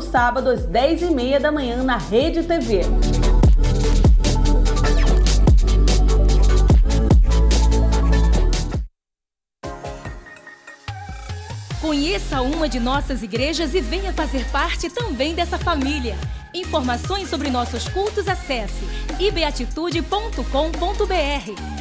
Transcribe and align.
todo 0.00 0.02
sábado 0.02 0.48
às 0.48 0.66
10h30 0.66 1.38
da 1.38 1.52
manhã 1.52 1.82
na 1.82 1.98
Rede 1.98 2.42
TV. 2.42 2.80
Conheça 11.80 12.40
uma 12.40 12.68
de 12.68 12.80
nossas 12.80 13.22
igrejas 13.22 13.74
e 13.74 13.80
venha 13.80 14.12
fazer 14.12 14.44
parte 14.50 14.88
também 14.88 15.34
dessa 15.34 15.58
família. 15.58 16.16
Informações 16.54 17.28
sobre 17.28 17.50
nossos 17.50 17.86
cultos 17.88 18.26
acesse 18.26 18.84
ibeatitude.com.br. 19.18 21.79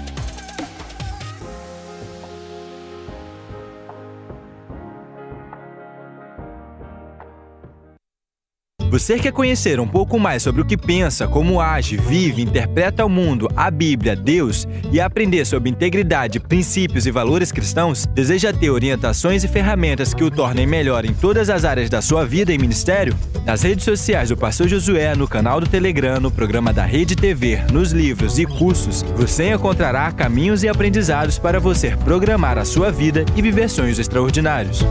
Você 8.99 9.17
quer 9.17 9.31
conhecer 9.31 9.79
um 9.79 9.87
pouco 9.87 10.19
mais 10.19 10.43
sobre 10.43 10.61
o 10.61 10.65
que 10.65 10.75
pensa, 10.75 11.25
como 11.25 11.61
age, 11.61 11.95
vive, 11.95 12.41
interpreta 12.41 13.05
o 13.05 13.09
mundo, 13.09 13.47
a 13.55 13.71
Bíblia, 13.71 14.13
Deus 14.13 14.67
e 14.91 14.99
aprender 14.99 15.45
sobre 15.45 15.69
integridade, 15.69 16.37
princípios 16.37 17.07
e 17.07 17.11
valores 17.11 17.49
cristãos? 17.49 18.05
Deseja 18.07 18.51
ter 18.51 18.69
orientações 18.69 19.45
e 19.45 19.47
ferramentas 19.47 20.13
que 20.13 20.21
o 20.21 20.29
tornem 20.29 20.67
melhor 20.67 21.05
em 21.05 21.13
todas 21.13 21.49
as 21.49 21.63
áreas 21.63 21.89
da 21.89 22.01
sua 22.01 22.25
vida 22.25 22.51
e 22.51 22.57
ministério? 22.57 23.15
Nas 23.45 23.61
redes 23.61 23.85
sociais 23.85 24.29
do 24.29 24.37
Pastor 24.37 24.67
Josué, 24.67 25.15
no 25.15 25.29
canal 25.29 25.61
do 25.61 25.69
Telegram, 25.69 26.19
no 26.19 26.29
programa 26.29 26.73
da 26.73 26.83
Rede 26.83 27.15
TV, 27.15 27.61
nos 27.71 27.93
livros 27.93 28.37
e 28.37 28.45
cursos, 28.45 29.01
você 29.15 29.53
encontrará 29.53 30.11
caminhos 30.11 30.61
e 30.61 30.67
aprendizados 30.67 31.39
para 31.39 31.57
você 31.57 31.95
programar 32.03 32.57
a 32.57 32.65
sua 32.65 32.91
vida 32.91 33.23
e 33.33 33.41
viver 33.41 33.69
sonhos 33.69 33.97
extraordinários. 33.97 34.83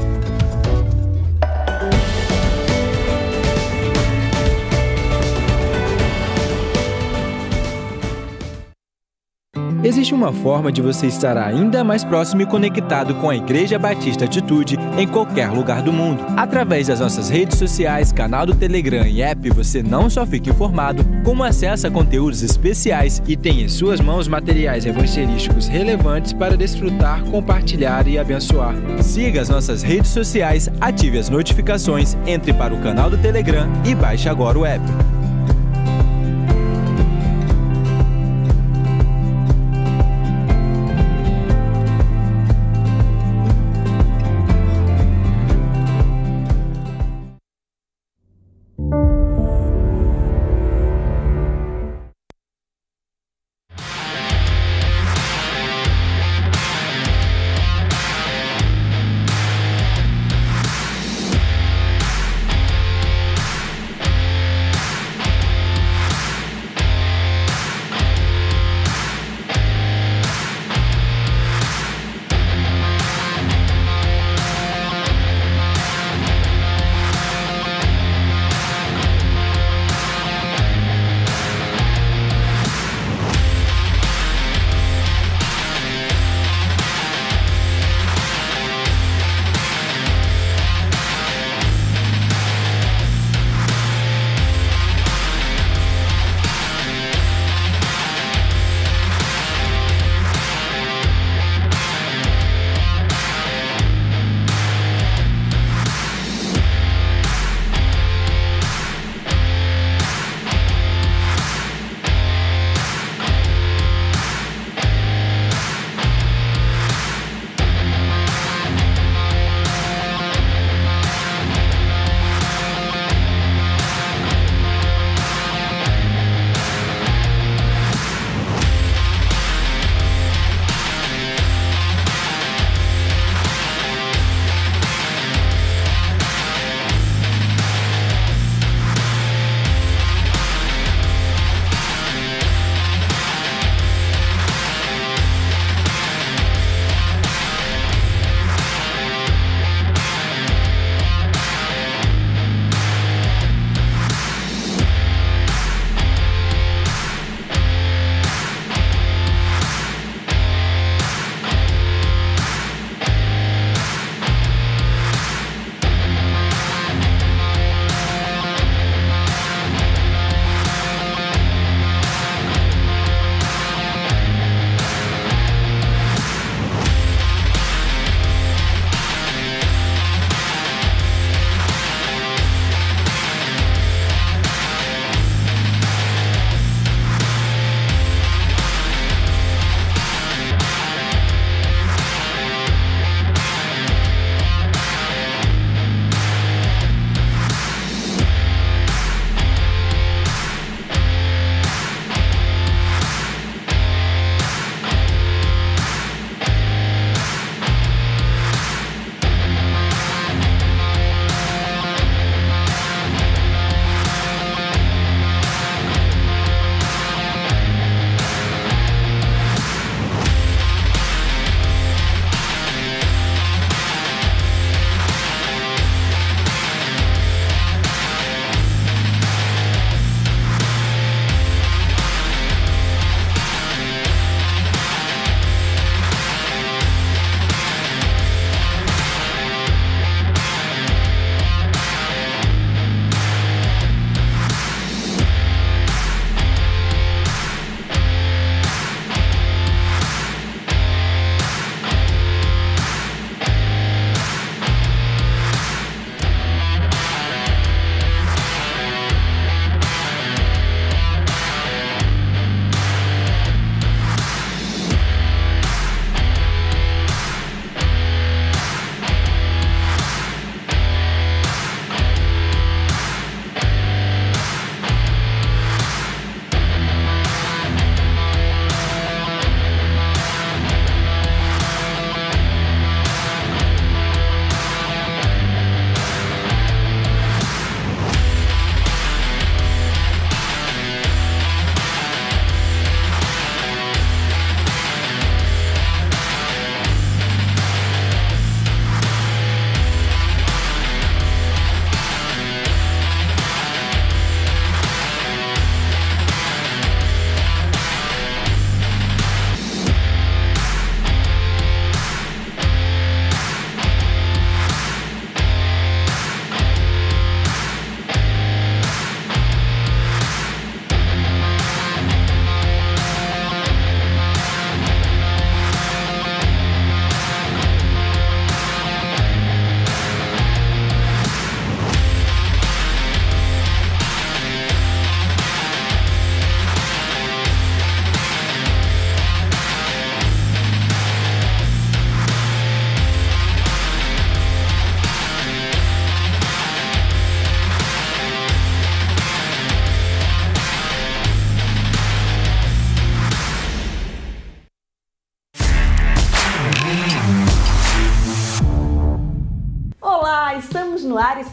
Existe 9.89 10.13
uma 10.13 10.35
forma 10.35 10.71
de 10.71 10.83
você 10.83 11.07
estar 11.07 11.39
ainda 11.39 11.83
mais 11.83 12.05
próximo 12.05 12.43
e 12.43 12.47
conectado 12.47 13.15
com 13.15 13.31
a 13.31 13.37
Igreja 13.37 13.79
Batista 13.79 14.27
Atitude 14.27 14.79
em 14.99 15.09
qualquer 15.09 15.49
lugar 15.49 15.81
do 15.81 15.91
mundo. 15.91 16.23
Através 16.37 16.89
das 16.89 17.01
nossas 17.01 17.31
redes 17.31 17.59
sociais, 17.59 18.13
canal 18.13 18.45
do 18.45 18.55
Telegram 18.55 19.07
e 19.07 19.23
app, 19.23 19.49
você 19.49 19.83
não 19.83 20.11
só 20.11 20.27
fica 20.27 20.51
informado, 20.51 21.03
como 21.25 21.43
acessa 21.43 21.91
conteúdos 21.91 22.43
especiais 22.43 23.23
e 23.27 23.35
tem 23.35 23.63
em 23.63 23.69
suas 23.71 23.99
mãos 23.99 24.29
materiais 24.29 24.85
evangelísticos 24.85 25.69
relevantes 25.69 26.35
para 26.35 26.55
desfrutar, 26.55 27.25
compartilhar 27.25 28.07
e 28.07 28.19
abençoar. 28.19 28.75
Siga 29.03 29.41
as 29.41 29.49
nossas 29.49 29.83
redes 29.83 30.11
sociais, 30.11 30.69
ative 30.83 31.19
as 31.19 31.31
notificações, 31.31 32.15
entre 32.27 32.53
para 32.53 32.75
o 32.75 32.83
canal 32.83 33.09
do 33.09 33.17
Telegram 33.17 33.67
e 33.87 33.95
baixe 33.95 34.29
agora 34.29 34.59
o 34.59 34.67
app. 34.67 34.85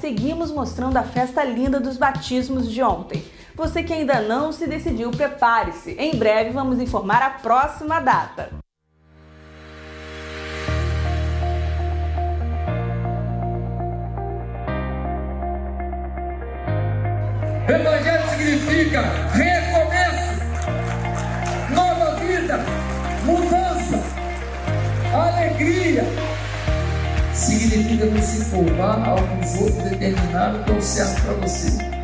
Seguimos 0.05 0.51
mostrando 0.51 0.97
a 0.97 1.03
festa 1.03 1.43
linda 1.43 1.79
dos 1.79 1.97
batismos 1.97 2.71
de 2.71 2.79
ontem. 2.83 3.25
Você 3.55 3.81
que 3.81 3.91
ainda 3.91 4.21
não 4.21 4.51
se 4.51 4.67
decidiu, 4.67 5.09
prepare-se. 5.09 5.93
Em 5.93 6.15
breve 6.15 6.51
vamos 6.51 6.79
informar 6.79 7.23
a 7.23 7.31
próxima 7.31 7.99
data. 7.99 8.44
Você 28.85 28.95
empolgar 28.95 29.07
a 29.07 29.11
alguns 29.11 29.55
outros 29.55 29.83
determinado 29.89 30.63
que 30.63 30.71
é 30.71 30.75
o 30.75 30.81
certo 30.81 31.21
para 31.23 31.33
você. 31.33 31.94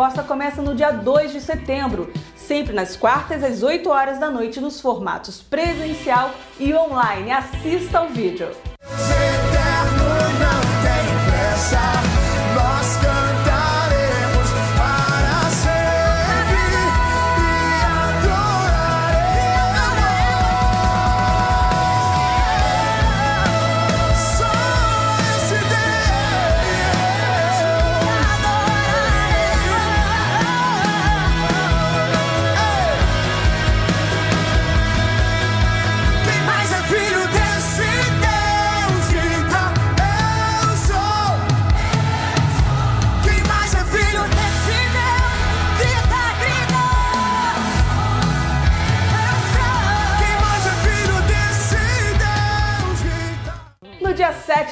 Resposta 0.00 0.22
começa 0.22 0.62
no 0.62 0.74
dia 0.74 0.92
2 0.92 1.30
de 1.30 1.42
setembro, 1.42 2.10
sempre 2.34 2.72
nas 2.72 2.96
quartas 2.96 3.44
às 3.44 3.62
8 3.62 3.86
horas 3.90 4.18
da 4.18 4.30
noite 4.30 4.58
nos 4.58 4.80
formatos 4.80 5.42
presencial 5.42 6.30
e 6.58 6.72
online. 6.72 7.30
Assista 7.30 7.98
ao 7.98 8.08
vídeo. 8.08 8.48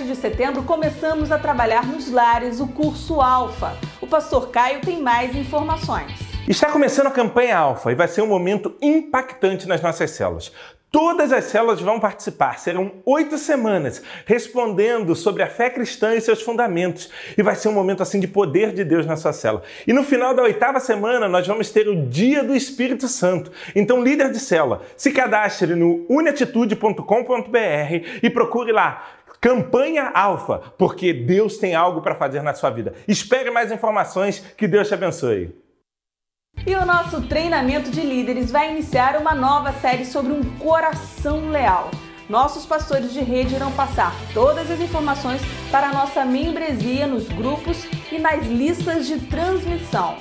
De 0.09 0.17
setembro, 0.17 0.63
começamos 0.63 1.31
a 1.31 1.39
trabalhar 1.39 1.87
nos 1.87 2.11
lares 2.11 2.61
o 2.61 2.67
curso 2.67 3.21
Alfa. 3.21 3.77
O 4.01 4.07
pastor 4.07 4.49
Caio 4.49 4.81
tem 4.81 5.03
mais 5.03 5.37
informações. 5.37 6.19
Está 6.49 6.71
começando 6.71 7.09
a 7.09 7.11
campanha 7.11 7.59
Alfa 7.59 7.93
e 7.93 7.95
vai 7.95 8.09
ser 8.09 8.23
um 8.23 8.27
momento 8.27 8.75
impactante 8.81 9.69
nas 9.69 9.83
nossas 9.83 10.11
células. 10.13 10.51
Todas 10.91 11.35
as 11.35 11.45
células 11.45 11.83
vão 11.83 12.01
participar, 12.01 12.59
serão 12.59 12.91
oito 13.05 13.37
semanas, 13.37 14.03
respondendo 14.25 15.15
sobre 15.15 15.43
a 15.43 15.47
fé 15.47 15.69
cristã 15.69 16.15
e 16.15 16.21
seus 16.23 16.41
fundamentos. 16.41 17.11
E 17.37 17.43
vai 17.43 17.55
ser 17.55 17.69
um 17.69 17.73
momento 17.73 18.03
assim 18.03 18.19
de 18.19 18.27
poder 18.27 18.73
de 18.73 18.85
Deus 18.85 19.05
na 19.05 19.15
sua 19.15 19.35
célula. 19.35 19.63
E 19.87 19.93
no 19.93 20.03
final 20.03 20.35
da 20.35 20.43
oitava 20.43 20.81
semana, 20.81 21.29
nós 21.29 21.47
vamos 21.47 21.71
ter 21.71 21.87
o 21.87 22.07
Dia 22.07 22.43
do 22.43 22.57
Espírito 22.57 23.07
Santo. 23.07 23.53
Então, 23.77 24.03
líder 24.03 24.33
de 24.33 24.41
célula, 24.41 24.81
se 24.97 25.13
cadastre 25.13 25.75
no 25.75 26.07
uniatitude.com.br 26.09 28.19
e 28.23 28.31
procure 28.31 28.73
lá 28.73 29.18
Campanha 29.41 30.11
Alfa, 30.15 30.59
porque 30.77 31.13
Deus 31.13 31.59
tem 31.59 31.75
algo 31.75 32.03
para 32.03 32.15
fazer 32.15 32.43
na 32.43 32.55
sua 32.55 32.71
vida. 32.71 32.95
Espere 33.07 33.51
mais 33.51 33.71
informações, 33.71 34.41
que 34.57 34.67
Deus 34.67 34.89
te 34.89 34.95
abençoe. 34.95 35.55
E 36.67 36.75
o 36.75 36.85
nosso 36.85 37.23
treinamento 37.23 37.91
de 37.91 38.01
líderes 38.01 38.51
vai 38.51 38.73
iniciar 38.73 39.17
uma 39.17 39.35
nova 39.35 39.73
série 39.73 40.05
sobre 40.05 40.33
um 40.33 40.43
coração 40.59 41.51
leal. 41.51 41.91
Nossos 42.29 42.67
pastores 42.67 43.13
de 43.13 43.21
rede 43.21 43.55
irão 43.55 43.73
passar 43.73 44.13
todas 44.35 44.71
as 44.71 44.81
informações 44.81 45.41
para 45.71 45.89
a 45.89 45.93
nossa 45.93 46.25
membresia 46.25 47.07
nos 47.07 47.29
grupos 47.29 47.87
e 48.13 48.19
nas 48.19 48.45
listas 48.47 49.07
de 49.07 49.21
transmissão. 49.21 50.17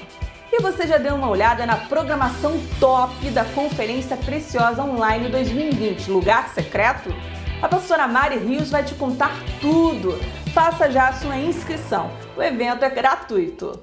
E 0.51 0.61
você 0.61 0.87
já 0.87 0.97
deu 0.97 1.15
uma 1.15 1.29
olhada 1.29 1.65
na 1.65 1.75
programação 1.75 2.57
top 2.79 3.29
da 3.31 3.43
Conferência 3.43 4.15
Preciosa 4.15 4.83
Online 4.83 5.27
2020, 5.27 6.09
Lugar 6.09 6.49
Secreto? 6.49 7.09
A 7.59 7.67
pastora 7.67 8.07
Mari 8.07 8.37
Rios 8.37 8.69
vai 8.69 8.83
te 8.83 8.93
contar 8.93 9.31
tudo. 9.59 10.11
Faça 10.53 10.91
já 10.91 11.07
a 11.07 11.13
sua 11.13 11.37
inscrição. 11.37 12.11
O 12.37 12.43
evento 12.43 12.85
é 12.85 12.89
gratuito. 12.89 13.79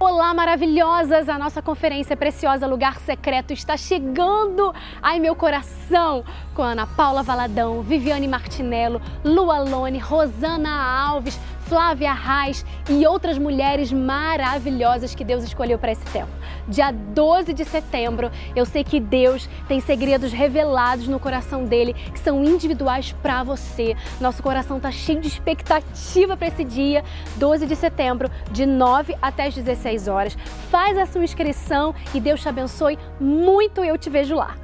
Olá, 0.00 0.34
maravilhosas! 0.34 1.28
A 1.28 1.38
nossa 1.38 1.62
conferência 1.62 2.16
preciosa 2.16 2.66
Lugar 2.66 2.98
Secreto 2.98 3.52
está 3.52 3.76
chegando. 3.76 4.74
Ai, 5.00 5.20
meu 5.20 5.36
coração! 5.36 6.24
Com 6.52 6.62
Ana 6.62 6.84
Paula 6.84 7.22
Valadão, 7.22 7.82
Viviane 7.82 8.26
Martinello, 8.26 9.00
Lua 9.24 9.60
Lone, 9.60 9.98
Rosana 9.98 10.70
Alves, 10.70 11.38
Flávia 11.66 12.12
Reis 12.12 12.64
e 12.88 13.06
outras 13.06 13.38
mulheres 13.38 13.92
maravilhosas 13.92 15.14
que 15.14 15.24
Deus 15.24 15.44
escolheu 15.44 15.78
para 15.78 15.92
esse 15.92 16.04
tempo. 16.06 16.30
Dia 16.68 16.90
12 16.90 17.52
de 17.52 17.64
setembro, 17.64 18.30
eu 18.56 18.64
sei 18.64 18.82
que 18.82 18.98
Deus 18.98 19.48
tem 19.68 19.80
segredos 19.80 20.32
revelados 20.32 21.08
no 21.08 21.20
coração 21.20 21.64
dele 21.64 21.94
que 21.94 22.18
são 22.18 22.44
individuais 22.44 23.12
para 23.22 23.42
você. 23.42 23.96
Nosso 24.20 24.42
coração 24.42 24.78
está 24.78 24.90
cheio 24.90 25.20
de 25.20 25.28
expectativa 25.28 26.36
para 26.36 26.48
esse 26.48 26.64
dia, 26.64 27.04
12 27.36 27.66
de 27.66 27.76
setembro, 27.76 28.30
de 28.50 28.66
9 28.66 29.16
até 29.20 29.46
as 29.46 29.54
16 29.54 30.08
horas. 30.08 30.36
Faz 30.70 30.96
a 30.96 31.06
sua 31.06 31.24
inscrição 31.24 31.94
e 32.14 32.20
Deus 32.20 32.40
te 32.40 32.48
abençoe 32.48 32.98
muito. 33.20 33.84
Eu 33.84 33.98
te 33.98 34.08
vejo 34.08 34.34
lá. 34.34 34.63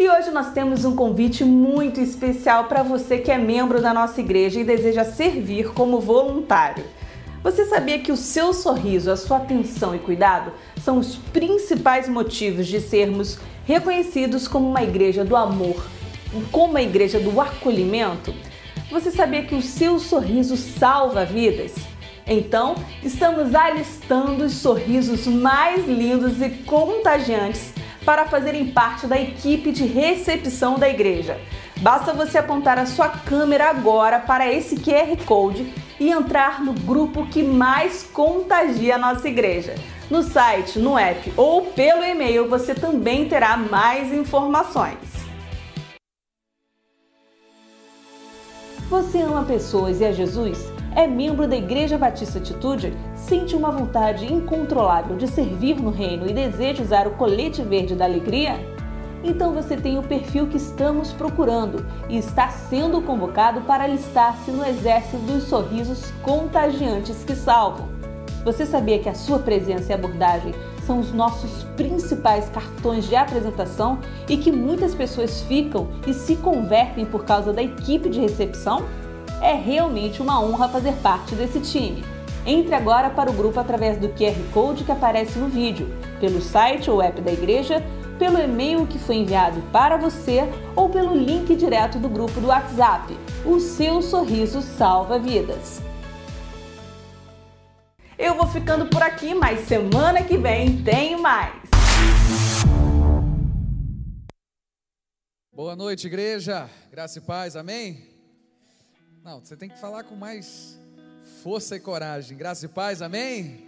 E 0.00 0.08
hoje 0.08 0.30
nós 0.30 0.54
temos 0.54 0.86
um 0.86 0.96
convite 0.96 1.44
muito 1.44 2.00
especial 2.00 2.64
para 2.64 2.82
você 2.82 3.18
que 3.18 3.30
é 3.30 3.36
membro 3.36 3.82
da 3.82 3.92
nossa 3.92 4.18
igreja 4.18 4.58
e 4.58 4.64
deseja 4.64 5.04
servir 5.04 5.74
como 5.74 6.00
voluntário. 6.00 6.82
Você 7.42 7.66
sabia 7.66 7.98
que 7.98 8.10
o 8.10 8.16
seu 8.16 8.54
sorriso, 8.54 9.10
a 9.10 9.16
sua 9.18 9.36
atenção 9.36 9.94
e 9.94 9.98
cuidado 9.98 10.52
são 10.82 10.96
os 10.96 11.16
principais 11.16 12.08
motivos 12.08 12.66
de 12.66 12.80
sermos 12.80 13.38
reconhecidos 13.66 14.48
como 14.48 14.70
uma 14.70 14.82
igreja 14.82 15.22
do 15.22 15.36
amor, 15.36 15.84
como 16.50 16.70
uma 16.70 16.80
igreja 16.80 17.20
do 17.20 17.38
acolhimento? 17.38 18.34
Você 18.90 19.10
sabia 19.10 19.42
que 19.42 19.54
o 19.54 19.60
seu 19.60 19.98
sorriso 19.98 20.56
salva 20.56 21.26
vidas? 21.26 21.74
Então, 22.26 22.74
estamos 23.02 23.54
alistando 23.54 24.44
os 24.44 24.54
sorrisos 24.54 25.26
mais 25.26 25.86
lindos 25.86 26.40
e 26.40 26.48
contagiantes 26.48 27.74
para 28.04 28.26
fazerem 28.26 28.66
parte 28.66 29.06
da 29.06 29.20
equipe 29.20 29.72
de 29.72 29.84
recepção 29.84 30.78
da 30.78 30.88
igreja. 30.88 31.40
Basta 31.80 32.12
você 32.12 32.38
apontar 32.38 32.78
a 32.78 32.86
sua 32.86 33.08
câmera 33.08 33.70
agora 33.70 34.18
para 34.18 34.52
esse 34.52 34.76
QR 34.76 35.16
Code 35.24 35.72
e 35.98 36.10
entrar 36.10 36.62
no 36.62 36.72
grupo 36.72 37.26
que 37.26 37.42
mais 37.42 38.02
contagia 38.02 38.96
a 38.96 38.98
nossa 38.98 39.28
igreja. 39.28 39.74
No 40.10 40.22
site, 40.22 40.78
no 40.78 40.98
app 40.98 41.32
ou 41.36 41.66
pelo 41.66 42.02
e-mail 42.02 42.48
você 42.48 42.74
também 42.74 43.28
terá 43.28 43.56
mais 43.56 44.12
informações. 44.12 44.98
Você 48.88 49.20
ama 49.20 49.44
pessoas 49.44 50.00
e 50.00 50.04
a 50.04 50.10
Jesus? 50.10 50.79
É 50.94 51.06
membro 51.06 51.46
da 51.46 51.56
Igreja 51.56 51.96
Batista 51.96 52.38
Atitude, 52.38 52.92
sente 53.14 53.54
uma 53.54 53.70
vontade 53.70 54.32
incontrolável 54.32 55.16
de 55.16 55.28
servir 55.28 55.80
no 55.80 55.90
reino 55.90 56.28
e 56.28 56.32
deseja 56.32 56.82
usar 56.82 57.06
o 57.06 57.12
colete 57.12 57.62
verde 57.62 57.94
da 57.94 58.04
alegria? 58.04 58.58
Então 59.22 59.52
você 59.52 59.76
tem 59.76 59.98
o 59.98 60.02
perfil 60.02 60.46
que 60.46 60.56
estamos 60.56 61.12
procurando 61.12 61.86
e 62.08 62.16
está 62.16 62.48
sendo 62.48 63.02
convocado 63.02 63.60
para 63.62 63.84
alistar-se 63.84 64.50
no 64.50 64.64
exército 64.64 65.18
dos 65.18 65.44
sorrisos 65.44 66.10
contagiantes 66.22 67.22
que 67.22 67.34
salvam. 67.34 67.88
Você 68.44 68.64
sabia 68.64 68.98
que 68.98 69.08
a 69.08 69.14
sua 69.14 69.38
presença 69.38 69.92
e 69.92 69.94
abordagem 69.94 70.54
são 70.86 70.98
os 70.98 71.12
nossos 71.12 71.64
principais 71.76 72.48
cartões 72.48 73.06
de 73.06 73.14
apresentação 73.14 73.98
e 74.26 74.38
que 74.38 74.50
muitas 74.50 74.94
pessoas 74.94 75.42
ficam 75.42 75.88
e 76.06 76.14
se 76.14 76.36
convertem 76.36 77.04
por 77.04 77.24
causa 77.24 77.52
da 77.52 77.62
equipe 77.62 78.08
de 78.08 78.18
recepção? 78.18 78.86
É 79.40 79.54
realmente 79.54 80.20
uma 80.20 80.38
honra 80.38 80.68
fazer 80.68 80.92
parte 80.96 81.34
desse 81.34 81.60
time. 81.60 82.04
Entre 82.44 82.74
agora 82.74 83.08
para 83.08 83.30
o 83.30 83.32
grupo 83.32 83.58
através 83.58 83.96
do 83.98 84.10
QR 84.10 84.36
Code 84.52 84.84
que 84.84 84.92
aparece 84.92 85.38
no 85.38 85.48
vídeo, 85.48 85.88
pelo 86.20 86.42
site 86.42 86.90
ou 86.90 87.02
app 87.02 87.20
da 87.22 87.32
igreja, 87.32 87.82
pelo 88.18 88.38
e-mail 88.38 88.86
que 88.86 88.98
foi 88.98 89.16
enviado 89.16 89.62
para 89.72 89.96
você 89.96 90.42
ou 90.76 90.90
pelo 90.90 91.14
link 91.14 91.56
direto 91.56 91.98
do 91.98 92.08
grupo 92.08 92.38
do 92.38 92.48
WhatsApp. 92.48 93.16
O 93.46 93.58
seu 93.58 94.02
sorriso 94.02 94.60
salva 94.60 95.18
vidas. 95.18 95.80
Eu 98.18 98.34
vou 98.34 98.46
ficando 98.46 98.84
por 98.86 99.02
aqui, 99.02 99.32
mas 99.34 99.60
semana 99.60 100.22
que 100.22 100.36
vem 100.36 100.82
tem 100.82 101.18
mais. 101.18 101.62
Boa 105.50 105.74
noite, 105.74 106.06
igreja. 106.06 106.68
Graça 106.90 107.18
e 107.18 107.22
paz, 107.22 107.56
amém? 107.56 108.09
Não, 109.24 109.40
você 109.40 109.56
tem 109.56 109.68
que 109.68 109.78
falar 109.78 110.04
com 110.04 110.16
mais 110.16 110.78
força 111.42 111.76
e 111.76 111.80
coragem. 111.80 112.36
Graça 112.36 112.66
e 112.66 112.68
paz, 112.68 113.02
amém? 113.02 113.66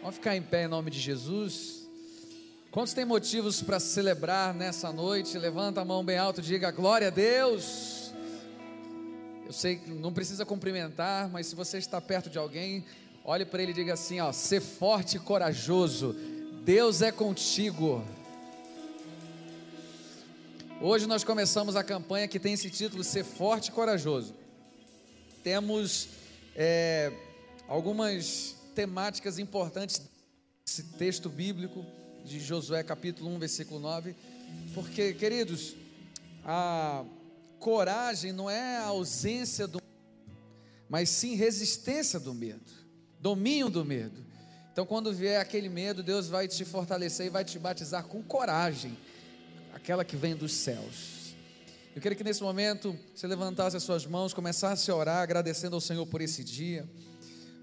Vamos 0.00 0.16
ficar 0.16 0.36
em 0.36 0.42
pé 0.42 0.64
em 0.64 0.68
nome 0.68 0.90
de 0.90 1.00
Jesus. 1.00 1.88
Quantos 2.70 2.92
tem 2.92 3.04
motivos 3.04 3.62
para 3.62 3.80
celebrar 3.80 4.54
nessa 4.54 4.92
noite? 4.92 5.38
Levanta 5.38 5.80
a 5.80 5.84
mão 5.84 6.04
bem 6.04 6.18
alto 6.18 6.42
diga 6.42 6.70
glória 6.70 7.08
a 7.08 7.10
Deus. 7.10 8.12
Eu 9.44 9.52
sei 9.52 9.76
que 9.76 9.90
não 9.90 10.12
precisa 10.12 10.44
cumprimentar, 10.44 11.28
mas 11.28 11.46
se 11.46 11.54
você 11.54 11.78
está 11.78 12.00
perto 12.00 12.28
de 12.28 12.38
alguém, 12.38 12.84
Olhe 13.28 13.44
para 13.44 13.60
ele 13.60 13.72
e 13.72 13.74
diga 13.74 13.94
assim: 13.94 14.20
ó, 14.20 14.30
ser 14.30 14.60
forte 14.60 15.16
e 15.16 15.20
corajoso. 15.20 16.14
Deus 16.64 17.02
é 17.02 17.10
contigo. 17.10 18.04
Hoje 20.80 21.08
nós 21.08 21.24
começamos 21.24 21.74
a 21.74 21.82
campanha 21.82 22.28
que 22.28 22.38
tem 22.38 22.52
esse 22.52 22.70
título 22.70 23.02
Ser 23.02 23.24
Forte 23.24 23.70
e 23.70 23.72
Corajoso. 23.72 24.32
Temos 25.46 26.08
é, 26.56 27.12
algumas 27.68 28.56
temáticas 28.74 29.38
importantes 29.38 30.02
desse 30.66 30.82
texto 30.98 31.28
bíblico 31.28 31.86
de 32.24 32.40
Josué 32.40 32.82
capítulo 32.82 33.30
1, 33.30 33.38
versículo 33.38 33.78
9. 33.78 34.16
Porque, 34.74 35.14
queridos, 35.14 35.76
a 36.44 37.04
coragem 37.60 38.32
não 38.32 38.50
é 38.50 38.78
a 38.78 38.86
ausência 38.86 39.68
do 39.68 39.80
mas 40.88 41.10
sim 41.10 41.36
resistência 41.36 42.18
do 42.18 42.34
medo 42.34 42.72
domínio 43.20 43.70
do 43.70 43.84
medo. 43.84 44.26
Então, 44.72 44.84
quando 44.84 45.14
vier 45.14 45.40
aquele 45.40 45.68
medo, 45.68 46.02
Deus 46.02 46.26
vai 46.26 46.48
te 46.48 46.64
fortalecer 46.64 47.26
e 47.26 47.30
vai 47.30 47.44
te 47.44 47.56
batizar 47.56 48.02
com 48.02 48.20
coragem, 48.20 48.98
aquela 49.72 50.04
que 50.04 50.16
vem 50.16 50.34
dos 50.34 50.50
céus. 50.50 51.15
Eu 51.96 52.02
queria 52.02 52.14
que 52.14 52.22
nesse 52.22 52.42
momento 52.42 52.94
você 53.14 53.26
levantasse 53.26 53.74
as 53.74 53.82
suas 53.82 54.04
mãos, 54.04 54.34
começasse 54.34 54.90
a 54.90 54.94
orar, 54.94 55.22
agradecendo 55.22 55.76
ao 55.76 55.80
Senhor 55.80 56.04
por 56.04 56.20
esse 56.20 56.44
dia. 56.44 56.86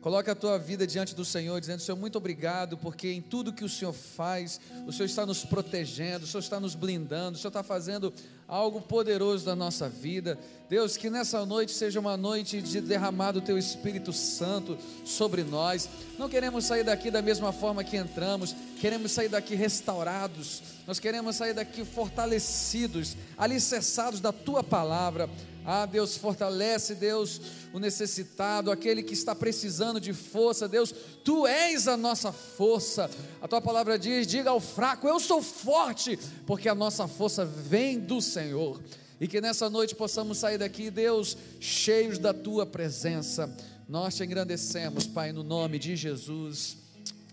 Coloque 0.03 0.29
a 0.29 0.35
tua 0.35 0.59
vida 0.59 0.85
diante 0.85 1.15
do 1.15 1.23
Senhor, 1.23 1.57
dizendo: 1.61 1.79
Senhor, 1.79 1.97
muito 1.97 2.17
obrigado, 2.17 2.77
porque 2.77 3.07
em 3.07 3.21
tudo 3.21 3.53
que 3.53 3.63
o 3.63 3.69
Senhor 3.69 3.93
faz, 3.93 4.59
o 4.85 4.91
Senhor 4.91 5.05
está 5.05 5.25
nos 5.25 5.45
protegendo, 5.45 6.25
o 6.25 6.27
Senhor 6.27 6.41
está 6.41 6.59
nos 6.59 6.75
blindando, 6.75 7.37
o 7.37 7.39
Senhor 7.39 7.47
está 7.47 7.63
fazendo 7.63 8.13
algo 8.45 8.81
poderoso 8.81 9.45
da 9.45 9.55
nossa 9.55 9.87
vida. 9.87 10.37
Deus, 10.69 10.97
que 10.97 11.09
nessa 11.09 11.45
noite 11.45 11.71
seja 11.71 12.01
uma 12.01 12.17
noite 12.17 12.61
de 12.61 12.81
derramar 12.81 13.31
do 13.31 13.39
Teu 13.39 13.57
Espírito 13.57 14.11
Santo 14.11 14.77
sobre 15.05 15.41
nós. 15.41 15.87
Não 16.19 16.27
queremos 16.27 16.65
sair 16.65 16.83
daqui 16.83 17.09
da 17.09 17.21
mesma 17.21 17.53
forma 17.53 17.81
que 17.81 17.95
entramos, 17.95 18.53
queremos 18.81 19.09
sair 19.09 19.29
daqui 19.29 19.55
restaurados, 19.55 20.61
nós 20.85 20.99
queremos 20.99 21.37
sair 21.37 21.53
daqui 21.53 21.85
fortalecidos, 21.85 23.15
alicerçados 23.37 24.19
da 24.19 24.33
Tua 24.33 24.65
palavra 24.65 25.29
ah, 25.65 25.85
Deus, 25.85 26.17
fortalece, 26.17 26.95
Deus, 26.95 27.39
o 27.71 27.79
necessitado, 27.79 28.69
aquele 28.69 29.01
que 29.01 29.13
está 29.13 29.33
precisando 29.33 29.99
de 29.99 30.13
força. 30.13 30.67
Deus, 30.67 30.93
tu 31.23 31.47
és 31.47 31.87
a 31.87 31.95
nossa 31.95 32.31
força. 32.31 33.09
A 33.41 33.47
tua 33.47 33.61
palavra 33.61 33.97
diz: 33.97 34.27
diga 34.27 34.49
ao 34.49 34.59
fraco, 34.59 35.07
eu 35.07 35.19
sou 35.19 35.41
forte, 35.41 36.19
porque 36.45 36.67
a 36.67 36.75
nossa 36.75 37.07
força 37.07 37.45
vem 37.45 37.99
do 37.99 38.21
Senhor. 38.21 38.81
E 39.21 39.27
que 39.27 39.39
nessa 39.39 39.69
noite 39.69 39.95
possamos 39.95 40.37
sair 40.39 40.57
daqui, 40.57 40.91
Deus, 40.91 41.37
cheios 41.59 42.19
da 42.19 42.33
tua 42.33 42.65
presença. 42.65 43.55
Nós 43.87 44.15
te 44.15 44.23
engrandecemos, 44.23 45.07
Pai, 45.07 45.31
no 45.31 45.43
nome 45.43 45.79
de 45.79 45.95
Jesus. 45.95 46.77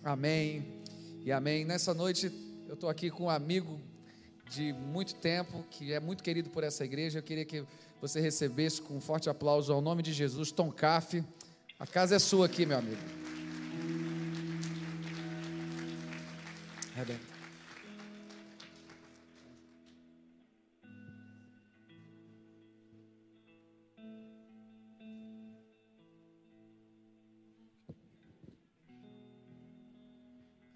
Amém 0.05 0.65
e 1.25 1.33
amém. 1.33 1.65
Nessa 1.65 1.93
noite 1.93 2.31
eu 2.69 2.75
estou 2.75 2.89
aqui 2.89 3.11
com 3.11 3.25
um 3.25 3.31
amigo 3.31 3.81
de 4.51 4.73
muito 4.73 5.15
tempo, 5.15 5.65
que 5.71 5.93
é 5.93 6.01
muito 6.01 6.23
querido 6.23 6.51
por 6.51 6.65
essa 6.65 6.85
igreja. 6.85 7.19
Eu 7.19 7.23
queria 7.23 7.45
que 7.45 7.65
você 8.01 8.21
recebesse 8.21 8.81
com 8.81 8.97
um 8.97 9.01
forte 9.01 9.29
aplauso 9.29 9.73
ao 9.73 9.81
nome 9.81 10.03
de 10.03 10.13
Jesus, 10.13 10.51
Tom 10.51 10.71
Caff. 10.73 11.23
A 11.79 11.87
casa 11.87 12.17
é 12.17 12.19
sua 12.19 12.47
aqui, 12.47 12.65
meu 12.65 12.79
amigo. 12.79 13.01
Rebenta. 16.95 17.31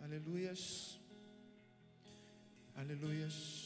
Aleluias. 0.01 1.01
Aleluias. 2.77 3.64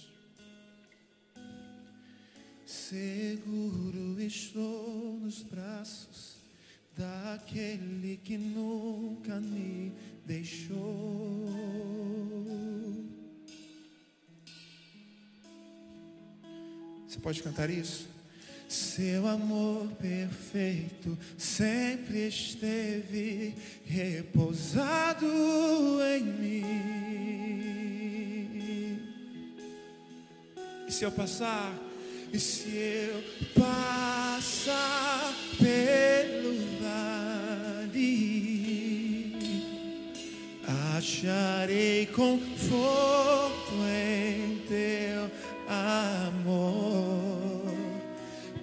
Seguro 2.89 4.19
estou 4.19 5.21
nos 5.21 5.43
braços 5.43 6.39
daquele 6.97 8.19
que 8.25 8.39
nunca 8.39 9.39
me 9.39 9.93
deixou. 10.25 11.45
Você 17.07 17.19
pode 17.19 17.43
cantar 17.43 17.69
isso? 17.69 18.09
Seu 18.67 19.29
amor 19.29 19.89
perfeito 19.97 21.19
sempre 21.37 22.27
esteve 22.29 23.55
repousado 23.85 25.27
em 26.17 26.23
mim. 26.25 26.65
E 30.89 30.91
se 30.91 31.05
eu 31.05 31.13
passar 31.13 31.88
e 32.33 32.39
se 32.39 32.69
eu 32.69 33.23
passar 33.55 35.35
pelo 35.59 36.55
vale, 36.81 38.07
acharei 40.97 42.07
conforto 42.07 43.73
em 43.91 44.59
teu 44.69 45.31
amor, 45.69 47.65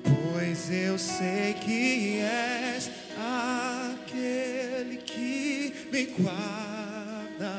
pois 0.03 0.69
eu 0.71 0.97
sei 0.99 1.53
que 1.53 2.19
és 2.19 2.91
aquele 3.17 4.97
que 4.97 5.73
me 5.91 6.05
guarda, 6.05 7.55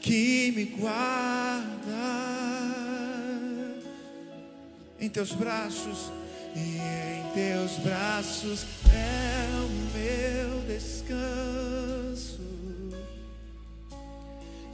que 0.00 0.52
me 0.54 0.64
guarda 0.64 1.75
em 5.06 5.08
teus 5.08 5.30
braços, 5.30 6.10
e 6.56 6.78
em 6.78 7.32
teus 7.32 7.78
braços 7.78 8.66
é 8.92 9.46
o 9.54 9.68
meu 9.96 10.62
descanso. 10.66 12.40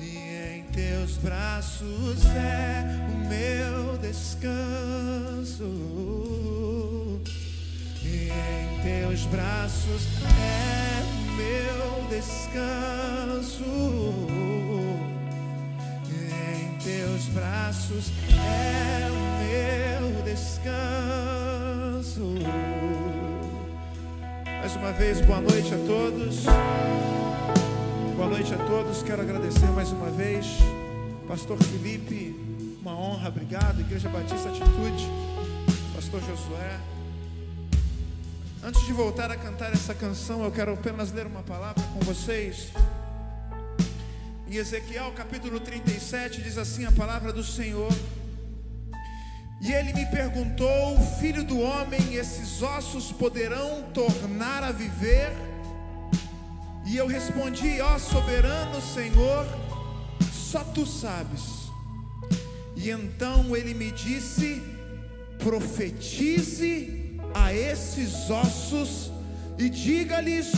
E 0.00 0.16
em 0.56 0.62
teus 0.72 1.18
braços 1.18 2.24
é 2.34 2.82
o 3.12 3.16
meu 3.28 3.98
descanso. 3.98 5.70
E 8.02 8.30
em 8.30 8.80
teus 8.82 9.26
braços 9.26 10.06
é 10.24 11.02
o 11.04 11.16
meu 11.36 12.08
descanso. 12.08 13.64
E 16.08 16.10
em 16.54 16.78
teus 16.78 17.26
braços 17.26 18.10
é 18.30 19.10
o 19.10 19.22
meu 19.42 20.01
descanso. 20.32 22.24
Mais 24.44 24.76
uma 24.76 24.92
vez, 24.92 25.20
boa 25.20 25.40
noite 25.42 25.74
a 25.74 25.78
todos. 25.86 26.44
Boa 28.16 28.28
noite 28.28 28.54
a 28.54 28.56
todos. 28.56 29.02
Quero 29.02 29.20
agradecer 29.20 29.66
mais 29.72 29.90
uma 29.90 30.10
vez, 30.10 30.46
Pastor 31.28 31.62
Felipe, 31.62 32.34
uma 32.80 32.96
honra, 32.96 33.28
obrigado. 33.28 33.80
Igreja 33.80 34.08
Batista 34.08 34.48
Atitude, 34.48 35.06
Pastor 35.94 36.20
Josué. 36.20 36.80
Antes 38.64 38.86
de 38.86 38.92
voltar 38.92 39.30
a 39.30 39.36
cantar 39.36 39.72
essa 39.72 39.94
canção, 39.94 40.44
eu 40.44 40.50
quero 40.50 40.72
apenas 40.72 41.12
ler 41.12 41.26
uma 41.26 41.42
palavra 41.42 41.82
com 41.92 42.00
vocês. 42.00 42.72
Em 44.48 44.54
Ezequiel 44.54 45.12
capítulo 45.12 45.60
37 45.60 46.40
diz 46.40 46.56
assim 46.56 46.86
a 46.86 46.92
palavra 46.92 47.32
do 47.32 47.44
Senhor. 47.44 47.92
E 49.64 49.72
ele 49.72 49.92
me 49.92 50.04
perguntou, 50.06 50.98
filho 51.20 51.44
do 51.44 51.60
homem, 51.60 52.14
esses 52.14 52.60
ossos 52.62 53.12
poderão 53.12 53.84
tornar 53.94 54.64
a 54.64 54.72
viver? 54.72 55.30
E 56.84 56.96
eu 56.96 57.06
respondi, 57.06 57.80
ó 57.80 57.96
soberano 57.96 58.82
Senhor, 58.82 59.46
só 60.32 60.64
tu 60.64 60.84
sabes. 60.84 61.70
E 62.74 62.90
então 62.90 63.54
ele 63.54 63.72
me 63.72 63.92
disse: 63.92 64.60
profetize 65.38 67.20
a 67.32 67.54
esses 67.54 68.28
ossos 68.30 69.12
e 69.56 69.70
diga-lhes: 69.70 70.50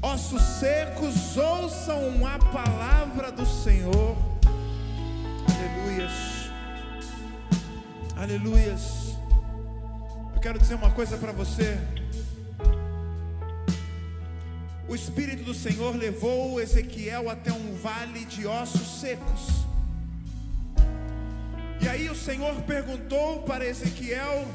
ossos 0.00 0.42
secos, 0.60 1.36
ouçam 1.36 2.24
a 2.24 2.38
palavra 2.38 3.32
do 3.32 3.44
Senhor. 3.44 4.16
Aleluias. 5.48 6.35
Aleluias. 8.16 9.14
Eu 10.34 10.40
quero 10.40 10.58
dizer 10.58 10.74
uma 10.74 10.90
coisa 10.90 11.18
para 11.18 11.32
você. 11.32 11.78
O 14.88 14.94
Espírito 14.94 15.44
do 15.44 15.52
Senhor 15.52 15.94
levou 15.94 16.58
Ezequiel 16.58 17.28
até 17.28 17.52
um 17.52 17.74
vale 17.74 18.24
de 18.24 18.46
ossos 18.46 19.00
secos. 19.00 19.66
E 21.78 21.86
aí 21.86 22.08
o 22.08 22.14
Senhor 22.14 22.54
perguntou 22.62 23.42
para 23.42 23.66
Ezequiel: 23.66 24.48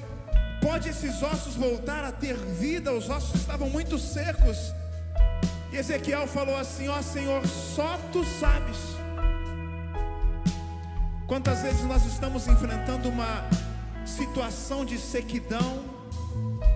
Pode 0.60 0.89
esses 0.89 1.21
ossos 1.21 1.54
voltar 1.54 2.04
a 2.04 2.12
ter 2.12 2.36
vida? 2.36 2.91
Os 2.91 3.12
ossos 3.12 3.41
estavam 3.41 3.69
muito 3.69 4.00
secos. 4.00 4.58
E 5.71 5.78
Ezequiel 5.78 6.26
falou 6.26 6.58
assim: 6.58 6.88
Ó 6.88 6.97
oh, 6.97 7.04
Senhor, 7.04 7.45
só 7.45 8.00
tu 8.12 8.24
sabes. 8.24 8.90
Quantas 11.32 11.62
vezes 11.62 11.84
nós 11.84 12.06
estamos 12.06 12.46
enfrentando 12.46 13.08
uma 13.08 13.48
situação 14.06 14.84
de 14.84 14.98
sequidão, 14.98 15.82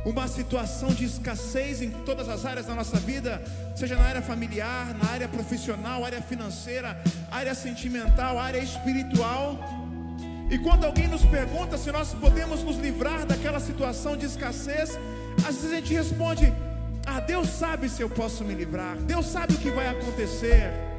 uma 0.06 0.30
situação 0.30 0.94
de 0.94 1.04
escassez 1.04 1.82
em 1.82 1.92
todas 1.92 2.30
as 2.30 2.46
áreas 2.46 2.66
da 2.66 2.74
nossa 2.74 2.96
vida, 2.98 3.44
seja 3.76 3.98
na 3.98 4.06
área 4.06 4.22
familiar, 4.22 4.96
na 4.96 5.10
área 5.10 5.28
profissional, 5.28 6.06
área 6.06 6.22
financeira, 6.22 6.98
área 7.30 7.54
sentimental, 7.54 8.40
área 8.40 8.60
espiritual. 8.60 9.60
E 10.50 10.58
quando 10.60 10.86
alguém 10.86 11.10
nos 11.10 11.26
pergunta 11.26 11.78
se 11.78 11.92
nós 11.92 12.14
podemos 12.14 12.64
nos 12.64 12.78
livrar 12.78 13.26
daquela 13.26 13.60
situação 13.60 14.16
de 14.16 14.26
escassez, 14.26 14.98
às 15.46 15.56
vezes 15.56 15.72
a 15.74 15.76
gente 15.76 15.94
responde: 15.94 16.54
Ah, 17.06 17.20
Deus 17.20 17.50
sabe 17.50 17.90
se 17.90 18.02
eu 18.02 18.10
posso 18.10 18.46
me 18.46 18.54
livrar, 18.54 18.96
Deus 19.00 19.26
sabe 19.26 19.56
o 19.56 19.58
que 19.58 19.70
vai 19.70 19.90
acontecer. 19.90 20.95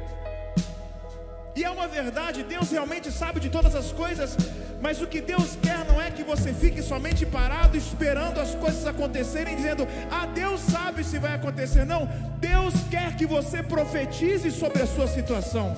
E 1.57 1.63
é 1.63 1.71
uma 1.71 1.87
verdade, 1.87 2.43
Deus 2.43 2.69
realmente 2.69 3.11
sabe 3.11 3.39
de 3.39 3.49
todas 3.49 3.73
as 3.73 3.91
coisas, 3.91 4.37
mas 4.79 5.01
o 5.01 5.07
que 5.07 5.19
Deus 5.19 5.57
quer 5.59 5.83
não 5.85 5.99
é 5.99 6.11
que 6.11 6.23
você 6.23 6.53
fique 6.53 6.83
somente 6.83 7.25
parado 7.25 7.75
esperando 7.75 8.39
as 8.39 8.53
coisas 8.53 8.85
acontecerem, 8.85 9.55
dizendo: 9.55 9.87
"Ah, 10.11 10.27
Deus 10.27 10.61
sabe 10.61 11.03
se 11.03 11.17
vai 11.17 11.33
acontecer". 11.33 11.83
Não, 11.83 12.07
Deus 12.39 12.75
quer 12.91 13.15
que 13.15 13.25
você 13.25 13.63
profetize 13.63 14.51
sobre 14.51 14.83
a 14.83 14.85
sua 14.85 15.07
situação. 15.07 15.75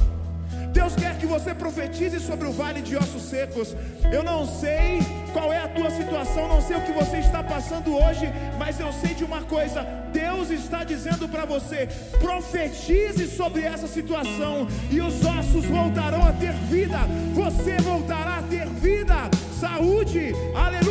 Deus 0.80 0.96
quer 0.96 1.18
que 1.18 1.26
você 1.26 1.54
profetize 1.54 2.22
sobre 2.22 2.48
o 2.48 2.54
vale 2.54 2.82
de 2.82 2.96
ossos 2.96 3.24
secos. 3.24 3.76
Eu 4.14 4.24
não 4.24 4.46
sei 4.48 5.02
qual 5.34 5.52
é 5.52 5.60
a 5.62 5.68
tua 5.68 5.92
situação, 5.92 6.48
não 6.48 6.62
sei 6.62 6.78
o 6.78 6.82
que 6.82 6.94
você 6.94 7.18
está 7.18 7.44
passando 7.44 7.94
hoje, 7.94 8.32
mas 8.58 8.80
eu 8.80 8.92
sei 8.94 9.14
de 9.14 9.26
uma 9.26 9.42
coisa: 9.42 9.86
Deus 10.14 10.50
está 10.50 10.86
dizendo 10.86 11.28
para 11.28 11.44
você: 11.44 11.90
profetize 12.22 13.28
sobre 13.28 13.64
essa 13.64 13.88
situação 13.88 14.70
e 14.90 15.02
os 15.02 15.18
ossos 15.26 15.66
voltarão 15.66 16.24
a 16.26 16.32
ter 16.32 16.54
vida. 16.76 17.00
Você 17.34 17.76
voltará 17.82 18.38
a 18.38 18.44
ter 18.44 18.66
vida, 18.68 19.30
saúde, 19.60 20.32
aleluia. 20.56 20.89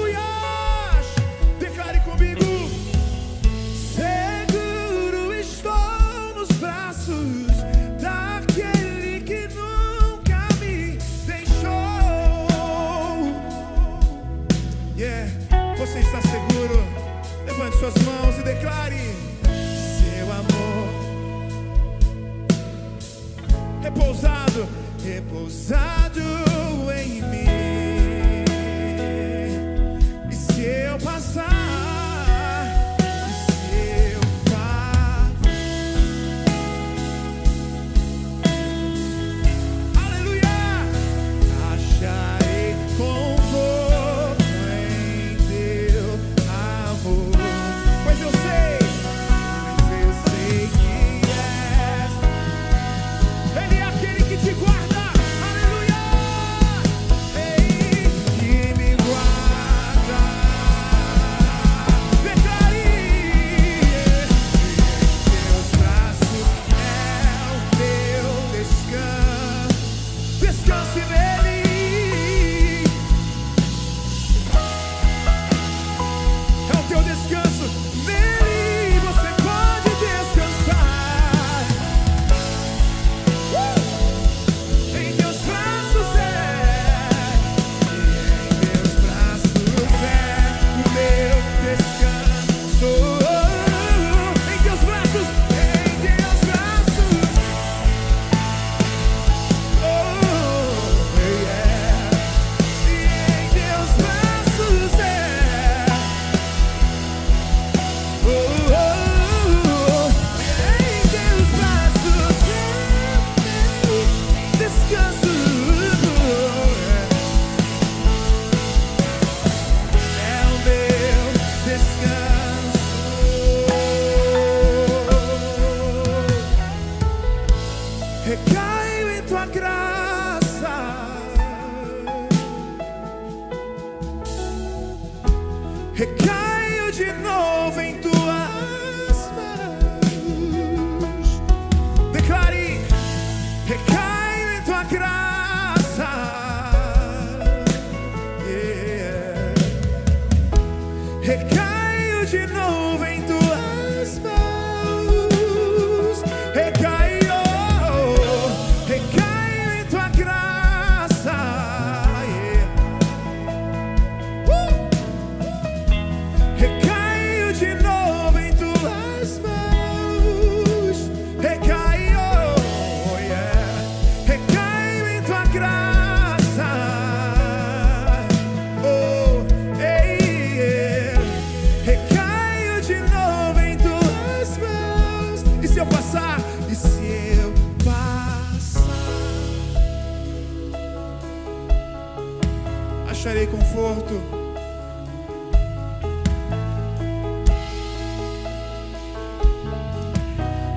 Repousado, 25.09 26.48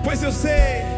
Pois 0.04 0.24
eu 0.24 0.32
sei, 0.32 0.91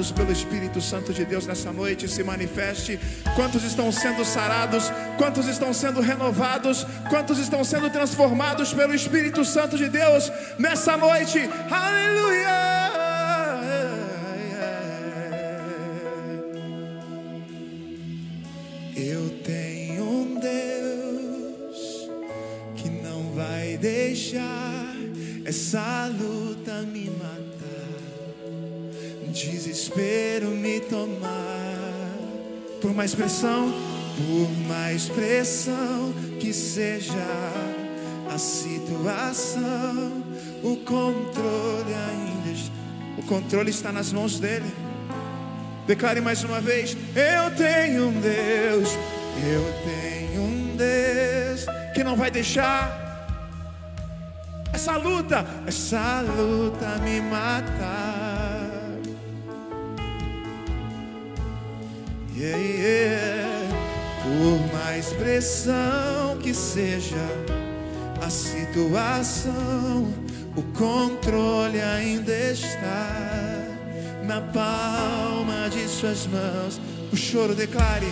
sarados 0.00 0.12
pelo 0.12 0.32
Espírito 0.32 0.80
Santo 0.80 1.12
de 1.12 1.24
Deus 1.24 1.46
nessa 1.46 1.72
noite? 1.72 2.08
Se 2.08 2.22
manifeste. 2.22 2.98
Quantos 3.36 3.62
estão 3.64 3.92
sendo 3.92 4.24
sarados? 4.24 4.90
Quantos 5.18 5.46
estão 5.46 5.72
sendo 5.72 6.00
renovados? 6.00 6.86
Quantos 7.08 7.38
estão 7.38 7.62
sendo 7.62 7.90
transformados 7.90 8.72
pelo 8.72 8.94
Espírito 8.94 9.44
Santo 9.44 9.76
de 9.76 9.88
Deus 9.88 10.32
nessa 10.58 10.96
noite? 10.96 11.38
Aleluia! 11.70 12.79
Mais 33.00 33.14
pressão, 33.14 33.72
por 34.18 34.50
mais 34.68 35.08
pressão 35.08 36.12
que 36.38 36.52
seja 36.52 37.14
a 38.30 38.36
situação, 38.36 40.22
o 40.62 40.76
controle 40.84 41.94
ainda 41.94 42.50
está, 42.50 42.74
o 43.16 43.22
controle 43.22 43.70
está 43.70 43.90
nas 43.90 44.12
mãos 44.12 44.38
dele. 44.38 44.70
Declare 45.86 46.20
mais 46.20 46.44
uma 46.44 46.60
vez: 46.60 46.94
Eu 47.16 47.50
tenho 47.56 48.08
um 48.08 48.20
Deus, 48.20 48.90
eu 49.50 49.64
tenho 49.82 50.42
um 50.42 50.76
Deus 50.76 51.64
que 51.94 52.04
não 52.04 52.14
vai 52.16 52.30
deixar 52.30 53.00
essa 54.74 54.98
luta, 54.98 55.46
essa 55.66 56.20
luta 56.20 56.98
me 56.98 57.18
matar. 57.22 58.19
Yeah, 62.40 62.56
yeah. 62.56 63.68
Por 64.22 64.72
mais 64.72 65.12
pressão 65.12 66.38
que 66.42 66.54
seja 66.54 67.28
a 68.18 68.30
situação, 68.30 70.08
o 70.56 70.62
controle 70.72 71.82
ainda 71.82 72.32
está 72.32 73.14
na 74.24 74.40
palma 74.40 75.68
de 75.68 75.86
suas 75.86 76.26
mãos. 76.28 76.80
O 77.12 77.16
choro 77.16 77.54
declare. 77.54 78.10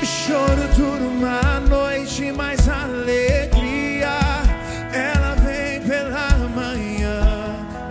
O 0.00 0.06
choro 0.06 0.66
dura 0.74 1.04
uma 1.04 1.60
noite, 1.68 2.32
mas 2.32 2.66
alegria 2.66 4.08
ela 4.90 5.34
vem 5.44 5.82
pela 5.82 6.48
manhã. 6.48 7.20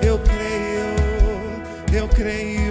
Eu 0.02 0.18
creio, 0.18 2.02
eu 2.02 2.08
creio 2.08 2.63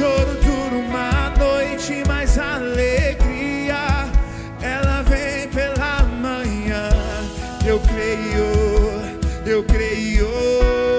choro 0.00 0.34
dura 0.42 0.76
uma 0.76 1.28
noite, 1.38 2.02
mas 2.08 2.38
alegria 2.38 4.08
ela 4.62 5.02
vem 5.02 5.46
pela 5.48 6.02
manhã. 6.04 6.88
Eu 7.66 7.78
creio, 7.80 9.44
eu 9.44 9.62
creio. 9.64 10.89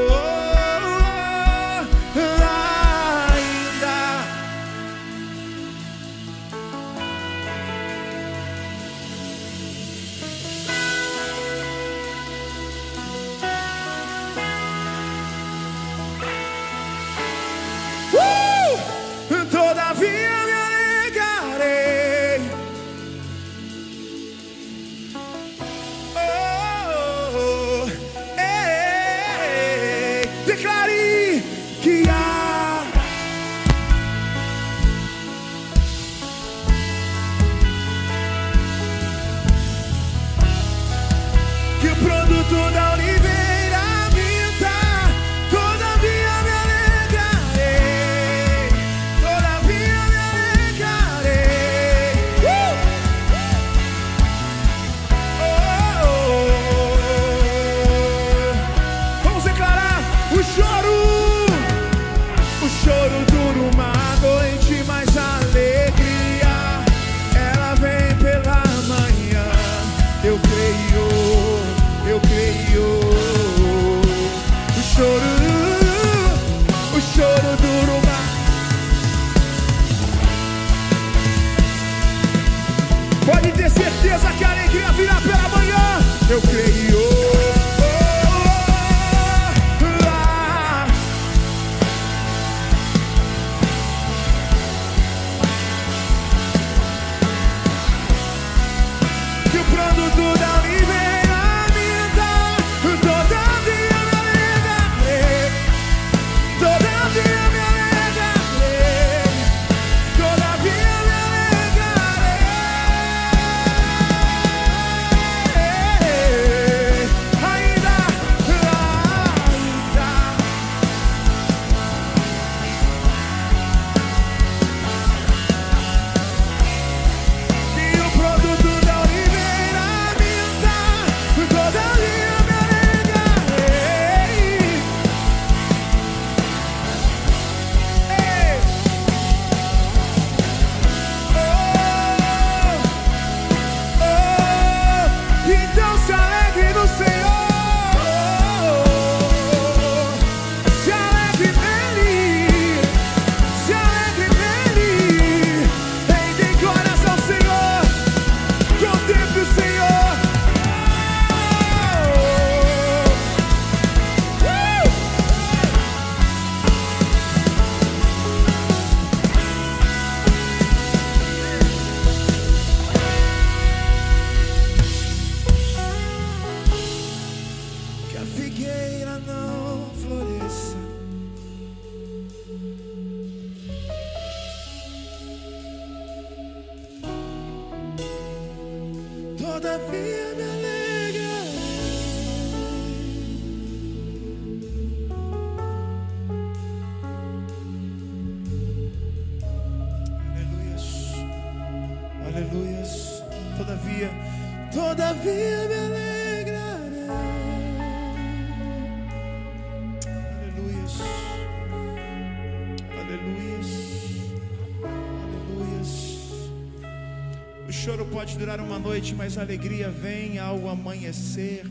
Noite, 219.02 219.16
mas 219.16 219.36
a 219.36 219.42
alegria 219.42 219.90
vem 219.90 220.38
ao 220.38 220.70
amanhecer. 220.70 221.66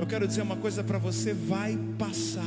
Eu 0.00 0.06
quero 0.06 0.26
dizer 0.26 0.42
uma 0.42 0.56
coisa 0.56 0.82
para 0.82 0.98
você: 0.98 1.32
vai 1.32 1.78
passar. 1.96 2.42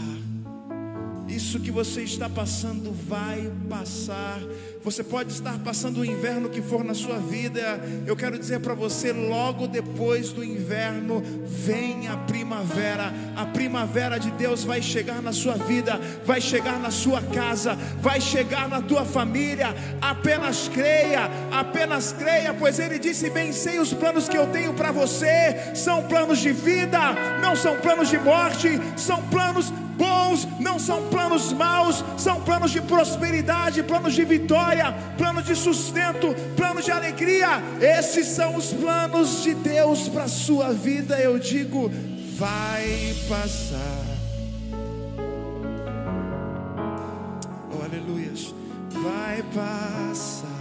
Isso 1.28 1.60
que 1.60 1.72
você 1.72 2.04
está 2.04 2.30
passando 2.30 2.94
vai 3.08 3.52
passar. 3.70 4.40
Você 4.82 5.04
pode 5.04 5.34
estar 5.34 5.60
passando 5.60 6.00
o 6.00 6.06
inverno 6.06 6.50
que 6.50 6.62
for 6.62 6.84
na 6.84 6.94
sua 6.94 7.18
vida. 7.18 7.82
Eu 8.06 8.16
quero 8.16 8.40
dizer 8.40 8.62
para 8.62 8.74
você: 8.74 9.12
logo 9.12 9.68
depois 9.68 10.32
do 10.32 10.42
inverno, 10.42 11.22
vem 11.46 12.08
a 12.08 12.16
primavera. 12.16 13.14
A 13.36 13.46
primavera 13.46 14.18
de 14.18 14.32
Deus 14.32 14.64
vai 14.64 14.82
chegar 14.82 15.22
na 15.22 15.34
sua 15.34 15.56
vida, 15.56 16.00
vai 16.26 16.40
chegar 16.40 16.80
na 16.80 16.92
sua 16.92 17.22
casa, 17.22 17.76
vai 18.00 18.22
chegar 18.22 18.70
na 18.70 18.82
tua 18.82 19.04
família. 19.04 19.76
Apenas 20.02 20.70
creia, 20.70 21.30
apenas 21.52 22.14
creia, 22.14 22.54
pois 22.54 22.80
Ele 22.80 22.98
disse: 22.98 23.30
Bem 23.30 23.52
sei 23.52 23.80
os 23.80 23.92
planos 23.92 24.30
que 24.30 24.38
eu 24.38 24.48
tenho 24.48 24.74
para 24.74 24.94
você. 24.94 25.76
São 25.76 26.04
planos 26.04 26.40
de 26.40 26.54
vida, 26.54 27.00
não 27.42 27.54
são 27.54 27.76
planos 27.82 28.08
de 28.08 28.18
morte, 28.18 28.80
são 28.96 29.22
planos 29.24 29.74
bons, 29.98 30.48
não 30.60 30.78
são 30.78 31.10
planos 31.10 31.52
maus, 31.52 32.04
são 32.18 32.42
planos 32.42 32.72
de 32.72 32.82
prosperidade, 32.82 33.84
planos 33.84 34.14
de 34.14 34.24
vitória, 34.24 34.96
planos 35.18 35.46
de 35.46 35.56
sustento, 35.56 36.36
planos 36.56 36.86
de 36.86 36.92
alegria. 36.92 37.62
Esses 37.82 38.28
são 38.28 38.56
os 38.56 38.72
planos 38.72 39.44
de 39.44 39.54
Deus 39.56 40.08
para 40.08 40.24
a 40.24 40.30
sua 40.30 40.72
vida. 40.72 41.20
Eu 41.20 41.40
digo, 41.40 41.92
vai 42.38 43.16
passar. 43.28 44.06
Oh, 47.72 47.84
aleluias, 47.84 48.54
vai 49.04 49.44
passar. 49.54 50.57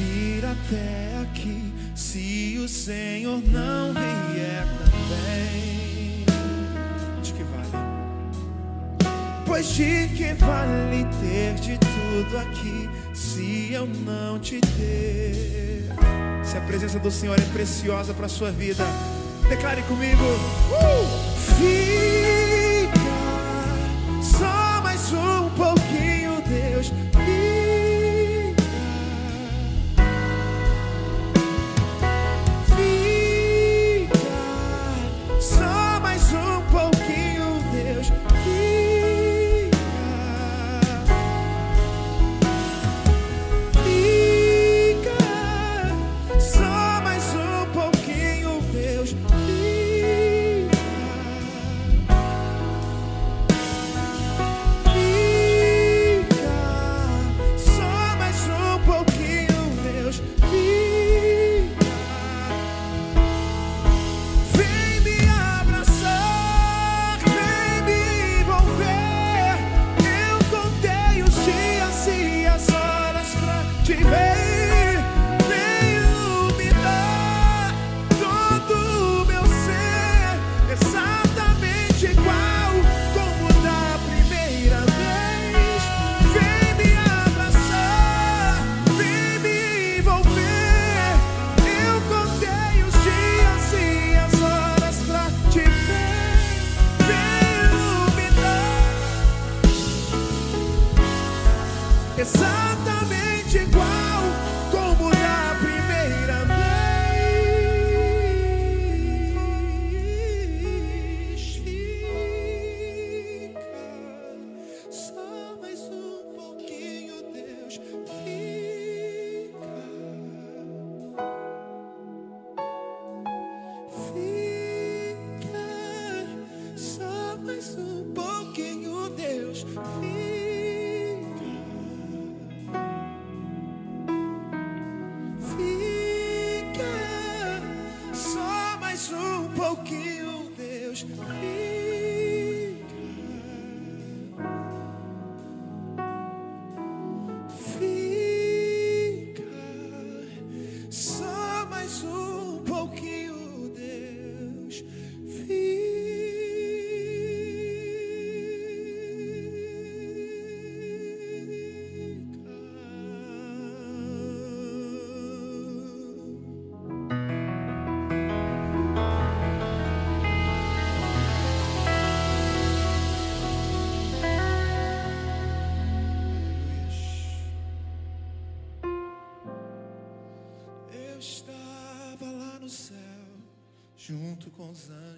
Vir 0.00 0.44
até 0.44 1.20
aqui 1.22 1.72
se 1.94 2.58
o 2.62 2.68
Senhor 2.68 3.40
não 3.46 3.92
vier 3.92 4.66
também? 4.78 6.24
De 7.22 7.32
que 7.32 7.42
vale? 7.42 7.70
Pois 9.46 9.66
de 9.68 10.08
que 10.08 10.34
vale 10.34 11.06
ter 11.20 11.54
de 11.54 11.78
tudo 11.78 12.38
aqui 12.38 12.90
se 13.14 13.72
eu 13.72 13.86
não 13.86 14.38
te 14.38 14.60
ter? 14.60 15.88
Se 16.42 16.56
a 16.56 16.60
presença 16.62 16.98
do 16.98 17.10
Senhor 17.10 17.38
é 17.38 17.44
preciosa 17.52 18.14
para 18.14 18.26
a 18.26 18.28
sua 18.28 18.50
vida, 18.50 18.84
declare 19.48 19.82
comigo: 19.82 20.24
uh! 20.24 22.39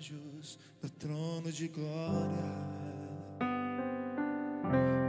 anjos 0.02 0.58
do 0.80 0.90
trono 0.90 1.52
de 1.52 1.68
glória. 1.68 2.52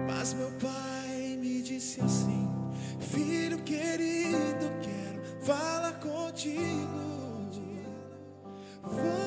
Mas 0.08 0.34
meu 0.36 0.52
pai 0.52 1.36
me 1.40 1.64
disse 1.64 2.00
assim: 2.02 2.48
Filho 3.00 3.58
querido, 3.64 4.70
quero 4.84 5.44
falar 5.44 6.00
contigo. 6.00 7.02
Vamos 8.84 9.23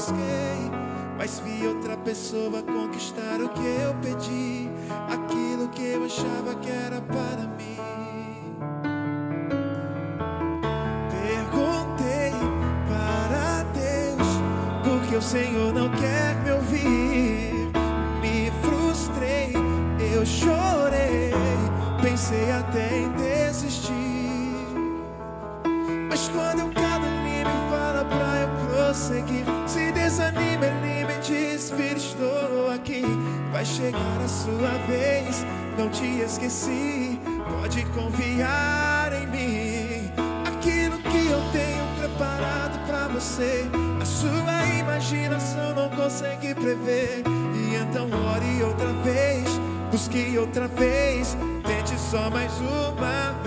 busquei, 0.00 0.70
mas 1.18 1.40
vi 1.40 1.66
outra 1.66 1.94
pessoa 1.98 2.62
conquistar 2.62 3.38
o 3.42 3.50
que 3.50 3.60
eu 3.60 3.94
pedi, 4.00 4.70
aquilo 5.12 5.68
que 5.68 5.82
eu 5.82 6.04
achava 6.04 6.54
que 6.54 6.70
era 6.70 7.02
para 7.02 7.46
mim. 7.58 7.76
Perguntei 11.10 12.32
para 12.88 13.62
Deus, 13.74 14.28
porque 14.82 15.16
o 15.16 15.22
Senhor 15.22 15.70
não 15.74 15.90
quer 15.90 16.19
Pode 36.50 37.84
confiar 37.94 39.12
em 39.12 39.26
mim. 39.28 40.10
Aquilo 40.44 40.98
que 40.98 41.30
eu 41.30 41.40
tenho 41.52 41.86
preparado 41.96 42.84
para 42.88 43.06
você, 43.06 43.66
a 44.00 44.04
sua 44.04 44.66
imaginação 44.80 45.72
não 45.76 45.88
consegue 45.90 46.52
prever. 46.56 47.22
E 47.54 47.76
então 47.76 48.08
ore 48.34 48.64
outra 48.64 48.92
vez, 49.04 49.44
busque 49.92 50.36
outra 50.38 50.66
vez, 50.66 51.36
tente 51.64 51.96
só 51.96 52.28
mais 52.28 52.52
uma 52.58 53.39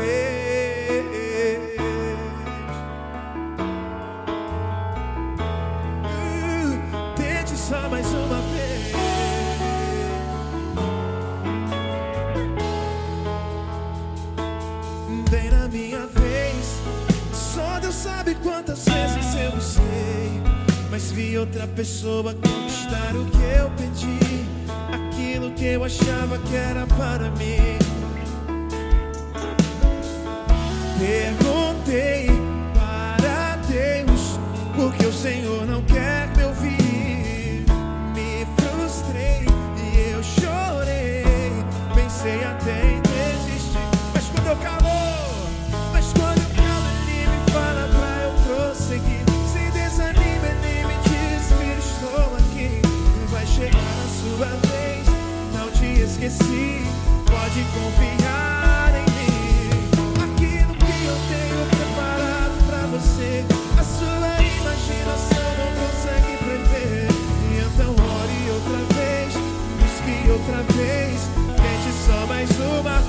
pessoa 22.03 22.33
conquistar 22.33 23.15
o 23.15 23.23
que 23.27 23.37
eu 23.57 23.71
pedi. 23.77 24.45
Aquilo 24.91 25.51
que 25.51 25.63
eu 25.63 25.85
achava 25.85 26.37
que 26.37 26.53
era 26.53 26.85
para 26.85 27.29
mim. 27.31 27.79
Perguntei 30.99 31.52
esqueci. 56.25 56.81
Pode 57.25 57.63
confiar 57.73 58.93
em 58.95 59.05
mim. 59.11 59.69
Aquilo 60.23 60.73
que 60.75 61.05
eu 61.05 61.17
tenho 61.29 61.65
preparado 61.69 62.57
pra 62.67 62.85
você. 62.87 63.45
A 63.77 63.83
sua 63.83 64.41
imaginação 64.41 65.47
não 65.59 65.71
consegue 65.81 66.37
prever. 66.37 67.07
E 67.51 67.59
então 67.59 67.91
ore 67.91 68.51
outra 68.51 68.79
vez, 68.95 69.33
busque 69.79 70.31
outra 70.31 70.63
vez. 70.73 71.29
Tente 71.57 71.91
só 72.05 72.25
mais 72.27 72.49
uma, 72.59 73.03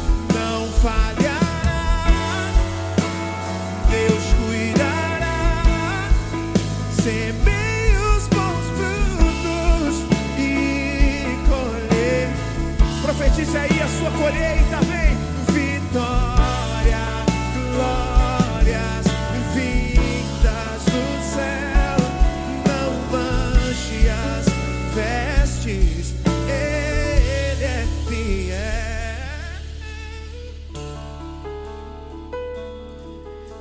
Profetize 13.35 13.59
aí 13.59 13.82
a 13.82 13.89
sua 13.89 14.11
colheita, 14.12 14.80
vem. 14.82 15.16
Vitória, 15.53 17.05
glórias 17.74 19.07
vindas 19.53 20.85
do 20.85 21.05
céu. 21.35 21.99
Não 22.68 22.91
manche 23.11 24.09
as 24.09 24.47
vestes, 24.95 26.14
Ele 26.47 27.64
é 27.64 27.85
fiel. 28.09 28.55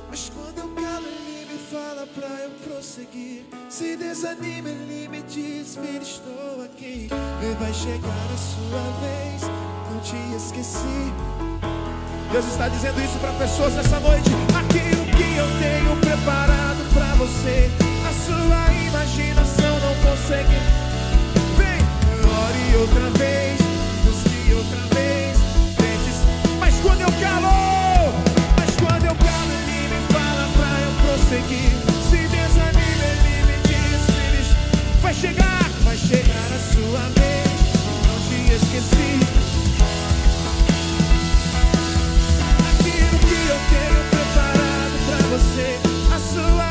Mas 0.08 0.30
quando 0.30 0.58
eu 0.58 0.68
calo, 0.68 1.06
ele 1.06 1.52
me 1.52 1.58
fala 1.58 2.06
pra 2.14 2.28
eu 2.44 2.50
prosseguir. 2.64 3.53
Se 3.76 3.96
desanima, 3.96 4.68
ele 4.68 5.08
me 5.08 5.20
diz: 5.22 5.74
Filho, 5.74 6.00
estou 6.00 6.64
aqui. 6.64 7.08
E 7.10 7.54
vai 7.58 7.74
chegar 7.74 8.28
a 8.32 8.36
sua 8.36 8.78
vez. 9.02 9.42
Não 9.90 10.00
te 10.00 10.14
esqueci. 10.36 11.12
Deus 12.30 12.46
está 12.46 12.68
dizendo 12.68 13.02
isso 13.02 13.18
para 13.18 13.32
pessoas 13.32 13.74
nessa 13.74 13.98
noite. 13.98 14.30
Aquilo 14.54 15.04
que 15.06 15.36
eu 15.36 15.46
tenho 15.58 15.96
preparado 15.96 16.88
pra 16.94 17.16
você. 17.16 17.68
A 18.06 18.12
sua 18.12 18.72
imaginação 18.86 19.80
não 19.80 19.94
consegue. 20.08 20.54
Vem, 21.58 21.80
ore 22.30 22.76
outra 22.76 23.10
vez. 23.18 23.58
Busque 24.04 24.54
outra 24.54 24.86
vez. 24.94 25.36
Tente. 25.74 26.60
Mas 26.60 26.76
quando 26.76 27.00
eu 27.00 27.10
calo, 27.20 28.14
mas 28.56 28.70
quando 28.76 29.04
eu 29.04 29.16
calo, 29.16 29.52
ele 29.66 29.88
me 29.88 30.12
fala 30.12 30.48
pra 30.54 30.80
eu 30.80 30.92
prosseguir. 31.02 31.93
Vai 35.04 35.12
chegar, 35.12 35.68
vai 35.82 35.96
chegar 35.98 36.48
a 36.50 36.58
sua 36.72 37.00
vez. 37.10 37.44
Não 38.06 38.18
te 38.26 38.54
esqueci. 38.54 39.20
Aquilo 42.70 43.18
que 43.18 43.38
eu 43.50 43.58
tenho 43.68 44.02
preparado 44.08 44.96
pra 45.06 45.18
você, 45.28 45.78
a 46.10 46.18
sua 46.18 46.68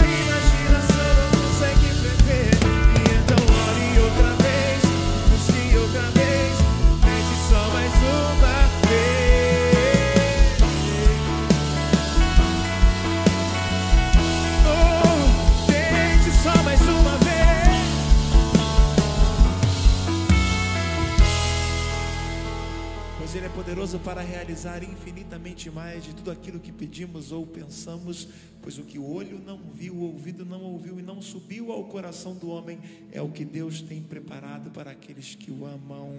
poderoso 23.63 23.97
para 23.99 24.21
realizar 24.21 24.83
infinitamente 24.83 25.71
mais 25.71 26.03
de 26.03 26.13
tudo 26.13 26.29
aquilo 26.29 26.59
que 26.59 26.69
pedimos 26.69 27.31
ou 27.31 27.47
pensamos, 27.47 28.27
pois 28.61 28.77
o 28.77 28.83
que 28.83 28.99
o 28.99 29.09
olho 29.09 29.39
não 29.39 29.57
viu, 29.73 29.93
o 29.95 30.01
ouvido 30.01 30.43
não 30.43 30.61
ouviu 30.61 30.99
e 30.99 31.01
não 31.01 31.21
subiu 31.21 31.71
ao 31.71 31.85
coração 31.85 32.35
do 32.35 32.49
homem 32.49 32.77
é 33.09 33.21
o 33.21 33.29
que 33.29 33.45
Deus 33.45 33.81
tem 33.81 34.01
preparado 34.01 34.69
para 34.69 34.91
aqueles 34.91 35.35
que 35.35 35.49
o 35.49 35.65
amam. 35.65 36.13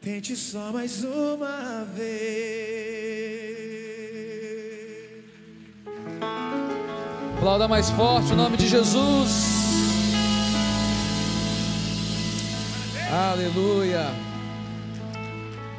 Tente 0.00 0.34
só 0.34 0.72
mais 0.72 1.04
uma 1.04 1.84
vez. 1.84 2.08
Aplauda 7.36 7.68
mais 7.68 7.90
forte 7.90 8.32
o 8.32 8.36
nome 8.36 8.56
de 8.56 8.66
Jesus. 8.66 9.58
Aleluia. 13.12 14.27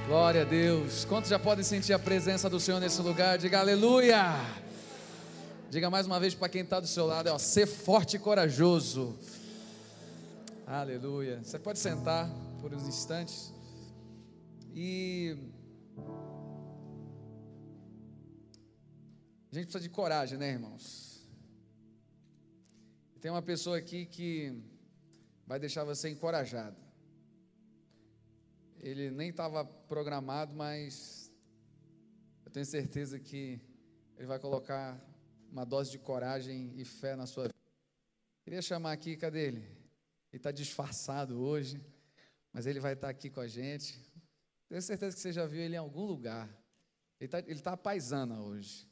Glória 0.09 0.41
a 0.41 0.43
Deus. 0.43 1.05
Quantos 1.05 1.29
já 1.29 1.37
podem 1.37 1.63
sentir 1.63 1.93
a 1.93 1.99
presença 1.99 2.49
do 2.49 2.59
Senhor 2.59 2.79
nesse 2.79 2.99
lugar? 2.99 3.37
Diga 3.37 3.59
aleluia. 3.59 4.23
Diga 5.69 5.87
mais 5.87 6.07
uma 6.07 6.19
vez 6.19 6.33
para 6.33 6.49
quem 6.49 6.63
está 6.63 6.79
do 6.79 6.87
seu 6.87 7.05
lado: 7.05 7.29
é, 7.29 7.31
ó, 7.31 7.37
ser 7.37 7.67
forte 7.67 8.15
e 8.15 8.19
corajoso. 8.19 9.15
Aleluia. 10.65 11.39
Você 11.43 11.59
pode 11.59 11.77
sentar 11.77 12.27
por 12.59 12.73
uns 12.73 12.87
instantes. 12.87 13.53
E 14.73 15.37
a 19.51 19.55
gente 19.55 19.65
precisa 19.65 19.79
de 19.79 19.89
coragem, 19.89 20.39
né, 20.39 20.49
irmãos? 20.49 21.23
Tem 23.21 23.29
uma 23.29 23.43
pessoa 23.43 23.77
aqui 23.77 24.07
que 24.07 24.59
vai 25.45 25.59
deixar 25.59 25.83
você 25.83 26.09
encorajado. 26.09 26.88
Ele 28.79 29.11
nem 29.11 29.29
estava 29.29 29.63
programado, 29.65 30.53
mas 30.55 31.31
eu 32.45 32.51
tenho 32.51 32.65
certeza 32.65 33.19
que 33.19 33.59
ele 34.17 34.27
vai 34.27 34.39
colocar 34.39 34.99
uma 35.51 35.65
dose 35.65 35.91
de 35.91 35.99
coragem 35.99 36.73
e 36.77 36.85
fé 36.85 37.15
na 37.15 37.25
sua 37.25 37.43
vida. 37.43 37.55
Queria 38.43 38.61
chamar 38.61 38.91
aqui, 38.93 39.15
cadê 39.17 39.47
ele? 39.47 39.59
Ele 39.59 40.37
está 40.37 40.51
disfarçado 40.51 41.39
hoje, 41.41 41.83
mas 42.53 42.65
ele 42.65 42.79
vai 42.79 42.93
estar 42.93 43.09
aqui 43.09 43.29
com 43.29 43.41
a 43.41 43.47
gente. 43.47 43.99
Tenho 44.67 44.81
certeza 44.81 45.15
que 45.15 45.21
você 45.21 45.33
já 45.33 45.45
viu 45.45 45.61
ele 45.61 45.75
em 45.75 45.79
algum 45.79 46.05
lugar. 46.05 46.47
Ele 47.19 47.25
está 47.27 47.39
ele 47.39 47.59
tá 47.59 47.75
paisana 47.75 48.39
hoje. 48.41 48.87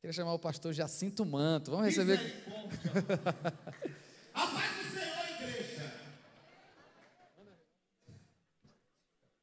Queria 0.00 0.12
chamar 0.12 0.32
o 0.34 0.38
pastor 0.38 0.72
Jacinto 0.72 1.24
Manto. 1.26 1.70
Vamos 1.70 1.86
receber. 1.86 2.18
A 4.32 4.46
paz 4.46 4.76
do 4.76 4.84
Senhor, 4.92 5.40
igreja. 5.40 5.92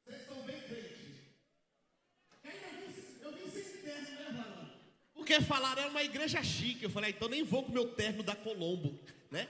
Vocês 0.05 0.21
estão 0.21 0.41
bem 0.45 0.61
crentes. 0.61 1.15
Ainda 2.43 2.67
vim- 2.77 2.93
Eu 3.21 3.31
vim 3.33 3.49
sem 3.51 3.81
terno, 3.81 4.09
né, 4.09 4.31
Varão? 4.37 4.69
Porque 5.33 5.45
falaram 5.45 5.81
era 5.81 5.89
uma 5.89 6.03
igreja 6.03 6.43
chique. 6.43 6.83
Eu 6.83 6.91
falei, 6.91 7.09
ah, 7.09 7.13
então 7.15 7.27
nem 7.27 7.43
vou 7.43 7.63
com 7.63 7.71
meu 7.71 7.87
terno 7.87 8.21
da 8.21 8.35
Colombo, 8.35 8.99
né? 9.31 9.47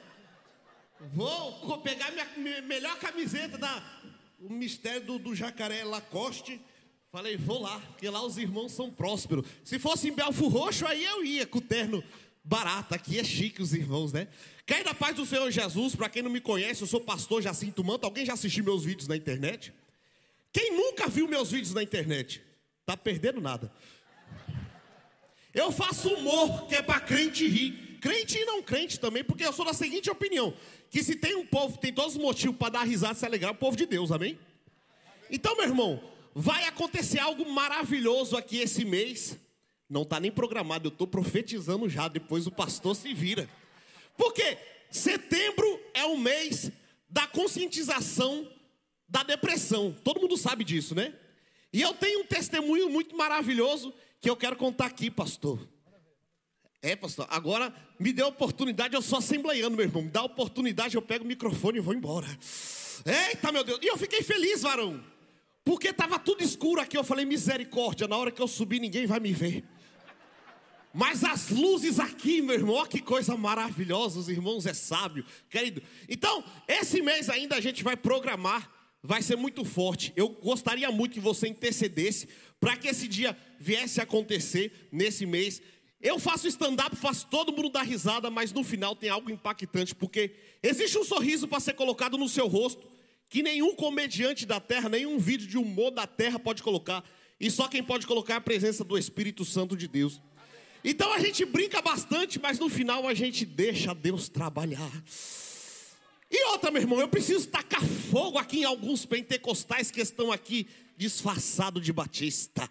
Vou 1.13 1.77
pegar 1.79 2.09
minha 2.11 2.25
me- 2.37 2.61
melhor 2.61 2.97
camiseta 2.99 3.57
da 3.57 3.83
o 4.39 4.49
mistério 4.49 5.01
do, 5.05 5.19
do 5.19 5.35
jacaré 5.35 5.83
Lacoste. 5.83 6.61
Falei, 7.11 7.35
vou 7.35 7.61
lá, 7.61 7.79
porque 7.79 8.09
lá 8.09 8.23
os 8.25 8.37
irmãos 8.37 8.71
são 8.71 8.89
prósperos. 8.89 9.45
Se 9.63 9.77
fosse 9.77 10.07
em 10.07 10.13
Belfo 10.13 10.47
Roxo, 10.47 10.85
aí 10.87 11.03
eu 11.03 11.23
ia 11.23 11.45
com 11.45 11.57
o 11.57 11.61
terno 11.61 12.01
barata, 12.45 12.95
aqui 12.95 13.19
é 13.19 13.23
chique 13.23 13.61
os 13.61 13.73
irmãos, 13.73 14.13
né? 14.13 14.27
Cai 14.65 14.83
da 14.85 14.93
paz 14.93 15.15
do 15.15 15.25
Senhor 15.25 15.49
Jesus, 15.51 15.95
para 15.95 16.07
quem 16.09 16.23
não 16.23 16.31
me 16.31 16.39
conhece, 16.39 16.81
eu 16.81 16.87
sou 16.87 17.01
pastor 17.01 17.41
Jacinto 17.41 17.83
Manto. 17.83 18.05
Alguém 18.05 18.25
já 18.25 18.33
assistiu 18.33 18.63
meus 18.63 18.85
vídeos 18.85 19.07
na 19.07 19.17
internet? 19.17 19.73
Quem 20.53 20.71
nunca 20.71 21.07
viu 21.09 21.27
meus 21.27 21.51
vídeos 21.51 21.73
na 21.73 21.83
internet? 21.83 22.41
Tá 22.85 22.95
perdendo 22.95 23.41
nada. 23.41 23.71
Eu 25.53 25.71
faço 25.71 26.09
humor 26.09 26.67
que 26.67 26.75
é 26.75 26.81
para 26.81 26.99
crente 26.99 27.47
rir. 27.47 27.97
Crente 28.01 28.37
e 28.37 28.45
não 28.45 28.61
crente 28.61 28.99
também, 28.99 29.23
porque 29.23 29.45
eu 29.45 29.53
sou 29.53 29.63
da 29.63 29.73
seguinte 29.73 30.09
opinião: 30.09 30.53
que 30.89 31.01
se 31.03 31.15
tem 31.15 31.35
um 31.35 31.45
povo, 31.45 31.77
tem 31.77 31.93
todos 31.93 32.15
os 32.15 32.21
motivos 32.21 32.57
para 32.57 32.73
dar 32.73 32.83
risada 32.83 33.13
e 33.13 33.15
se 33.17 33.25
alegrar, 33.25 33.51
é 33.51 33.55
o 33.55 33.57
povo 33.57 33.77
de 33.77 33.85
Deus, 33.85 34.11
amém? 34.11 34.37
Então, 35.31 35.55
meu 35.55 35.65
irmão, 35.65 36.03
vai 36.35 36.65
acontecer 36.65 37.19
algo 37.19 37.49
maravilhoso 37.49 38.35
aqui 38.35 38.57
esse 38.57 38.83
mês. 38.83 39.37
Não 39.89 40.01
está 40.01 40.19
nem 40.19 40.31
programado, 40.31 40.87
eu 40.87 40.91
estou 40.91 41.07
profetizando 41.07 41.87
já, 41.87 42.07
depois 42.07 42.45
o 42.47 42.51
pastor 42.51 42.95
se 42.95 43.13
vira. 43.13 43.47
Porque 44.17 44.57
setembro 44.89 45.79
é 45.93 46.03
o 46.03 46.17
mês 46.17 46.71
da 47.09 47.27
conscientização 47.27 48.47
da 49.07 49.23
depressão. 49.23 49.95
Todo 50.03 50.19
mundo 50.19 50.35
sabe 50.35 50.63
disso, 50.63 50.93
né? 50.93 51.13
E 51.71 51.81
eu 51.81 51.93
tenho 51.93 52.21
um 52.21 52.25
testemunho 52.25 52.89
muito 52.89 53.15
maravilhoso 53.15 53.93
que 54.23 54.29
eu 54.29 54.37
quero 54.37 54.55
contar 54.55 54.85
aqui, 54.85 55.11
pastor. 55.11 55.59
É, 56.81 56.95
pastor, 56.95 57.27
agora 57.29 57.75
me 57.99 58.13
dê 58.13 58.21
a 58.21 58.27
oportunidade, 58.27 58.95
eu 58.95 59.01
sou 59.01 59.19
assembleiano, 59.19 59.75
meu 59.75 59.85
irmão. 59.85 60.03
Me 60.03 60.09
dá 60.09 60.21
a 60.21 60.23
oportunidade, 60.23 60.95
eu 60.95 61.01
pego 61.01 61.25
o 61.25 61.27
microfone 61.27 61.79
e 61.79 61.81
vou 61.81 61.93
embora. 61.93 62.27
Eita, 63.05 63.51
meu 63.51 63.65
Deus. 63.65 63.79
E 63.81 63.87
eu 63.87 63.97
fiquei 63.97 64.23
feliz, 64.23 64.61
varão. 64.61 65.03
Porque 65.65 65.89
estava 65.89 66.17
tudo 66.17 66.41
escuro 66.41 66.79
aqui. 66.79 66.97
Eu 66.97 67.03
falei, 67.03 67.25
misericórdia, 67.25 68.07
na 68.07 68.15
hora 68.15 68.31
que 68.31 68.41
eu 68.41 68.47
subir, 68.47 68.79
ninguém 68.79 69.05
vai 69.05 69.19
me 69.19 69.33
ver. 69.33 69.65
Mas 70.93 71.25
as 71.25 71.49
luzes 71.49 71.99
aqui, 71.99 72.41
meu 72.41 72.55
irmão, 72.55 72.75
olha 72.75 72.87
que 72.87 73.01
coisa 73.01 73.35
maravilhosa, 73.35 74.19
os 74.19 74.29
irmãos 74.29 74.65
é 74.65 74.73
sábio, 74.73 75.25
querido. 75.49 75.83
Então, 76.07 76.41
esse 76.65 77.01
mês 77.01 77.29
ainda 77.29 77.57
a 77.57 77.61
gente 77.61 77.83
vai 77.83 77.97
programar, 77.97 78.71
vai 79.01 79.21
ser 79.21 79.35
muito 79.35 79.65
forte. 79.65 80.13
Eu 80.15 80.29
gostaria 80.29 80.89
muito 80.89 81.13
que 81.13 81.19
você 81.19 81.49
intercedesse 81.49 82.29
para 82.63 82.77
que 82.77 82.87
esse 82.87 83.09
dia 83.09 83.37
viesse 83.63 84.01
a 84.01 84.03
acontecer 84.03 84.89
nesse 84.91 85.25
mês. 85.25 85.61
Eu 86.01 86.19
faço 86.19 86.47
stand-up, 86.49 86.97
faço 86.97 87.25
todo 87.27 87.53
mundo 87.53 87.69
dar 87.69 87.83
risada, 87.83 88.29
mas 88.29 88.51
no 88.51 88.61
final 88.61 88.93
tem 88.93 89.09
algo 89.09 89.31
impactante, 89.31 89.95
porque 89.95 90.35
existe 90.61 90.97
um 90.97 91.05
sorriso 91.05 91.47
para 91.47 91.61
ser 91.61 91.73
colocado 91.73 92.17
no 92.17 92.27
seu 92.27 92.45
rosto, 92.47 92.91
que 93.29 93.41
nenhum 93.41 93.73
comediante 93.73 94.45
da 94.45 94.59
terra, 94.59 94.89
nenhum 94.89 95.17
vídeo 95.17 95.47
de 95.47 95.57
humor 95.57 95.91
da 95.91 96.05
terra 96.05 96.37
pode 96.37 96.61
colocar, 96.61 97.03
e 97.39 97.49
só 97.49 97.69
quem 97.69 97.81
pode 97.81 98.05
colocar 98.05 98.33
é 98.33 98.37
a 98.37 98.41
presença 98.41 98.83
do 98.83 98.97
Espírito 98.97 99.45
Santo 99.45 99.77
de 99.77 99.87
Deus. 99.87 100.21
Então 100.83 101.13
a 101.13 101.19
gente 101.19 101.45
brinca 101.45 101.81
bastante, 101.81 102.37
mas 102.37 102.59
no 102.59 102.67
final 102.67 103.07
a 103.07 103.13
gente 103.13 103.45
deixa 103.45 103.95
Deus 103.95 104.27
trabalhar. 104.27 104.91
E 106.29 106.45
outra, 106.47 106.69
meu 106.69 106.81
irmão, 106.81 106.99
eu 106.99 107.07
preciso 107.07 107.47
tacar 107.47 107.83
fogo 107.85 108.37
aqui 108.37 108.59
em 108.59 108.63
alguns 108.65 109.05
pentecostais 109.05 109.89
que 109.89 110.01
estão 110.01 110.31
aqui 110.31 110.67
disfarçados 110.97 111.81
de 111.83 111.93
batista. 111.93 112.69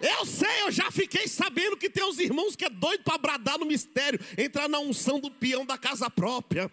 Eu 0.00 0.24
sei, 0.24 0.62
eu 0.62 0.70
já 0.70 0.90
fiquei 0.90 1.26
sabendo 1.26 1.76
que 1.76 1.90
tem 1.90 2.04
uns 2.04 2.18
irmãos 2.18 2.54
que 2.54 2.64
é 2.64 2.70
doido 2.70 3.02
para 3.02 3.18
bradar 3.18 3.58
no 3.58 3.66
mistério, 3.66 4.20
entrar 4.36 4.68
na 4.68 4.78
unção 4.78 5.18
do 5.18 5.30
peão 5.30 5.66
da 5.66 5.76
casa 5.76 6.08
própria, 6.08 6.70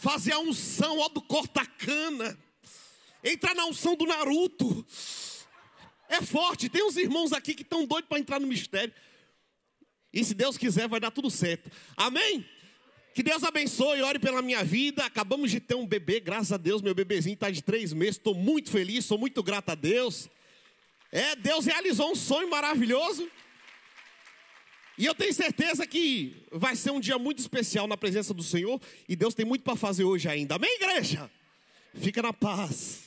fazer 0.00 0.32
a 0.32 0.38
unção 0.38 0.98
ó, 0.98 1.08
do 1.10 1.20
corta-cana, 1.20 2.38
entrar 3.22 3.54
na 3.54 3.66
unção 3.66 3.94
do 3.96 4.06
Naruto. 4.06 4.84
É 6.08 6.22
forte. 6.22 6.68
Tem 6.68 6.82
uns 6.84 6.96
irmãos 6.96 7.32
aqui 7.32 7.54
que 7.54 7.62
estão 7.62 7.84
doidos 7.84 8.08
para 8.08 8.18
entrar 8.18 8.40
no 8.40 8.46
mistério. 8.46 8.92
E 10.12 10.24
se 10.24 10.32
Deus 10.32 10.56
quiser, 10.56 10.88
vai 10.88 11.00
dar 11.00 11.10
tudo 11.10 11.30
certo. 11.30 11.70
Amém? 11.96 12.46
Que 13.14 13.22
Deus 13.22 13.42
abençoe, 13.44 14.02
ore 14.02 14.18
pela 14.18 14.40
minha 14.40 14.64
vida. 14.64 15.04
Acabamos 15.04 15.50
de 15.50 15.60
ter 15.60 15.74
um 15.74 15.86
bebê, 15.86 16.18
graças 16.18 16.52
a 16.52 16.56
Deus, 16.56 16.82
meu 16.82 16.94
bebezinho 16.94 17.34
está 17.34 17.50
de 17.50 17.62
três 17.62 17.92
meses. 17.92 18.16
Estou 18.16 18.34
muito 18.34 18.70
feliz, 18.70 19.04
sou 19.04 19.18
muito 19.18 19.42
grato 19.42 19.70
a 19.70 19.74
Deus. 19.74 20.28
É, 21.14 21.36
Deus 21.36 21.64
realizou 21.64 22.10
um 22.10 22.16
sonho 22.16 22.50
maravilhoso. 22.50 23.30
E 24.98 25.06
eu 25.06 25.14
tenho 25.14 25.32
certeza 25.32 25.86
que 25.86 26.44
vai 26.50 26.74
ser 26.74 26.90
um 26.90 26.98
dia 26.98 27.16
muito 27.20 27.38
especial 27.38 27.86
na 27.86 27.96
presença 27.96 28.34
do 28.34 28.42
Senhor. 28.42 28.80
E 29.08 29.14
Deus 29.14 29.32
tem 29.32 29.46
muito 29.46 29.62
para 29.62 29.76
fazer 29.76 30.02
hoje 30.02 30.28
ainda. 30.28 30.56
Amém, 30.56 30.74
igreja? 30.74 31.30
Fica 31.94 32.20
na 32.20 32.32
paz. 32.32 33.04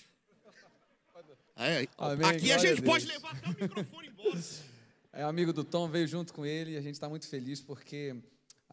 É, 1.57 1.85
Amém, 1.97 2.29
aqui 2.29 2.51
a 2.53 2.57
gente 2.57 2.79
a 2.79 2.83
pode 2.83 3.05
levar 3.05 3.35
até 3.35 3.47
o 3.47 3.49
microfone 3.49 4.07
embora. 4.07 4.39
É 5.11 5.23
amigo 5.23 5.51
do 5.51 5.63
Tom, 5.63 5.89
veio 5.89 6.07
junto 6.07 6.31
com 6.31 6.45
ele 6.45 6.73
e 6.73 6.77
a 6.77 6.81
gente 6.81 6.93
está 6.93 7.09
muito 7.09 7.27
feliz 7.27 7.59
porque 7.59 8.15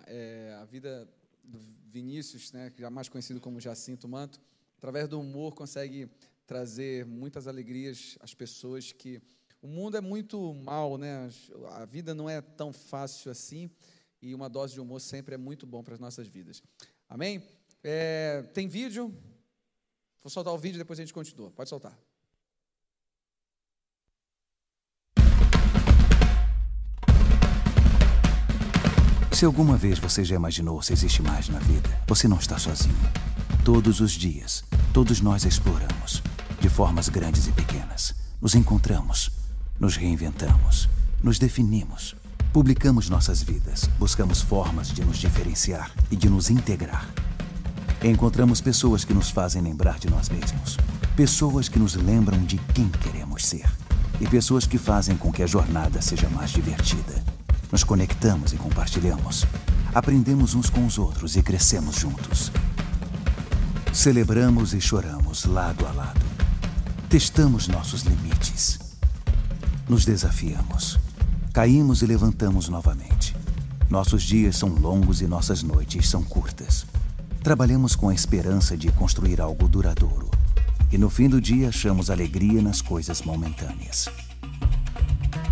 é, 0.07 0.55
a 0.61 0.65
vida 0.67 1.09
do 1.43 1.59
Vinícius, 1.87 2.53
né, 2.53 2.71
que 2.71 2.83
já 2.83 2.91
mais 2.91 3.09
conhecido 3.09 3.41
como 3.41 3.59
Jacinto 3.59 4.07
Manto, 4.07 4.39
através 4.77 5.09
do 5.09 5.19
humor 5.19 5.55
consegue 5.55 6.07
trazer 6.47 7.07
muitas 7.07 7.47
alegrias 7.47 8.17
às 8.21 8.35
pessoas 8.35 8.93
que 8.93 9.21
o 9.61 9.67
mundo 9.67 9.97
é 9.97 10.01
muito 10.01 10.53
mal, 10.55 10.99
né? 10.99 11.31
A 11.73 11.85
vida 11.85 12.15
não 12.15 12.29
é 12.29 12.41
tão 12.41 12.73
fácil 12.73 13.31
assim 13.31 13.71
e 14.21 14.35
uma 14.35 14.49
dose 14.49 14.75
de 14.75 14.81
humor 14.81 15.01
sempre 15.01 15.35
é 15.35 15.39
muito 15.39 15.67
bom 15.67 15.83
para 15.83 15.95
as 15.95 16.01
nossas 16.01 16.27
vidas. 16.27 16.63
Amém? 17.09 17.43
É, 17.83 18.43
tem 18.53 18.69
vídeo? 18.69 19.15
Vou 20.23 20.31
soltar 20.31 20.53
o 20.53 20.59
vídeo 20.59 20.79
depois 20.79 20.99
a 20.99 21.03
gente 21.03 21.13
continua. 21.13 21.51
Pode 21.51 21.69
soltar. 21.69 21.99
Se 29.33 29.45
alguma 29.45 29.77
vez 29.77 29.99
você 29.99 30.25
já 30.25 30.37
imaginou 30.37 30.81
se 30.81 30.93
existe 30.93 31.21
mais 31.21 31.49
na 31.49 31.59
vida, 31.59 31.89
você 32.07 32.29
não 32.29 32.39
está 32.39 32.57
sozinho. 32.57 32.95
Todos 33.65 34.01
os 34.01 34.13
dias, 34.13 34.63
todos 34.93 35.21
nós 35.21 35.45
exploramos, 35.45 36.23
de 36.65 36.71
formas 36.71 37.11
grandes 37.11 37.47
e 37.47 37.53
pequenas. 37.53 38.15
Nos 38.41 38.55
encontramos, 38.55 39.31
nos 39.79 39.97
reinventamos, 39.97 40.89
nos 41.23 41.39
definimos, 41.39 42.17
publicamos 42.55 43.11
nossas 43.11 43.43
vidas, 43.43 43.91
buscamos 43.99 44.41
formas 44.41 44.89
de 44.89 45.05
nos 45.05 45.19
diferenciar 45.19 45.91
e 46.11 46.17
de 46.17 46.27
nos 46.31 46.49
integrar. 46.49 47.07
Encontramos 48.03 48.63
pessoas 48.63 49.05
que 49.05 49.13
nos 49.13 49.29
fazem 49.29 49.61
lembrar 49.61 49.99
de 49.99 50.09
nós 50.09 50.31
mesmos, 50.31 50.79
pessoas 51.15 51.69
que 51.69 51.79
nos 51.79 51.97
lembram 51.97 52.43
de 52.47 52.57
quem 52.73 52.89
queremos 52.89 53.45
ser 53.45 53.71
e 54.19 54.27
pessoas 54.27 54.67
que 54.67 54.79
fazem 54.79 55.19
com 55.19 55.31
que 55.31 55.43
a 55.43 55.47
jornada 55.47 56.01
seja 56.01 56.31
mais 56.31 56.51
divertida. 56.51 57.23
Nos 57.71 57.85
conectamos 57.85 58.55
e 58.55 58.57
compartilhamos, 58.57 59.45
aprendemos 59.95 60.55
uns 60.55 60.71
com 60.71 60.87
os 60.87 60.97
outros 60.97 61.37
e 61.37 61.43
crescemos 61.43 61.97
juntos. 61.97 62.51
Celebramos 63.93 64.73
e 64.73 64.81
choramos 64.81 65.45
lado 65.45 65.87
a 65.87 65.93
lado. 65.93 66.34
Testamos 67.15 67.69
nossos 67.69 68.03
limites. 68.03 68.81
Nos 69.89 70.05
desafiamos. 70.05 70.99
Caímos 71.53 72.03
e 72.03 72.07
levantamos 72.07 72.69
novamente. 72.69 73.37
Nossos 73.89 74.25
dias 74.25 74.57
são 74.57 74.71
longos 74.71 75.21
e 75.23 75.29
nossas 75.29 75.63
noites 75.63 76.09
são 76.09 76.25
curtas. 76.25 76.85
Trabalhamos 77.41 77.95
com 77.95 78.09
a 78.09 78.15
esperança 78.15 78.77
de 78.77 78.91
construir 78.91 79.41
algo 79.41 79.69
duradouro. 79.69 80.29
E 80.91 80.99
no 80.99 81.09
fim 81.09 81.29
do 81.29 81.41
dia 81.41 81.69
achamos 81.69 82.11
alegria 82.11 82.61
nas 82.61 82.83
coisas 82.83 83.23
momentâneas. 83.23 84.09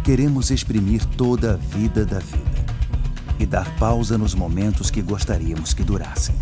Queremos 0.02 0.50
exprimir 0.50 1.04
toda 1.16 1.52
a 1.52 1.56
vida 1.56 2.04
da 2.04 2.18
vida 2.18 2.66
e 3.38 3.46
dar 3.46 3.72
pausa 3.76 4.18
nos 4.18 4.34
momentos 4.34 4.90
que 4.90 5.00
gostaríamos 5.00 5.72
que 5.72 5.84
durassem. 5.84 6.34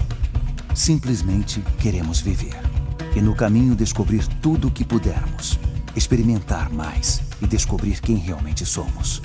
Simplesmente 0.75 1.61
queremos 1.79 2.23
viver 2.23 2.70
e 3.15 3.21
no 3.21 3.35
caminho 3.35 3.75
descobrir 3.75 4.27
tudo 4.41 4.69
o 4.69 4.71
que 4.71 4.85
pudermos, 4.85 5.59
experimentar 5.97 6.71
mais 6.71 7.23
e 7.41 7.47
descobrir 7.47 8.01
quem 8.01 8.17
realmente 8.17 8.65
somos. 8.65 9.23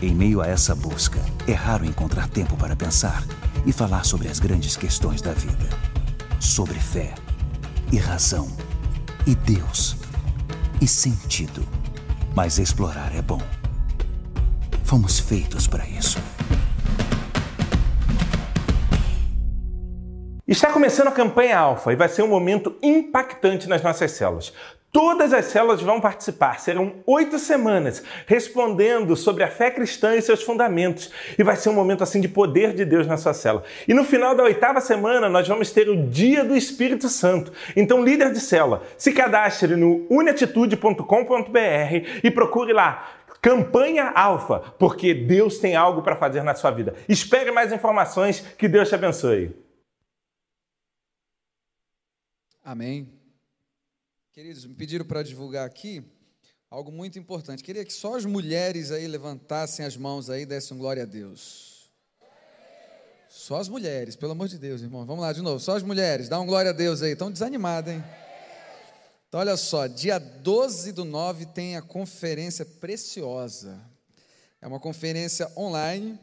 Em 0.00 0.14
meio 0.14 0.40
a 0.40 0.46
essa 0.46 0.74
busca, 0.74 1.20
é 1.46 1.52
raro 1.52 1.84
encontrar 1.84 2.28
tempo 2.28 2.56
para 2.56 2.76
pensar 2.76 3.24
e 3.66 3.72
falar 3.72 4.04
sobre 4.04 4.28
as 4.28 4.38
grandes 4.38 4.76
questões 4.76 5.22
da 5.22 5.32
vida, 5.32 5.68
sobre 6.38 6.78
fé 6.78 7.14
e 7.92 7.96
razão 7.96 8.48
e 9.26 9.34
Deus 9.34 9.96
e 10.80 10.86
sentido. 10.86 11.66
Mas 12.34 12.58
explorar 12.58 13.14
é 13.14 13.22
bom. 13.22 13.40
Fomos 14.84 15.18
feitos 15.18 15.66
para 15.66 15.88
isso. 15.88 16.18
Está 20.46 20.70
começando 20.70 21.08
a 21.08 21.12
campanha 21.12 21.58
Alfa 21.58 21.90
e 21.90 21.96
vai 21.96 22.06
ser 22.06 22.20
um 22.20 22.28
momento 22.28 22.76
impactante 22.82 23.66
nas 23.66 23.82
nossas 23.82 24.10
células. 24.10 24.52
Todas 24.92 25.32
as 25.32 25.46
células 25.46 25.80
vão 25.80 26.02
participar, 26.02 26.60
serão 26.60 26.96
oito 27.06 27.38
semanas, 27.38 28.04
respondendo 28.26 29.16
sobre 29.16 29.42
a 29.42 29.48
fé 29.48 29.70
cristã 29.70 30.14
e 30.14 30.20
seus 30.20 30.42
fundamentos. 30.42 31.10
E 31.38 31.42
vai 31.42 31.56
ser 31.56 31.70
um 31.70 31.72
momento 31.72 32.04
assim 32.04 32.20
de 32.20 32.28
poder 32.28 32.74
de 32.74 32.84
Deus 32.84 33.06
na 33.06 33.16
sua 33.16 33.32
célula. 33.32 33.64
E 33.88 33.94
no 33.94 34.04
final 34.04 34.36
da 34.36 34.42
oitava 34.42 34.82
semana, 34.82 35.30
nós 35.30 35.48
vamos 35.48 35.72
ter 35.72 35.88
o 35.88 36.08
Dia 36.08 36.44
do 36.44 36.54
Espírito 36.54 37.08
Santo. 37.08 37.50
Então, 37.74 38.04
líder 38.04 38.30
de 38.30 38.38
célula, 38.38 38.82
se 38.98 39.12
cadastre 39.12 39.74
no 39.76 40.06
uniatitude.com.br 40.10 42.20
e 42.22 42.30
procure 42.30 42.74
lá 42.74 43.08
Campanha 43.40 44.12
Alfa, 44.14 44.60
porque 44.78 45.14
Deus 45.14 45.56
tem 45.56 45.74
algo 45.74 46.02
para 46.02 46.16
fazer 46.16 46.42
na 46.42 46.54
sua 46.54 46.70
vida. 46.70 46.94
Espere 47.08 47.50
mais 47.50 47.72
informações, 47.72 48.44
que 48.58 48.68
Deus 48.68 48.90
te 48.90 48.94
abençoe. 48.94 49.63
Amém. 52.64 53.12
Queridos, 54.32 54.64
me 54.64 54.74
pediram 54.74 55.04
para 55.04 55.22
divulgar 55.22 55.66
aqui 55.66 56.02
algo 56.70 56.90
muito 56.90 57.18
importante. 57.18 57.62
Queria 57.62 57.84
que 57.84 57.92
só 57.92 58.16
as 58.16 58.24
mulheres 58.24 58.90
aí 58.90 59.06
levantassem 59.06 59.84
as 59.84 59.98
mãos 59.98 60.30
aí 60.30 60.42
e 60.42 60.46
dessem 60.46 60.78
glória 60.78 61.02
a 61.02 61.06
Deus. 61.06 61.90
Só 63.28 63.60
as 63.60 63.68
mulheres, 63.68 64.16
pelo 64.16 64.32
amor 64.32 64.48
de 64.48 64.56
Deus, 64.56 64.80
irmão. 64.80 65.04
Vamos 65.04 65.20
lá 65.20 65.34
de 65.34 65.42
novo. 65.42 65.60
Só 65.60 65.76
as 65.76 65.82
mulheres, 65.82 66.26
dá 66.26 66.40
um 66.40 66.46
glória 66.46 66.70
a 66.70 66.74
Deus 66.74 67.02
aí. 67.02 67.12
Estão 67.12 67.30
desanimadas, 67.30 67.92
hein? 67.92 68.02
Então, 69.28 69.40
olha 69.40 69.58
só, 69.58 69.86
dia 69.86 70.18
12 70.18 70.92
do 70.92 71.04
9 71.04 71.44
tem 71.44 71.76
a 71.76 71.82
conferência 71.82 72.64
preciosa. 72.64 73.78
É 74.58 74.66
uma 74.66 74.80
conferência 74.80 75.52
online, 75.54 76.18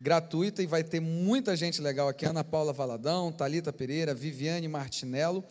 gratuita, 0.00 0.62
e 0.62 0.66
vai 0.66 0.84
ter 0.84 1.00
muita 1.00 1.56
gente 1.56 1.80
legal 1.80 2.08
aqui. 2.08 2.26
Ana 2.26 2.44
Paula 2.44 2.72
Valadão, 2.72 3.32
Talita 3.32 3.72
Pereira, 3.72 4.14
Viviane 4.14 4.68
Martinello. 4.68 5.44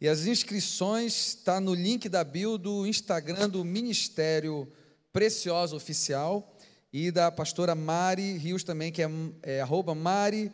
E 0.00 0.08
as 0.08 0.26
inscrições 0.26 1.28
estão 1.28 1.54
tá 1.54 1.60
no 1.60 1.74
link 1.74 2.08
da 2.08 2.22
bio 2.22 2.58
do 2.58 2.86
Instagram 2.86 3.48
do 3.48 3.64
Ministério 3.64 4.70
Preciosa 5.12 5.74
Oficial 5.74 6.56
e 6.92 7.10
da 7.10 7.30
pastora 7.30 7.74
Mari 7.74 8.36
Rios 8.36 8.64
também, 8.64 8.92
que 8.92 9.02
é, 9.02 9.08
é 9.42 9.60
arroba 9.60 9.94
Mari 9.94 10.52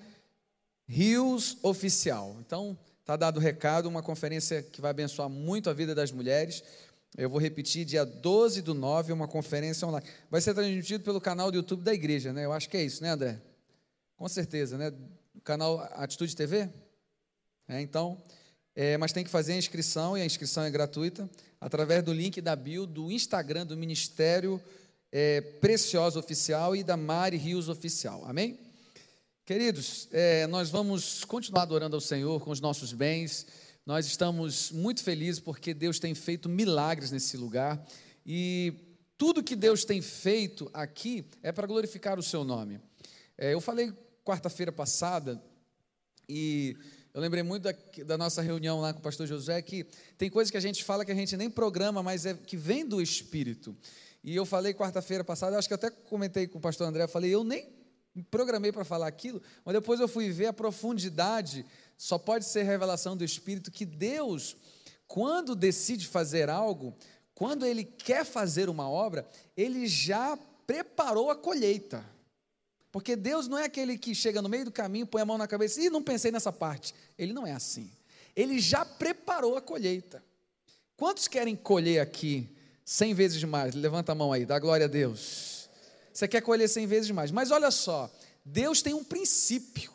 Rios 0.87 1.57
Oficial. 1.63 2.37
Então, 2.41 2.79
Está 3.11 3.17
dado 3.17 3.39
o 3.39 3.41
recado, 3.41 3.89
uma 3.89 4.05
conferência 4.05 4.63
que 4.63 4.81
vai 4.81 4.93
abençoar 4.93 5.29
muito 5.29 5.69
a 5.69 5.73
vida 5.73 5.97
das 5.97 6.13
mulheres. 6.13 6.63
Eu 7.17 7.29
vou 7.29 7.41
repetir, 7.41 7.85
dia 7.85 8.05
12 8.05 8.63
do 8.63 8.73
9, 8.73 9.13
uma 9.13 9.27
conferência 9.27 9.87
online. 9.87 10.07
Vai 10.31 10.41
ser 10.41 10.55
transmitido 10.55 11.03
pelo 11.03 11.21
canal 11.21 11.51
do 11.51 11.57
YouTube 11.57 11.83
da 11.83 11.93
igreja, 11.93 12.33
né? 12.33 12.45
Eu 12.45 12.53
acho 12.53 12.69
que 12.69 12.77
é 12.77 12.85
isso, 12.85 13.03
né, 13.03 13.11
André? 13.11 13.41
Com 14.17 14.29
certeza, 14.29 14.79
né? 14.79 14.93
Canal 15.43 15.81
Atitude 15.95 16.37
TV? 16.37 16.69
É, 17.69 17.81
então, 17.81 18.23
é, 18.75 18.97
mas 18.97 19.13
tem 19.13 19.25
que 19.25 19.31
fazer 19.31 19.55
a 19.55 19.57
inscrição, 19.57 20.17
e 20.17 20.23
a 20.23 20.25
inscrição 20.25 20.63
é 20.63 20.71
gratuita, 20.71 21.29
através 21.61 22.03
do 22.03 22.13
link 22.13 22.41
da 22.41 22.55
bio 22.55 22.87
do 22.87 23.11
Instagram 23.11 23.67
do 23.67 23.77
Ministério 23.77 24.63
é, 25.13 25.41
Preciosa 25.41 26.19
Oficial 26.19 26.77
e 26.77 26.85
da 26.85 26.97
Mari 26.97 27.37
Rios 27.37 27.69
Oficial. 27.69 28.25
Amém? 28.25 28.59
Queridos, 29.45 30.07
é, 30.13 30.47
nós 30.47 30.71
vamos 30.71 31.25
continuar 31.25 31.63
adorando 31.63 31.97
ao 31.97 32.01
Senhor 32.01 32.41
com 32.41 32.51
os 32.51 32.61
nossos 32.61 32.93
bens. 32.93 33.47
Nós 33.91 34.07
estamos 34.07 34.71
muito 34.71 35.03
felizes 35.03 35.41
porque 35.41 35.75
Deus 35.75 35.99
tem 35.99 36.15
feito 36.15 36.49
milagres 36.49 37.11
nesse 37.11 37.37
lugar 37.37 37.85
e 38.25 38.73
tudo 39.19 39.43
que 39.43 39.57
Deus 39.57 39.85
tem 39.85 40.01
feito 40.01 40.71
aqui 40.73 41.27
é 41.43 41.51
para 41.51 41.67
glorificar 41.67 42.17
o 42.17 42.23
Seu 42.23 42.45
nome. 42.45 42.81
É, 43.37 43.53
eu 43.53 43.61
falei 43.61 43.93
quarta-feira 44.25 44.71
passada 44.71 45.43
e 46.29 46.77
eu 47.13 47.21
lembrei 47.21 47.43
muito 47.43 47.65
da, 47.65 47.75
da, 48.05 48.17
nossa 48.17 48.41
reunião 48.41 48.81
lá 48.81 48.93
com 48.93 49.01
o 49.01 49.03
pastor 49.03 49.27
José 49.27 49.61
que 49.61 49.85
tem 50.17 50.31
coisas 50.31 50.53
que 50.53 50.57
a 50.57 50.61
gente 50.61 50.85
fala 50.85 51.05
que 51.05 51.11
a 51.11 51.17
gente 51.17 51.37
nem 51.37 51.51
programa, 51.51 52.01
mas 52.01 52.25
é 52.25 52.35
que 52.35 52.57
vem 52.57 52.87
do 52.87 53.03
Espírito. 53.03 53.77
E 54.23 54.37
eu 54.37 54.47
falei 54.47 54.73
quarta-feira 54.73 55.25
passada, 55.25 55.59
acho 55.59 55.67
que 55.67 55.75
até 55.75 55.91
comentei 55.91 56.47
com 56.47 56.59
o 56.59 56.61
pastor 56.61 56.87
André, 56.87 57.03
eu 57.03 57.09
falei, 57.09 57.35
eu 57.35 57.43
nem 57.43 57.69
me 58.15 58.23
programei 58.23 58.71
para 58.71 58.85
falar 58.85 59.09
aquilo, 59.09 59.43
mas 59.65 59.75
depois 59.75 59.99
eu 59.99 60.07
fui 60.07 60.31
ver 60.31 60.47
a 60.47 60.53
profundidade, 60.53 61.67
só 62.01 62.17
pode 62.17 62.47
ser 62.47 62.63
revelação 62.63 63.15
do 63.15 63.23
Espírito, 63.23 63.71
que 63.71 63.85
Deus, 63.85 64.57
quando 65.07 65.55
decide 65.55 66.07
fazer 66.07 66.49
algo, 66.49 66.97
quando 67.35 67.67
Ele 67.67 67.85
quer 67.85 68.25
fazer 68.25 68.71
uma 68.71 68.89
obra, 68.89 69.29
Ele 69.55 69.87
já 69.87 70.35
preparou 70.67 71.31
a 71.31 71.37
colheita. 71.37 72.03
Porque 72.91 73.15
Deus 73.15 73.49
não 73.49 73.59
é 73.59 73.65
aquele 73.65 73.99
que 73.99 74.15
chega 74.15 74.41
no 74.41 74.49
meio 74.49 74.65
do 74.65 74.73
caminho, 74.73 75.07
põe 75.07 75.21
a 75.21 75.27
mão 75.27 75.37
na 75.37 75.47
cabeça 75.47 75.79
e 75.79 75.91
não 75.91 76.03
pensei 76.03 76.33
nessa 76.33 76.51
parte. 76.51 76.95
Ele 77.19 77.35
não 77.35 77.47
é 77.47 77.53
assim. 77.53 77.91
Ele 78.35 78.59
já 78.61 78.83
preparou 78.83 79.59
a 79.59 79.61
colheita. 79.61 80.25
Quantos 80.97 81.29
querem 81.29 81.55
colher 81.55 82.01
aqui 82.01 82.49
cem 82.83 83.13
vezes 83.13 83.45
mais? 83.45 83.75
Levanta 83.75 84.13
a 84.13 84.15
mão 84.15 84.33
aí, 84.33 84.47
dá 84.47 84.59
glória 84.59 84.87
a 84.87 84.89
Deus. 84.89 85.69
Você 86.15 86.27
quer 86.27 86.41
colher 86.41 86.67
cem 86.67 86.87
vezes 86.87 87.11
mais. 87.11 87.31
Mas 87.31 87.51
olha 87.51 87.71
só, 87.71 88.11
Deus 88.43 88.81
tem 88.81 88.95
um 88.95 89.05
princípio, 89.05 89.93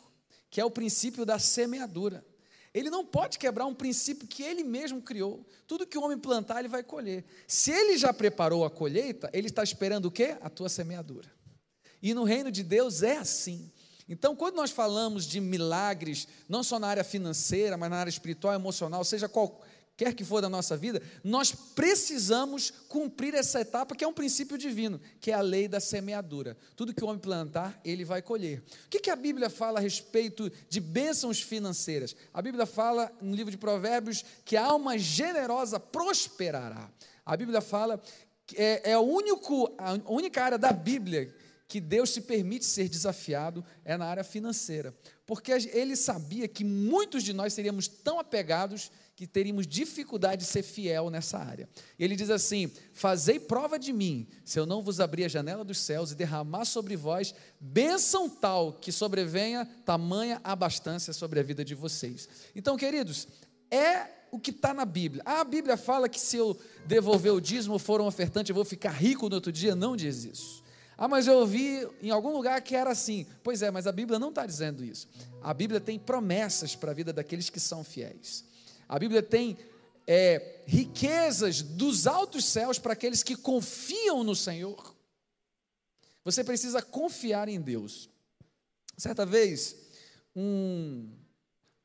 que 0.56 0.60
é 0.62 0.64
o 0.64 0.70
princípio 0.70 1.26
da 1.26 1.38
semeadura. 1.38 2.24
Ele 2.72 2.88
não 2.88 3.04
pode 3.04 3.38
quebrar 3.38 3.66
um 3.66 3.74
princípio 3.74 4.26
que 4.26 4.42
ele 4.42 4.64
mesmo 4.64 5.02
criou. 5.02 5.46
Tudo 5.66 5.86
que 5.86 5.98
o 5.98 6.02
homem 6.02 6.16
plantar, 6.16 6.60
ele 6.60 6.68
vai 6.68 6.82
colher. 6.82 7.26
Se 7.46 7.70
ele 7.70 7.98
já 7.98 8.10
preparou 8.10 8.64
a 8.64 8.70
colheita, 8.70 9.28
ele 9.34 9.48
está 9.48 9.62
esperando 9.62 10.06
o 10.06 10.10
quê? 10.10 10.38
A 10.40 10.48
tua 10.48 10.70
semeadura. 10.70 11.30
E 12.00 12.14
no 12.14 12.24
reino 12.24 12.50
de 12.50 12.62
Deus 12.62 13.02
é 13.02 13.18
assim. 13.18 13.70
Então, 14.08 14.34
quando 14.34 14.54
nós 14.54 14.70
falamos 14.70 15.26
de 15.26 15.40
milagres, 15.40 16.26
não 16.48 16.62
só 16.62 16.78
na 16.78 16.86
área 16.86 17.04
financeira, 17.04 17.76
mas 17.76 17.90
na 17.90 17.98
área 17.98 18.08
espiritual, 18.08 18.54
emocional, 18.54 19.04
seja 19.04 19.28
qual, 19.28 19.60
quer 19.96 20.14
que 20.14 20.24
for 20.24 20.42
da 20.42 20.48
nossa 20.48 20.76
vida, 20.76 21.00
nós 21.24 21.52
precisamos 21.52 22.70
cumprir 22.88 23.34
essa 23.34 23.60
etapa 23.60 23.94
que 23.94 24.04
é 24.04 24.08
um 24.08 24.12
princípio 24.12 24.58
divino, 24.58 25.00
que 25.20 25.30
é 25.30 25.34
a 25.34 25.40
lei 25.40 25.66
da 25.66 25.80
semeadura. 25.80 26.56
Tudo 26.76 26.92
que 26.92 27.02
o 27.02 27.06
homem 27.06 27.18
plantar, 27.18 27.80
ele 27.84 28.04
vai 28.04 28.20
colher. 28.20 28.62
O 28.86 28.90
que, 28.90 29.00
que 29.00 29.10
a 29.10 29.16
Bíblia 29.16 29.48
fala 29.48 29.78
a 29.78 29.82
respeito 29.82 30.52
de 30.68 30.80
bênçãos 30.80 31.40
financeiras? 31.40 32.14
A 32.32 32.42
Bíblia 32.42 32.66
fala 32.66 33.10
no 33.22 33.34
livro 33.34 33.50
de 33.50 33.56
Provérbios 33.56 34.24
que 34.44 34.56
a 34.56 34.66
alma 34.66 34.98
generosa 34.98 35.80
prosperará. 35.80 36.90
A 37.24 37.36
Bíblia 37.36 37.60
fala 37.60 38.00
que 38.46 38.56
é, 38.56 38.90
é 38.90 38.92
a, 38.92 39.00
único, 39.00 39.74
a 39.78 39.94
única 40.06 40.44
área 40.44 40.58
da 40.58 40.72
Bíblia 40.72 41.34
que 41.68 41.80
Deus 41.80 42.10
se 42.10 42.20
permite 42.20 42.64
ser 42.64 42.88
desafiado 42.88 43.64
é 43.84 43.96
na 43.96 44.06
área 44.06 44.22
financeira, 44.22 44.94
porque 45.26 45.50
ele 45.50 45.96
sabia 45.96 46.46
que 46.46 46.64
muitos 46.64 47.24
de 47.24 47.32
nós 47.32 47.52
seríamos 47.52 47.88
tão 47.88 48.20
apegados 48.20 48.90
que 49.16 49.26
teríamos 49.26 49.66
dificuldade 49.66 50.42
de 50.44 50.48
ser 50.48 50.62
fiel 50.62 51.08
nessa 51.08 51.38
área. 51.38 51.66
Ele 51.98 52.14
diz 52.14 52.28
assim: 52.28 52.70
Fazei 52.92 53.40
prova 53.40 53.78
de 53.78 53.90
mim, 53.90 54.28
se 54.44 54.60
eu 54.60 54.66
não 54.66 54.82
vos 54.82 55.00
abrir 55.00 55.24
a 55.24 55.28
janela 55.28 55.64
dos 55.64 55.78
céus 55.78 56.12
e 56.12 56.14
derramar 56.14 56.66
sobre 56.66 56.94
vós 56.94 57.34
bênção 57.58 58.28
tal 58.28 58.74
que 58.74 58.92
sobrevenha 58.92 59.66
tamanha 59.86 60.38
abastança 60.44 61.14
sobre 61.14 61.40
a 61.40 61.42
vida 61.42 61.64
de 61.64 61.74
vocês. 61.74 62.28
Então, 62.54 62.76
queridos, 62.76 63.26
é 63.70 64.06
o 64.30 64.38
que 64.38 64.50
está 64.50 64.74
na 64.74 64.84
Bíblia. 64.84 65.22
Ah, 65.24 65.40
a 65.40 65.44
Bíblia 65.44 65.78
fala 65.78 66.10
que 66.10 66.20
se 66.20 66.36
eu 66.36 66.54
devolver 66.84 67.32
o 67.32 67.40
dízimo 67.40 67.78
for 67.78 68.02
um 68.02 68.06
ofertante, 68.06 68.50
eu 68.50 68.54
vou 68.54 68.66
ficar 68.66 68.90
rico 68.90 69.30
no 69.30 69.36
outro 69.36 69.50
dia. 69.50 69.74
Não 69.74 69.96
diz 69.96 70.24
isso. 70.24 70.62
Ah, 70.98 71.08
mas 71.08 71.26
eu 71.26 71.38
ouvi 71.38 71.88
em 72.02 72.10
algum 72.10 72.32
lugar 72.32 72.60
que 72.60 72.76
era 72.76 72.90
assim. 72.90 73.26
Pois 73.42 73.62
é, 73.62 73.70
mas 73.70 73.86
a 73.86 73.92
Bíblia 73.92 74.18
não 74.18 74.28
está 74.28 74.44
dizendo 74.44 74.84
isso. 74.84 75.08
A 75.42 75.54
Bíblia 75.54 75.80
tem 75.80 75.98
promessas 75.98 76.76
para 76.76 76.90
a 76.90 76.94
vida 76.94 77.14
daqueles 77.14 77.48
que 77.48 77.58
são 77.58 77.82
fiéis. 77.82 78.44
A 78.88 78.98
Bíblia 78.98 79.22
tem 79.22 79.58
é, 80.06 80.62
riquezas 80.66 81.62
dos 81.62 82.06
altos 82.06 82.44
céus 82.44 82.78
para 82.78 82.92
aqueles 82.92 83.22
que 83.22 83.36
confiam 83.36 84.22
no 84.22 84.34
Senhor. 84.34 84.94
Você 86.24 86.42
precisa 86.42 86.82
confiar 86.82 87.48
em 87.48 87.60
Deus. 87.60 88.08
Certa 88.96 89.26
vez, 89.26 89.76
um, 90.34 91.10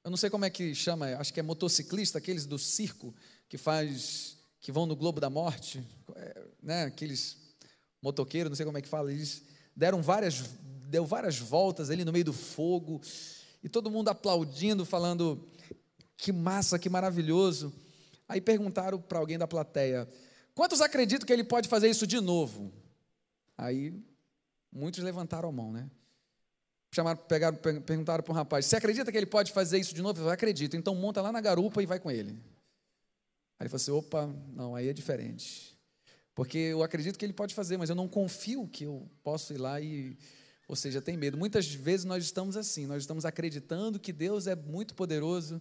eu 0.03 0.09
não 0.09 0.17
sei 0.17 0.29
como 0.29 0.45
é 0.45 0.49
que 0.49 0.73
chama, 0.73 1.15
acho 1.17 1.33
que 1.33 1.39
é 1.39 1.43
motociclista, 1.43 2.17
aqueles 2.17 2.45
do 2.45 2.57
circo 2.57 3.13
que 3.47 3.57
faz, 3.57 4.37
que 4.59 4.71
vão 4.71 4.85
no 4.85 4.95
Globo 4.95 5.19
da 5.19 5.29
Morte, 5.29 5.83
é, 6.15 6.43
né? 6.61 6.83
Aqueles 6.85 7.37
motoqueiros, 8.01 8.49
não 8.49 8.55
sei 8.55 8.65
como 8.65 8.77
é 8.77 8.81
que 8.81 8.87
fala, 8.87 9.11
eles 9.11 9.43
deram 9.75 10.01
várias, 10.01 10.41
deu 10.89 11.05
várias 11.05 11.37
voltas 11.37 11.89
ali 11.89 12.03
no 12.03 12.11
meio 12.11 12.25
do 12.25 12.33
fogo 12.33 13.01
e 13.63 13.69
todo 13.69 13.91
mundo 13.91 14.09
aplaudindo, 14.09 14.85
falando 14.85 15.50
que 16.21 16.31
massa, 16.31 16.77
que 16.77 16.87
maravilhoso. 16.87 17.73
Aí 18.29 18.39
perguntaram 18.39 19.01
para 19.01 19.17
alguém 19.17 19.39
da 19.39 19.47
plateia: 19.47 20.07
quantos 20.53 20.79
acreditam 20.79 21.25
que 21.25 21.33
ele 21.33 21.43
pode 21.43 21.67
fazer 21.67 21.89
isso 21.89 22.05
de 22.05 22.21
novo? 22.21 22.71
Aí 23.57 23.91
muitos 24.71 25.03
levantaram 25.03 25.49
a 25.49 25.51
mão, 25.51 25.71
né? 25.71 25.89
Chamaram, 26.93 27.19
pegaram, 27.27 27.57
perguntaram 27.57 28.23
para 28.23 28.31
um 28.31 28.35
rapaz: 28.35 28.67
Você 28.67 28.75
acredita 28.75 29.11
que 29.11 29.17
ele 29.17 29.25
pode 29.25 29.51
fazer 29.51 29.79
isso 29.79 29.95
de 29.95 30.01
novo? 30.03 30.21
Eu 30.21 30.29
acredito. 30.29 30.77
Então 30.77 30.93
monta 30.93 31.23
lá 31.23 31.31
na 31.31 31.41
garupa 31.41 31.81
e 31.81 31.87
vai 31.87 31.99
com 31.99 32.11
ele. 32.11 32.31
Aí 33.57 33.63
ele 33.63 33.69
falou 33.69 33.81
assim: 33.81 33.91
opa, 33.91 34.27
não, 34.53 34.75
aí 34.75 34.89
é 34.89 34.93
diferente. 34.93 35.75
Porque 36.35 36.57
eu 36.57 36.83
acredito 36.83 37.17
que 37.17 37.25
ele 37.25 37.33
pode 37.33 37.55
fazer, 37.55 37.77
mas 37.77 37.89
eu 37.89 37.95
não 37.95 38.07
confio 38.07 38.67
que 38.67 38.83
eu 38.83 39.09
posso 39.23 39.53
ir 39.53 39.57
lá 39.57 39.81
e. 39.81 40.15
Ou 40.67 40.75
seja, 40.75 41.01
tem 41.01 41.17
medo. 41.17 41.35
Muitas 41.35 41.73
vezes 41.73 42.05
nós 42.05 42.23
estamos 42.23 42.55
assim, 42.55 42.85
nós 42.85 43.01
estamos 43.01 43.25
acreditando 43.25 43.99
que 43.99 44.13
Deus 44.13 44.45
é 44.45 44.55
muito 44.55 44.93
poderoso, 44.93 45.59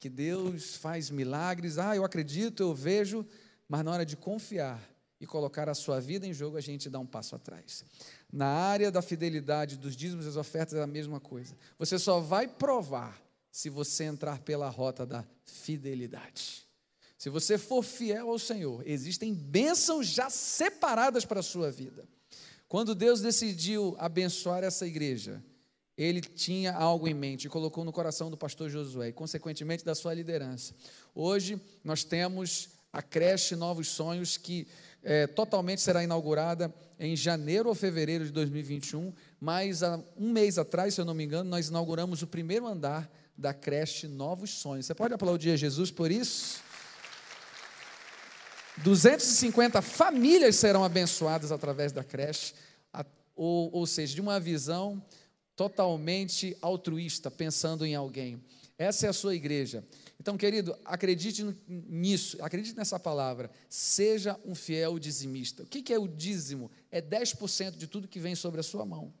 que 0.00 0.08
Deus 0.08 0.76
faz 0.76 1.10
milagres. 1.10 1.76
Ah, 1.76 1.94
eu 1.94 2.04
acredito, 2.04 2.62
eu 2.62 2.74
vejo, 2.74 3.24
mas 3.68 3.84
na 3.84 3.92
hora 3.92 4.06
de 4.06 4.16
confiar 4.16 4.82
e 5.20 5.26
colocar 5.26 5.68
a 5.68 5.74
sua 5.74 6.00
vida 6.00 6.26
em 6.26 6.32
jogo, 6.32 6.56
a 6.56 6.60
gente 6.62 6.88
dá 6.88 6.98
um 6.98 7.06
passo 7.06 7.36
atrás. 7.36 7.84
Na 8.32 8.46
área 8.46 8.90
da 8.90 9.02
fidelidade, 9.02 9.76
dos 9.76 9.94
dízimos 9.94 10.24
e 10.24 10.28
das 10.28 10.36
ofertas, 10.36 10.74
é 10.74 10.82
a 10.82 10.86
mesma 10.86 11.20
coisa. 11.20 11.54
Você 11.78 11.98
só 11.98 12.18
vai 12.18 12.48
provar 12.48 13.20
se 13.52 13.68
você 13.68 14.04
entrar 14.04 14.38
pela 14.40 14.70
rota 14.70 15.04
da 15.04 15.22
fidelidade. 15.44 16.66
Se 17.18 17.28
você 17.28 17.58
for 17.58 17.82
fiel 17.82 18.30
ao 18.30 18.38
Senhor, 18.38 18.82
existem 18.88 19.34
bênçãos 19.34 20.06
já 20.06 20.30
separadas 20.30 21.26
para 21.26 21.40
a 21.40 21.42
sua 21.42 21.70
vida. 21.70 22.08
Quando 22.66 22.94
Deus 22.94 23.20
decidiu 23.20 23.94
abençoar 23.98 24.64
essa 24.64 24.86
igreja, 24.86 25.44
ele 26.02 26.22
tinha 26.22 26.72
algo 26.72 27.06
em 27.06 27.12
mente 27.12 27.44
e 27.44 27.50
colocou 27.50 27.84
no 27.84 27.92
coração 27.92 28.30
do 28.30 28.36
pastor 28.36 28.70
Josué 28.70 29.08
e, 29.08 29.12
consequentemente, 29.12 29.84
da 29.84 29.94
sua 29.94 30.14
liderança. 30.14 30.74
Hoje, 31.14 31.60
nós 31.84 32.02
temos 32.02 32.70
a 32.90 33.02
creche 33.02 33.54
Novos 33.54 33.88
Sonhos, 33.88 34.38
que 34.38 34.66
é, 35.02 35.26
totalmente 35.26 35.82
será 35.82 36.02
inaugurada 36.02 36.74
em 36.98 37.14
janeiro 37.14 37.68
ou 37.68 37.74
fevereiro 37.74 38.24
de 38.24 38.32
2021, 38.32 39.12
mas 39.38 39.82
há 39.82 40.02
um 40.16 40.30
mês 40.30 40.56
atrás, 40.56 40.94
se 40.94 41.00
eu 41.02 41.04
não 41.04 41.12
me 41.12 41.24
engano, 41.24 41.50
nós 41.50 41.68
inauguramos 41.68 42.22
o 42.22 42.26
primeiro 42.26 42.66
andar 42.66 43.10
da 43.36 43.52
creche 43.52 44.08
Novos 44.08 44.50
Sonhos. 44.50 44.86
Você 44.86 44.94
pode 44.94 45.12
aplaudir 45.12 45.50
a 45.50 45.56
Jesus 45.56 45.90
por 45.90 46.10
isso? 46.10 46.62
250 48.78 49.82
famílias 49.82 50.56
serão 50.56 50.82
abençoadas 50.82 51.52
através 51.52 51.92
da 51.92 52.02
creche, 52.02 52.54
ou, 53.36 53.70
ou 53.70 53.86
seja, 53.86 54.14
de 54.14 54.20
uma 54.20 54.40
visão 54.40 55.02
totalmente 55.60 56.56
altruísta, 56.62 57.30
pensando 57.30 57.84
em 57.84 57.94
alguém. 57.94 58.42
Essa 58.78 59.04
é 59.04 59.08
a 59.10 59.12
sua 59.12 59.34
igreja. 59.34 59.84
Então, 60.18 60.34
querido, 60.34 60.74
acredite 60.86 61.44
nisso, 61.68 62.42
acredite 62.42 62.74
nessa 62.74 62.98
palavra. 62.98 63.50
Seja 63.68 64.40
um 64.46 64.54
fiel 64.54 64.98
dizimista. 64.98 65.62
O 65.62 65.66
que 65.66 65.92
é 65.92 65.98
o 65.98 66.08
dízimo? 66.08 66.70
É 66.90 67.02
10% 67.02 67.76
de 67.76 67.86
tudo 67.86 68.08
que 68.08 68.18
vem 68.18 68.34
sobre 68.34 68.58
a 68.58 68.62
sua 68.62 68.86
mão. 68.86 69.12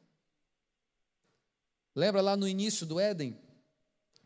Lembra 1.94 2.22
lá 2.22 2.38
no 2.38 2.48
início 2.48 2.86
do 2.86 2.98
Éden? 2.98 3.36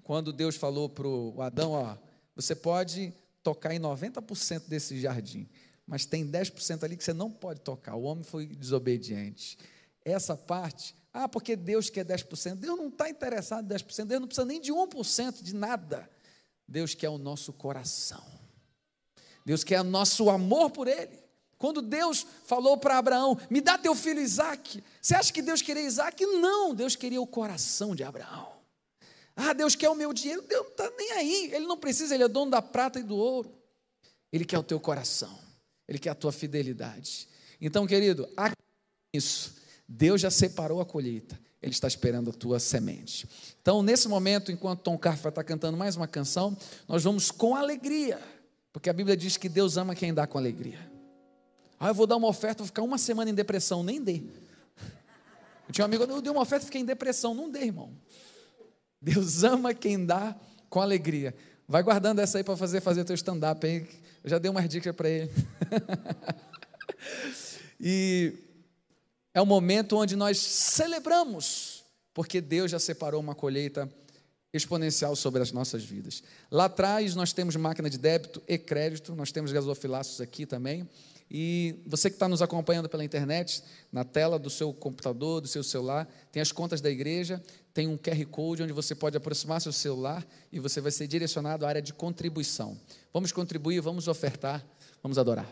Quando 0.05 0.33
Deus 0.33 0.55
falou 0.55 0.89
para 0.89 1.09
o 1.09 1.43
Adão: 1.43 1.73
Ó, 1.73 1.97
você 2.37 2.55
pode 2.55 3.13
tocar 3.43 3.75
em 3.75 3.81
90% 3.81 4.69
desse 4.69 5.01
jardim, 5.01 5.49
mas 5.85 6.07
tem 6.07 6.25
10% 6.25 6.85
ali 6.85 6.97
que 6.97 7.03
você 7.03 7.13
não 7.13 7.29
pode 7.29 7.61
tocar. 7.63 7.97
O 7.97 8.05
homem 8.05 8.23
foi 8.23 8.47
desobediente. 8.47 9.59
Essa 10.05 10.37
parte, 10.37 10.95
ah, 11.13 11.29
porque 11.29 11.57
Deus 11.57 11.89
quer 11.89 12.05
10%. 12.05 12.57
Deus 12.57 12.77
não 12.77 12.89
está 12.89 13.09
interessado 13.09 13.65
em 13.65 13.77
10%, 13.77 14.05
Deus 14.05 14.21
não 14.21 14.29
precisa 14.29 14.45
nem 14.45 14.61
de 14.61 14.73
1% 14.73 15.43
de 15.43 15.55
nada. 15.55 16.11
Deus 16.67 16.95
quer 16.95 17.09
o 17.09 17.19
nosso 17.19 17.53
coração. 17.53 18.25
Deus 19.45 19.63
quer 19.63 19.81
o 19.81 19.85
nosso 19.85 20.29
amor 20.29 20.71
por 20.71 20.89
Ele. 20.89 21.23
Quando 21.59 21.81
Deus 21.81 22.27
falou 22.45 22.77
para 22.77 22.99
Abraão: 22.99 23.39
Me 23.49 23.61
dá 23.61 23.79
teu 23.79 23.95
filho 23.95 24.21
Isaac, 24.21 24.83
você 25.01 25.15
acha 25.15 25.33
que 25.33 25.41
Deus 25.41 25.63
queria 25.63 25.83
Isaac? 25.83 26.25
Não, 26.27 26.75
Deus 26.75 26.97
queria 26.97 27.21
o 27.21 27.27
coração 27.27 27.95
de 27.95 28.03
Abraão. 28.03 28.53
Ah, 29.37 29.53
Deus 29.53 29.75
quer 29.75 29.89
o 29.89 29.95
meu 29.95 30.13
dinheiro. 30.13 30.43
Deus 30.43 30.63
não 30.65 30.71
está 30.71 30.91
nem 30.97 31.13
aí. 31.13 31.51
Ele 31.53 31.67
não 31.67 31.77
precisa, 31.77 32.15
Ele 32.15 32.25
é 32.25 32.29
dono 32.29 32.51
da 32.51 32.63
prata 32.63 32.99
e 32.99 33.03
do 33.03 33.17
ouro. 33.17 33.53
Ele 34.33 34.45
quer 34.45 34.59
o 34.59 34.63
teu 34.63 34.81
coração. 34.81 35.39
Ele 35.89 35.99
quer 35.99 36.11
a 36.11 36.15
tua 36.15 36.33
fidelidade. 36.33 37.29
Então, 37.61 37.87
querido, 37.87 38.29
isso. 39.13 39.55
Deus 39.89 40.21
já 40.21 40.31
separou 40.31 40.81
a 40.81 40.85
colheita. 40.85 41.39
Ele 41.61 41.73
está 41.73 41.89
esperando 41.89 42.29
a 42.31 42.33
tua 42.33 42.61
semente. 42.61 43.27
Então, 43.63 43.83
nesse 43.83 44.07
momento, 44.07 44.53
enquanto 44.53 44.83
Tom 44.83 44.99
Carfa 44.99 45.31
está 45.31 45.43
cantando 45.43 45.79
mais 45.79 45.97
uma 45.97 46.07
canção, 46.07 46.57
nós 46.87 47.03
vamos 47.03 47.31
com 47.31 47.57
alegria. 47.57 48.21
Porque 48.71 48.91
a 48.91 48.93
Bíblia 48.93 49.17
diz 49.17 49.37
que 49.37 49.49
Deus 49.49 49.77
ama 49.77 49.95
quem 49.95 50.13
dá 50.13 50.27
com 50.27 50.37
alegria. 50.37 50.79
Ah, 51.81 51.89
eu 51.89 51.95
vou 51.95 52.07
dar 52.07 52.17
uma 52.17 52.29
oferta, 52.29 52.59
vou 52.59 52.67
ficar 52.67 52.83
uma 52.83 52.99
semana 52.99 53.31
em 53.31 53.35
depressão. 53.35 53.83
Nem 53.83 54.03
dê. 54.03 54.23
Eu 55.67 55.73
tinha 55.73 55.85
um 55.85 55.87
amigo, 55.87 56.05
eu 56.05 56.21
dei 56.21 56.31
uma 56.31 56.43
oferta 56.43 56.65
e 56.65 56.67
fiquei 56.67 56.83
em 56.83 56.85
depressão. 56.85 57.35
Não 57.35 57.51
dê, 57.51 57.61
irmão. 57.61 57.93
Deus 59.01 59.43
ama 59.43 59.73
quem 59.73 60.05
dá 60.05 60.37
com 60.69 60.81
alegria. 60.81 61.35
Vai 61.67 61.83
guardando 61.83 62.19
essa 62.19 62.39
aí 62.39 62.45
para 62.45 62.57
fazer 62.57 62.83
fazer 62.83 63.05
teu 63.05 63.15
stand-up 63.15 63.67
aí. 63.67 63.87
Eu 64.23 64.31
já 64.31 64.39
dei 64.39 64.51
umas 64.51 64.69
dicas 64.69 64.95
para 64.95 65.09
ele. 65.09 65.31
e 67.81 68.44
é 69.35 69.41
o 69.41 69.47
momento 69.47 69.97
onde 69.97 70.15
nós 70.15 70.39
celebramos, 70.39 71.85
porque 72.15 72.41
Deus 72.41 72.71
já 72.71 72.79
separou 72.79 73.21
uma 73.21 73.35
colheita 73.35 73.93
exponencial 74.53 75.17
sobre 75.17 75.43
as 75.43 75.51
nossas 75.51 75.83
vidas. 75.83 76.23
Lá 76.51 76.67
atrás 76.67 77.17
nós 77.17 77.33
temos 77.33 77.57
máquina 77.57 77.91
de 77.91 77.99
débito 77.99 78.41
e 78.47 78.57
crédito, 78.57 79.15
nós 79.17 79.33
temos 79.33 79.51
gasofilaços 79.51 80.21
aqui 80.21 80.47
também. 80.47 80.89
E 81.29 81.83
você 81.87 82.09
que 82.09 82.15
está 82.17 82.29
nos 82.29 82.43
acompanhando 82.43 82.89
pela 82.89 83.05
internet, 83.05 83.65
na 83.91 84.05
tela 84.05 84.39
do 84.39 84.49
seu 84.49 84.73
computador, 84.73 85.41
do 85.41 85.49
seu 85.49 85.65
celular, 85.65 86.07
tem 86.31 86.41
as 86.41 86.53
contas 86.53 86.81
da 86.81 86.89
igreja, 86.89 87.43
tem 87.73 87.89
um 87.89 87.97
QR 87.97 88.25
Code 88.27 88.63
onde 88.63 88.73
você 88.73 88.95
pode 88.95 89.17
aproximar 89.17 89.61
seu 89.61 89.73
celular 89.73 90.25
e 90.53 90.61
você 90.61 90.81
vai 90.81 90.93
ser 90.93 91.09
direcionado 91.09 91.67
à 91.67 91.69
área 91.69 91.83
de 91.83 91.93
contribuição. 91.93 92.79
Vamos 93.13 93.33
contribuir, 93.33 93.81
vamos 93.81 94.07
ofertar, 94.07 94.65
vamos 95.03 95.19
adorar. 95.19 95.51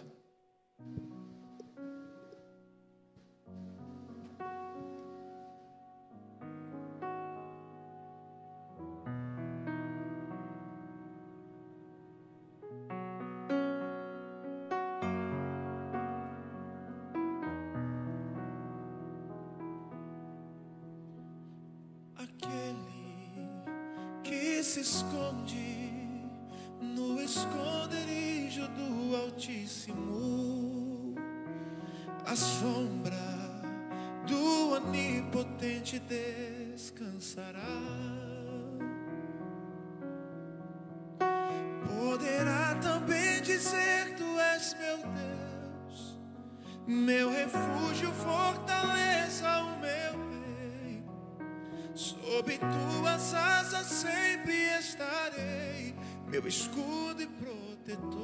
Estarei, 57.93 58.22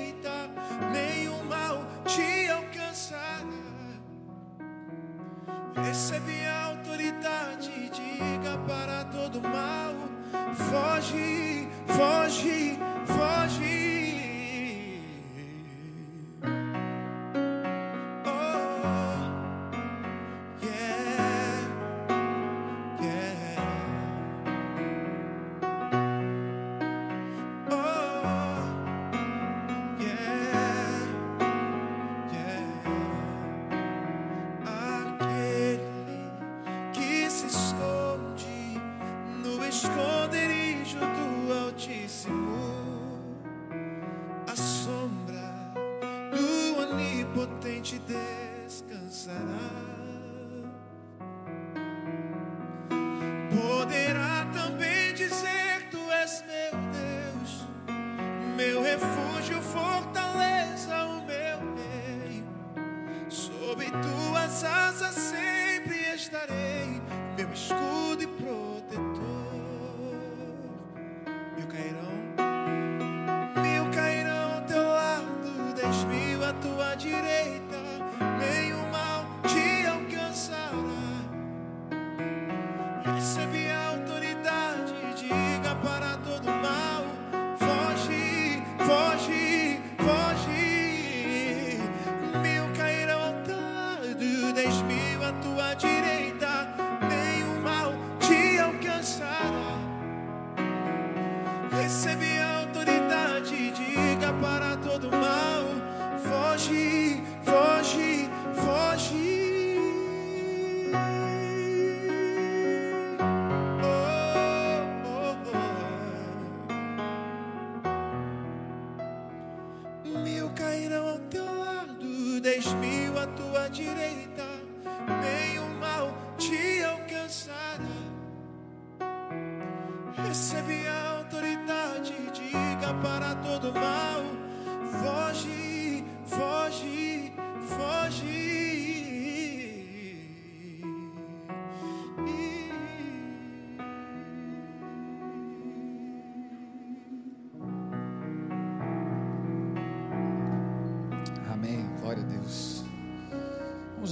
e 47.92 47.98
protetor. 47.98 49.83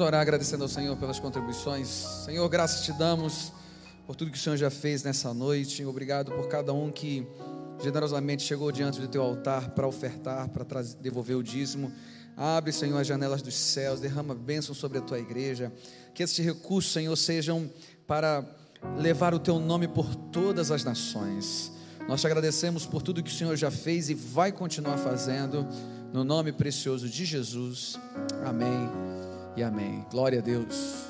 Orar 0.02 0.20
agradecendo 0.20 0.64
ao 0.64 0.68
Senhor 0.68 0.96
pelas 0.96 1.18
contribuições. 1.18 1.88
Senhor, 2.24 2.48
graças 2.48 2.84
te 2.84 2.92
damos 2.92 3.52
por 4.06 4.16
tudo 4.16 4.30
que 4.30 4.36
o 4.36 4.40
Senhor 4.40 4.56
já 4.56 4.70
fez 4.70 5.02
nessa 5.02 5.32
noite. 5.32 5.84
Obrigado 5.84 6.32
por 6.32 6.48
cada 6.48 6.72
um 6.72 6.90
que 6.90 7.26
generosamente 7.82 8.42
chegou 8.42 8.70
diante 8.72 9.00
do 9.00 9.08
teu 9.08 9.22
altar 9.22 9.70
para 9.70 9.86
ofertar, 9.86 10.48
para 10.48 10.82
devolver 11.00 11.36
o 11.36 11.42
dízimo. 11.42 11.92
Abre, 12.36 12.72
Senhor, 12.72 12.98
as 12.98 13.06
janelas 13.06 13.42
dos 13.42 13.54
céus, 13.54 14.00
derrama 14.00 14.34
bênção 14.34 14.74
sobre 14.74 14.98
a 14.98 15.00
tua 15.00 15.18
igreja. 15.18 15.72
Que 16.14 16.22
estes 16.22 16.44
recursos, 16.44 16.92
Senhor, 16.92 17.16
sejam 17.16 17.70
para 18.06 18.44
levar 18.98 19.34
o 19.34 19.38
teu 19.38 19.58
nome 19.58 19.86
por 19.86 20.14
todas 20.14 20.70
as 20.70 20.84
nações. 20.84 21.72
Nós 22.08 22.20
te 22.20 22.26
agradecemos 22.26 22.84
por 22.84 23.02
tudo 23.02 23.22
que 23.22 23.30
o 23.30 23.34
Senhor 23.34 23.56
já 23.56 23.70
fez 23.70 24.10
e 24.10 24.14
vai 24.14 24.50
continuar 24.50 24.98
fazendo, 24.98 25.66
no 26.12 26.24
nome 26.24 26.52
precioso 26.52 27.08
de 27.08 27.24
Jesus. 27.24 27.98
Amém 28.44 29.11
e 29.56 29.62
amém. 29.62 30.04
Glória 30.10 30.38
a 30.38 30.42
Deus. 30.42 31.06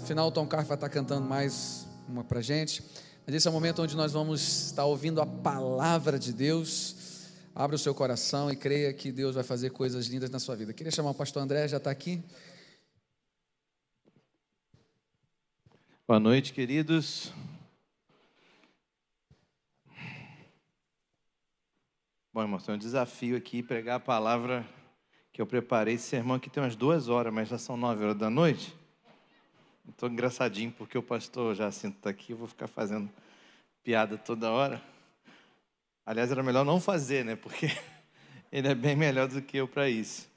No 0.00 0.06
final, 0.06 0.28
o 0.28 0.32
Tom 0.32 0.46
Carr 0.46 0.64
vai 0.64 0.76
estar 0.76 0.88
cantando 0.88 1.26
mais 1.26 1.86
uma 2.08 2.24
para 2.24 2.40
gente. 2.40 2.82
Mas 3.24 3.36
esse 3.36 3.46
é 3.46 3.50
o 3.50 3.54
momento 3.54 3.80
onde 3.80 3.96
nós 3.96 4.12
vamos 4.12 4.66
estar 4.66 4.84
ouvindo 4.84 5.20
a 5.20 5.26
palavra 5.26 6.18
de 6.18 6.32
Deus. 6.32 7.30
Abra 7.54 7.76
o 7.76 7.78
seu 7.78 7.94
coração 7.94 8.50
e 8.50 8.56
creia 8.56 8.92
que 8.92 9.12
Deus 9.12 9.36
vai 9.36 9.44
fazer 9.44 9.70
coisas 9.70 10.06
lindas 10.06 10.30
na 10.30 10.40
sua 10.40 10.56
vida. 10.56 10.72
Queria 10.72 10.90
chamar 10.90 11.10
o 11.10 11.14
pastor 11.14 11.42
André, 11.42 11.68
já 11.68 11.76
está 11.76 11.90
aqui. 11.90 12.22
Boa 16.06 16.18
noite, 16.18 16.52
queridos. 16.52 17.32
Bom, 22.32 22.42
irmão, 22.42 22.58
tem 22.58 22.74
um 22.74 22.78
desafio 22.78 23.36
aqui 23.36 23.62
pregar 23.62 23.96
a 23.96 24.00
palavra 24.00 24.68
que 25.34 25.42
eu 25.42 25.46
preparei. 25.46 25.96
Esse 25.96 26.06
sermão 26.06 26.36
aqui 26.36 26.48
tem 26.48 26.62
umas 26.62 26.76
duas 26.76 27.08
horas, 27.08 27.34
mas 27.34 27.48
já 27.48 27.58
são 27.58 27.76
nove 27.76 28.04
horas 28.04 28.16
da 28.16 28.30
noite. 28.30 28.72
Estou 29.88 30.08
engraçadinho 30.08 30.70
porque 30.70 30.96
o 30.96 31.02
pastor 31.02 31.56
Jacinto 31.56 31.96
está 31.98 32.08
aqui, 32.08 32.32
eu 32.32 32.36
vou 32.36 32.46
ficar 32.46 32.68
fazendo 32.68 33.10
piada 33.82 34.16
toda 34.16 34.52
hora. 34.52 34.80
Aliás, 36.06 36.30
era 36.30 36.40
melhor 36.40 36.64
não 36.64 36.80
fazer, 36.80 37.24
né? 37.24 37.34
Porque 37.34 37.66
ele 38.52 38.68
é 38.68 38.74
bem 38.76 38.94
melhor 38.94 39.26
do 39.26 39.42
que 39.42 39.56
eu 39.56 39.66
para 39.66 39.90
isso. 39.90 40.30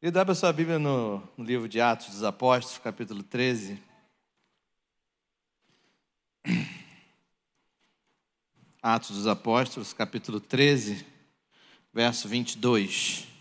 E 0.00 0.08
dá 0.08 0.24
para 0.24 0.36
sua 0.36 0.52
Bíblia 0.52 0.78
no, 0.78 1.20
no 1.36 1.44
livro 1.44 1.68
de 1.68 1.80
Atos 1.80 2.10
dos 2.10 2.22
Apóstolos, 2.22 2.78
capítulo 2.78 3.24
13. 3.24 3.82
Atos 8.80 9.16
dos 9.16 9.26
Apóstolos, 9.26 9.92
capítulo 9.92 10.38
13, 10.38 11.04
verso 11.92 12.28
22. 12.28 13.37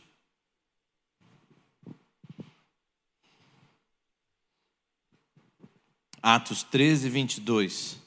Atos 6.30 6.62
13, 6.62 7.08
22. 7.08 7.98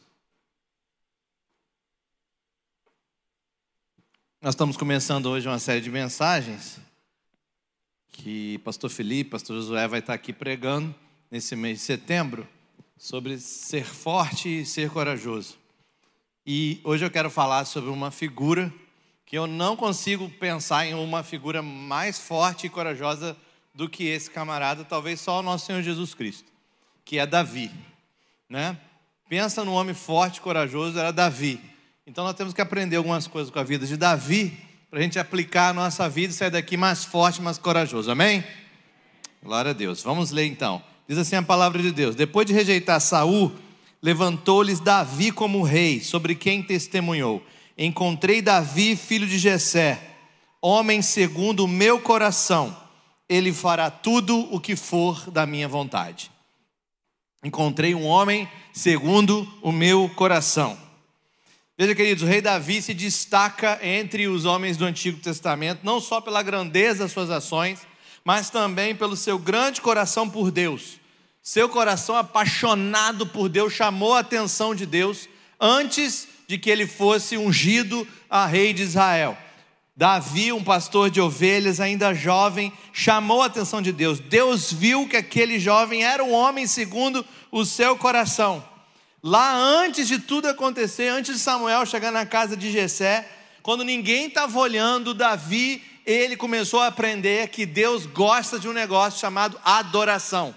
Nós 4.43 4.53
estamos 4.53 4.77
começando 4.77 5.25
hoje 5.25 5.49
uma 5.49 5.59
série 5.59 5.81
de 5.81 5.91
mensagens 5.91 6.79
que 8.13 8.59
pastor 8.59 8.91
Felipe, 8.91 9.31
pastor 9.31 9.57
Josué 9.57 9.89
vai 9.89 10.01
estar 10.01 10.13
aqui 10.13 10.35
pregando 10.35 10.95
nesse 11.31 11.57
mês 11.57 11.79
de 11.79 11.85
setembro 11.85 12.47
sobre 12.99 13.39
ser 13.39 13.87
forte 13.87 14.61
e 14.61 14.67
ser 14.67 14.91
corajoso. 14.91 15.57
E 16.47 16.79
hoje 16.85 17.07
eu 17.07 17.11
quero 17.11 17.31
falar 17.31 17.65
sobre 17.65 17.89
uma 17.89 18.11
figura 18.11 18.71
que 19.25 19.39
eu 19.39 19.47
não 19.47 19.75
consigo 19.75 20.29
pensar 20.29 20.85
em 20.85 20.93
uma 20.93 21.23
figura 21.23 21.63
mais 21.63 22.19
forte 22.19 22.67
e 22.67 22.71
corajosa 22.71 23.35
do 23.75 23.89
que 23.89 24.05
esse 24.05 24.31
camarada, 24.31 24.85
talvez 24.85 25.21
só 25.21 25.39
o 25.39 25.43
nosso 25.43 25.65
Senhor 25.65 25.81
Jesus 25.81 26.13
Cristo, 26.13 26.53
que 27.03 27.19
é 27.19 27.25
Davi, 27.25 27.71
né? 28.51 28.77
Pensa 29.29 29.65
no 29.65 29.73
homem 29.73 29.95
forte 29.95 30.41
corajoso, 30.41 30.99
era 30.99 31.13
Davi. 31.13 31.61
Então 32.05 32.25
nós 32.25 32.35
temos 32.35 32.53
que 32.53 32.61
aprender 32.61 32.97
algumas 32.97 33.29
coisas 33.29 33.49
com 33.53 33.61
a 33.61 33.63
vida 33.63 33.87
de 33.87 33.97
Davi 33.97 34.59
para 34.91 34.99
a 34.99 35.03
gente 35.03 35.21
aplicar 35.21 35.69
a 35.69 35.73
nossa 35.73 36.09
vida 36.09 36.33
e 36.33 36.37
sair 36.37 36.51
daqui 36.51 36.77
mais 36.77 37.05
forte, 37.05 37.41
mais 37.41 37.57
corajoso. 37.57 38.11
Amém? 38.11 38.45
Glória 39.41 39.71
a 39.71 39.75
Deus. 39.75 40.03
Vamos 40.03 40.33
ler 40.33 40.47
então. 40.47 40.83
Diz 41.07 41.17
assim 41.17 41.37
a 41.37 41.43
palavra 41.43 41.81
de 41.81 41.93
Deus: 41.93 42.17
Depois 42.17 42.45
de 42.45 42.53
rejeitar 42.53 43.01
Saul, 43.01 43.53
levantou-lhes 44.03 44.81
Davi 44.81 45.31
como 45.31 45.63
rei, 45.63 46.01
sobre 46.01 46.35
quem 46.35 46.61
testemunhou: 46.61 47.41
Encontrei 47.79 48.43
Davi, 48.43 48.97
filho 48.97 49.29
de 49.29 49.39
Jessé, 49.39 50.01
homem 50.61 51.01
segundo 51.01 51.65
o 51.65 51.69
meu 51.69 52.01
coração. 52.01 52.77
Ele 53.29 53.53
fará 53.53 53.93
tudo 53.93 54.53
o 54.53 54.59
que 54.59 54.75
for 54.75 55.31
da 55.31 55.47
minha 55.47 55.69
vontade. 55.69 56.33
Encontrei 57.43 57.95
um 57.95 58.07
homem 58.07 58.49
segundo 58.73 59.49
o 59.63 59.73
meu 59.73 60.09
coração. 60.11 60.79
Veja, 61.79 61.95
queridos, 61.95 62.23
o 62.23 62.27
rei 62.27 62.43
Davi 62.43 62.83
se 62.83 62.93
destaca 62.93 63.79
entre 63.83 64.29
os 64.29 64.45
homens 64.45 64.77
do 64.77 64.85
Antigo 64.85 65.19
Testamento, 65.19 65.81
não 65.83 65.99
só 65.99 66.21
pela 66.21 66.43
grandeza 66.43 67.05
das 67.05 67.13
suas 67.13 67.31
ações, 67.31 67.81
mas 68.23 68.51
também 68.51 68.95
pelo 68.95 69.17
seu 69.17 69.39
grande 69.39 69.81
coração 69.81 70.29
por 70.29 70.51
Deus. 70.51 71.01
Seu 71.43 71.71
coração 71.71 72.17
apaixonado 72.17 73.27
por 73.27 73.49
Deus 73.49 73.73
chamou 73.73 74.13
a 74.13 74.21
atenção 74.21 74.75
de 74.75 74.85
Deus 74.85 75.27
antes 75.59 76.29
de 76.47 76.59
que 76.59 76.69
ele 76.69 76.87
fosse 76.87 77.39
ungido 77.39 78.07
a 78.29 78.45
rei 78.45 78.75
de 78.75 78.83
Israel. 78.83 79.39
Davi, 80.01 80.51
um 80.51 80.65
pastor 80.65 81.11
de 81.11 81.21
ovelhas, 81.21 81.79
ainda 81.79 82.15
jovem, 82.15 82.73
chamou 82.91 83.43
a 83.43 83.47
atenção 83.49 83.83
de 83.83 83.93
Deus. 83.93 84.19
Deus 84.19 84.73
viu 84.73 85.07
que 85.07 85.15
aquele 85.15 85.61
jovem 85.61 86.03
era 86.03 86.25
um 86.25 86.33
homem 86.33 86.67
segundo 86.67 87.23
o 87.53 87.67
seu 87.67 87.95
coração. 87.99 88.65
Lá 89.23 89.55
antes 89.55 90.09
de 90.09 90.19
tudo 90.19 90.49
acontecer, 90.49 91.09
antes 91.09 91.35
de 91.35 91.39
Samuel 91.39 91.85
chegar 91.85 92.11
na 92.11 92.25
casa 92.25 92.57
de 92.57 92.73
Jessé, 92.73 93.29
quando 93.63 93.85
ninguém 93.85 94.29
estava 94.29 94.59
olhando, 94.59 95.13
Davi, 95.13 95.83
ele 96.07 96.35
começou 96.35 96.81
a 96.81 96.87
aprender 96.87 97.49
que 97.49 97.67
Deus 97.67 98.07
gosta 98.07 98.59
de 98.59 98.67
um 98.67 98.73
negócio 98.73 99.21
chamado 99.21 99.61
adoração. 99.63 100.55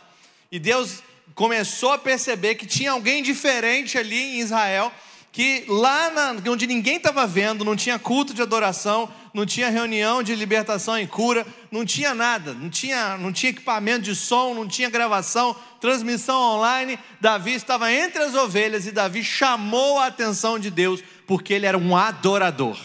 E 0.49 0.57
Deus 0.57 1.03
começou 1.35 1.91
a 1.91 1.97
perceber 1.97 2.55
que 2.55 2.65
tinha 2.65 2.91
alguém 2.91 3.21
diferente 3.21 3.97
ali 3.97 4.37
em 4.37 4.39
Israel, 4.39 4.89
que 5.33 5.65
lá 5.67 6.11
na, 6.11 6.49
onde 6.49 6.65
ninguém 6.65 6.95
estava 6.95 7.27
vendo, 7.27 7.65
não 7.65 7.75
tinha 7.75 7.99
culto 7.99 8.33
de 8.35 8.41
adoração, 8.41 9.11
não 9.33 9.47
tinha 9.47 9.69
reunião 9.69 10.21
de 10.21 10.35
libertação 10.35 10.99
e 10.99 11.07
cura, 11.07 11.45
não 11.71 11.83
tinha 11.83 12.13
nada, 12.13 12.53
não 12.53 12.69
tinha, 12.69 13.17
não 13.17 13.33
tinha 13.33 13.49
equipamento 13.49 14.03
de 14.03 14.15
som, 14.15 14.53
não 14.53 14.67
tinha 14.67 14.89
gravação, 14.91 15.55
transmissão 15.81 16.39
online. 16.39 16.99
Davi 17.19 17.53
estava 17.53 17.91
entre 17.91 18.21
as 18.21 18.35
ovelhas 18.35 18.85
e 18.85 18.91
Davi 18.91 19.23
chamou 19.23 19.97
a 19.97 20.05
atenção 20.05 20.59
de 20.59 20.69
Deus, 20.69 21.03
porque 21.25 21.53
ele 21.53 21.65
era 21.65 21.77
um 21.77 21.97
adorador. 21.97 22.77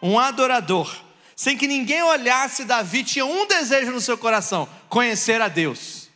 Um 0.00 0.18
adorador. 0.18 0.94
Sem 1.34 1.56
que 1.56 1.66
ninguém 1.66 2.02
olhasse, 2.02 2.64
Davi 2.64 3.02
tinha 3.02 3.26
um 3.26 3.46
desejo 3.46 3.90
no 3.90 4.00
seu 4.00 4.16
coração: 4.16 4.68
conhecer 4.88 5.42
a 5.42 5.48
Deus. 5.48 6.08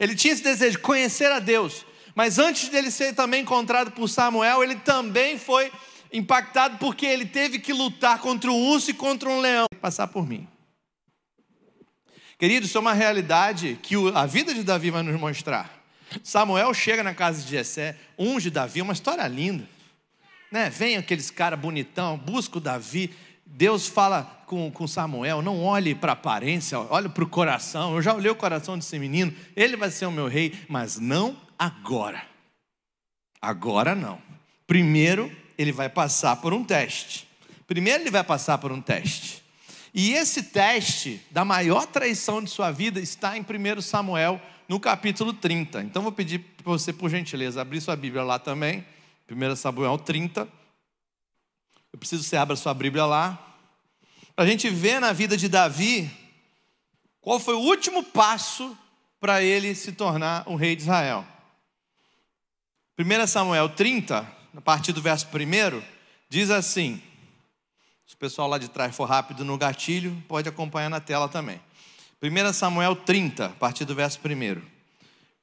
Ele 0.00 0.14
tinha 0.14 0.32
esse 0.32 0.42
desejo 0.42 0.72
de 0.72 0.82
conhecer 0.82 1.30
a 1.30 1.38
Deus. 1.38 1.84
Mas 2.14 2.38
antes 2.38 2.70
dele 2.70 2.90
ser 2.90 3.14
também 3.14 3.42
encontrado 3.42 3.90
por 3.90 4.08
Samuel, 4.08 4.64
ele 4.64 4.76
também 4.76 5.38
foi 5.38 5.70
impactado 6.12 6.78
porque 6.78 7.06
ele 7.06 7.26
teve 7.26 7.58
que 7.58 7.72
lutar 7.72 8.18
contra 8.20 8.50
um 8.50 8.68
urso 8.70 8.90
e 8.90 8.94
contra 8.94 9.28
um 9.28 9.40
leão. 9.40 9.66
Passar 9.80 10.06
por 10.06 10.26
mim. 10.26 10.46
Querido, 12.38 12.66
isso 12.66 12.76
é 12.76 12.80
uma 12.80 12.92
realidade 12.92 13.78
que 13.82 13.94
a 14.14 14.26
vida 14.26 14.52
de 14.52 14.62
Davi 14.62 14.90
vai 14.90 15.02
nos 15.02 15.18
mostrar. 15.18 15.74
Samuel 16.22 16.72
chega 16.74 17.02
na 17.02 17.14
casa 17.14 17.42
de 17.42 17.50
Jessé, 17.50 17.96
unge 18.18 18.50
Davi, 18.50 18.82
uma 18.82 18.92
história 18.92 19.26
linda. 19.26 19.66
Né? 20.52 20.70
Vem 20.70 20.96
aqueles 20.96 21.30
cara 21.30 21.56
bonitão, 21.56 22.16
busca 22.16 22.58
o 22.58 22.60
Davi. 22.60 23.14
Deus 23.44 23.88
fala 23.88 24.42
com, 24.46 24.70
com 24.70 24.86
Samuel: 24.86 25.40
não 25.40 25.62
olhe 25.62 25.94
para 25.94 26.12
a 26.12 26.14
aparência, 26.14 26.78
olhe 26.78 27.08
para 27.08 27.24
o 27.24 27.28
coração. 27.28 27.94
Eu 27.94 28.02
já 28.02 28.14
olhei 28.14 28.30
o 28.30 28.36
coração 28.36 28.76
desse 28.76 28.98
menino, 28.98 29.34
ele 29.54 29.76
vai 29.76 29.90
ser 29.90 30.06
o 30.06 30.12
meu 30.12 30.28
rei, 30.28 30.54
mas 30.68 30.98
não 30.98 31.36
agora. 31.58 32.22
Agora 33.40 33.94
não. 33.94 34.20
Primeiro, 34.66 35.34
ele 35.58 35.72
vai 35.72 35.88
passar 35.88 36.36
por 36.36 36.52
um 36.52 36.64
teste. 36.64 37.28
Primeiro, 37.66 38.02
ele 38.02 38.10
vai 38.10 38.22
passar 38.22 38.58
por 38.58 38.70
um 38.70 38.80
teste. 38.80 39.42
E 39.94 40.12
esse 40.12 40.44
teste 40.44 41.20
da 41.30 41.44
maior 41.44 41.86
traição 41.86 42.42
de 42.42 42.50
sua 42.50 42.70
vida 42.70 43.00
está 43.00 43.36
em 43.36 43.40
1 43.40 43.80
Samuel, 43.80 44.40
no 44.68 44.78
capítulo 44.78 45.32
30. 45.32 45.82
Então, 45.82 46.02
vou 46.02 46.12
pedir 46.12 46.38
para 46.38 46.64
você, 46.64 46.92
por 46.92 47.08
gentileza, 47.08 47.60
abrir 47.60 47.80
sua 47.80 47.96
Bíblia 47.96 48.22
lá 48.22 48.38
também. 48.38 48.84
1 49.30 49.56
Samuel 49.56 49.98
30. 49.98 50.48
Eu 51.92 51.98
preciso 51.98 52.22
que 52.22 52.28
você 52.28 52.36
abra 52.36 52.54
sua 52.56 52.74
Bíblia 52.74 53.06
lá. 53.06 53.42
Para 54.34 54.44
a 54.44 54.48
gente 54.48 54.68
ver 54.68 55.00
na 55.00 55.12
vida 55.12 55.36
de 55.36 55.48
Davi 55.48 56.10
qual 57.22 57.40
foi 57.40 57.54
o 57.54 57.60
último 57.60 58.04
passo 58.04 58.76
para 59.18 59.42
ele 59.42 59.74
se 59.74 59.92
tornar 59.92 60.46
um 60.46 60.56
rei 60.56 60.76
de 60.76 60.82
Israel. 60.82 61.26
1 62.98 63.26
Samuel 63.26 63.68
30, 63.70 64.30
a 64.56 64.60
partir 64.60 64.92
do 64.92 65.02
verso 65.02 65.26
1, 65.26 65.82
diz 66.30 66.50
assim: 66.50 67.00
se 68.06 68.14
o 68.14 68.18
pessoal 68.18 68.48
lá 68.48 68.56
de 68.56 68.68
trás 68.68 68.96
for 68.96 69.04
rápido 69.04 69.44
no 69.44 69.58
gatilho, 69.58 70.22
pode 70.26 70.48
acompanhar 70.48 70.88
na 70.88 70.98
tela 70.98 71.28
também. 71.28 71.60
1 72.22 72.52
Samuel 72.54 72.96
30, 72.96 73.46
a 73.46 73.48
partir 73.50 73.84
do 73.84 73.94
verso 73.94 74.18
1. 74.18 74.62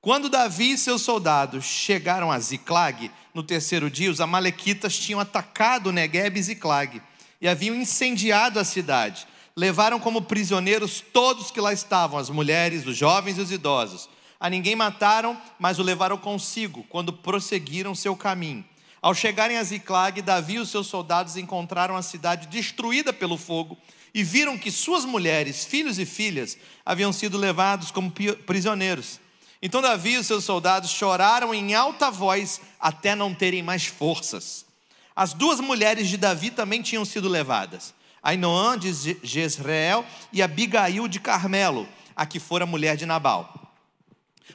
Quando 0.01 0.29
Davi 0.29 0.71
e 0.71 0.77
seus 0.77 1.03
soldados 1.03 1.63
chegaram 1.63 2.31
a 2.31 2.39
Ziclag, 2.39 3.11
no 3.33 3.43
terceiro 3.43 3.89
dia, 3.89 4.09
os 4.09 4.19
amalequitas 4.19 4.97
tinham 4.97 5.19
atacado 5.19 5.91
Negueb 5.91 6.37
e 6.37 6.43
Ziclag 6.43 7.01
e 7.39 7.47
haviam 7.47 7.75
incendiado 7.75 8.59
a 8.59 8.63
cidade. 8.63 9.27
Levaram 9.55 9.99
como 9.99 10.23
prisioneiros 10.23 11.01
todos 11.01 11.51
que 11.51 11.61
lá 11.61 11.71
estavam, 11.71 12.17
as 12.17 12.31
mulheres, 12.31 12.87
os 12.87 12.97
jovens 12.97 13.37
e 13.37 13.41
os 13.41 13.51
idosos. 13.51 14.09
A 14.39 14.49
ninguém 14.49 14.75
mataram, 14.75 15.39
mas 15.59 15.77
o 15.77 15.83
levaram 15.83 16.17
consigo, 16.17 16.83
quando 16.89 17.13
prosseguiram 17.13 17.93
seu 17.93 18.15
caminho. 18.15 18.65
Ao 19.03 19.13
chegarem 19.13 19.57
a 19.57 19.63
Ziclag, 19.65 20.21
Davi 20.21 20.53
e 20.53 20.59
os 20.59 20.69
seus 20.69 20.87
soldados 20.87 21.35
encontraram 21.35 21.97
a 21.97 22.01
cidade 22.01 22.47
destruída 22.47 23.11
pelo 23.11 23.37
fogo 23.37 23.77
e 24.13 24.23
viram 24.23 24.57
que 24.57 24.71
suas 24.71 25.03
mulheres, 25.03 25.65
filhos 25.65 25.99
e 25.99 26.05
filhas 26.05 26.57
haviam 26.85 27.11
sido 27.11 27.37
levados 27.37 27.91
como 27.91 28.09
prisioneiros. 28.45 29.19
Então 29.61 29.81
Davi 29.81 30.11
e 30.11 30.17
os 30.19 30.25
seus 30.25 30.45
soldados 30.45 30.89
choraram 30.89 31.53
em 31.53 31.73
alta 31.73 32.09
voz 32.09 32.61
até 32.79 33.13
não 33.13 33.35
terem 33.35 33.61
mais 33.61 33.85
forças. 33.85 34.65
As 35.13 35.33
duas 35.33 35.59
mulheres 35.59 36.07
de 36.07 36.15
Davi 36.15 36.49
também 36.49 36.81
tinham 36.81 37.03
sido 37.03 37.27
levadas: 37.27 37.93
Ainoã 38.23 38.79
de 38.79 39.17
Jezreel 39.21 40.05
e 40.31 40.41
Abigail 40.41 41.09
de 41.09 41.19
Carmelo, 41.19 41.89
a 42.15 42.25
que 42.25 42.39
fora 42.39 42.65
mulher 42.65 42.95
de 42.95 43.05
Nabal. 43.05 43.73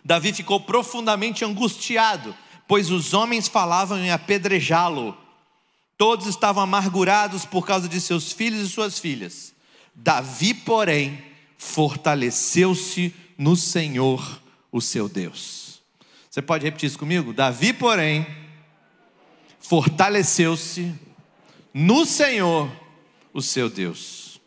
Davi 0.02 0.32
ficou 0.32 0.58
profundamente 0.58 1.44
angustiado 1.44 2.34
pois 2.68 2.90
os 2.90 3.14
homens 3.14 3.48
falavam 3.48 3.98
em 3.98 4.10
apedrejá-lo. 4.10 5.16
Todos 5.96 6.26
estavam 6.26 6.62
amargurados 6.62 7.44
por 7.46 7.66
causa 7.66 7.88
de 7.88 8.00
seus 8.00 8.30
filhos 8.30 8.60
e 8.60 8.68
suas 8.68 8.98
filhas. 8.98 9.54
Davi, 9.94 10.52
porém, 10.52 11.24
fortaleceu-se 11.56 13.12
no 13.36 13.56
Senhor, 13.56 14.40
o 14.70 14.80
seu 14.80 15.08
Deus. 15.08 15.80
Você 16.30 16.42
pode 16.42 16.64
repetir 16.64 16.88
isso 16.88 16.98
comigo? 16.98 17.32
Davi, 17.32 17.72
porém, 17.72 18.26
fortaleceu-se 19.58 20.94
no 21.72 22.04
Senhor, 22.04 22.70
o 23.32 23.40
seu 23.40 23.70
Deus. 23.70 24.40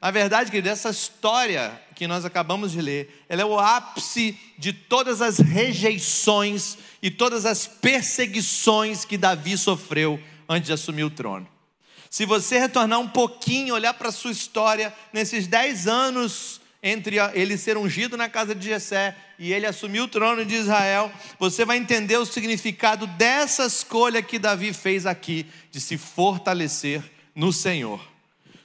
Na 0.00 0.10
verdade, 0.10 0.50
querido, 0.50 0.68
essa 0.68 0.88
história 0.88 1.78
que 1.94 2.06
nós 2.06 2.24
acabamos 2.24 2.72
de 2.72 2.80
ler, 2.80 3.24
ela 3.28 3.42
é 3.42 3.44
o 3.44 3.58
ápice 3.58 4.38
de 4.56 4.72
todas 4.72 5.20
as 5.20 5.38
rejeições 5.38 6.78
e 7.02 7.10
todas 7.10 7.46
as 7.46 7.66
perseguições 7.66 9.04
que 9.04 9.16
Davi 9.16 9.56
sofreu 9.56 10.20
antes 10.48 10.66
de 10.66 10.72
assumir 10.72 11.04
o 11.04 11.10
trono. 11.10 11.48
Se 12.10 12.26
você 12.26 12.58
retornar 12.58 12.98
um 12.98 13.08
pouquinho, 13.08 13.74
olhar 13.74 13.94
para 13.94 14.08
a 14.08 14.12
sua 14.12 14.32
história, 14.32 14.92
nesses 15.12 15.46
dez 15.46 15.86
anos 15.86 16.60
entre 16.82 17.16
ele 17.34 17.58
ser 17.58 17.76
ungido 17.76 18.16
na 18.16 18.28
casa 18.28 18.54
de 18.54 18.66
Jessé 18.66 19.14
e 19.38 19.52
ele 19.52 19.66
assumir 19.66 20.00
o 20.00 20.08
trono 20.08 20.44
de 20.44 20.54
Israel, 20.54 21.12
você 21.38 21.64
vai 21.64 21.76
entender 21.76 22.16
o 22.16 22.26
significado 22.26 23.06
dessa 23.06 23.66
escolha 23.66 24.22
que 24.22 24.38
Davi 24.38 24.72
fez 24.72 25.06
aqui, 25.06 25.46
de 25.70 25.80
se 25.80 25.98
fortalecer 25.98 27.02
no 27.34 27.52
Senhor. 27.52 28.00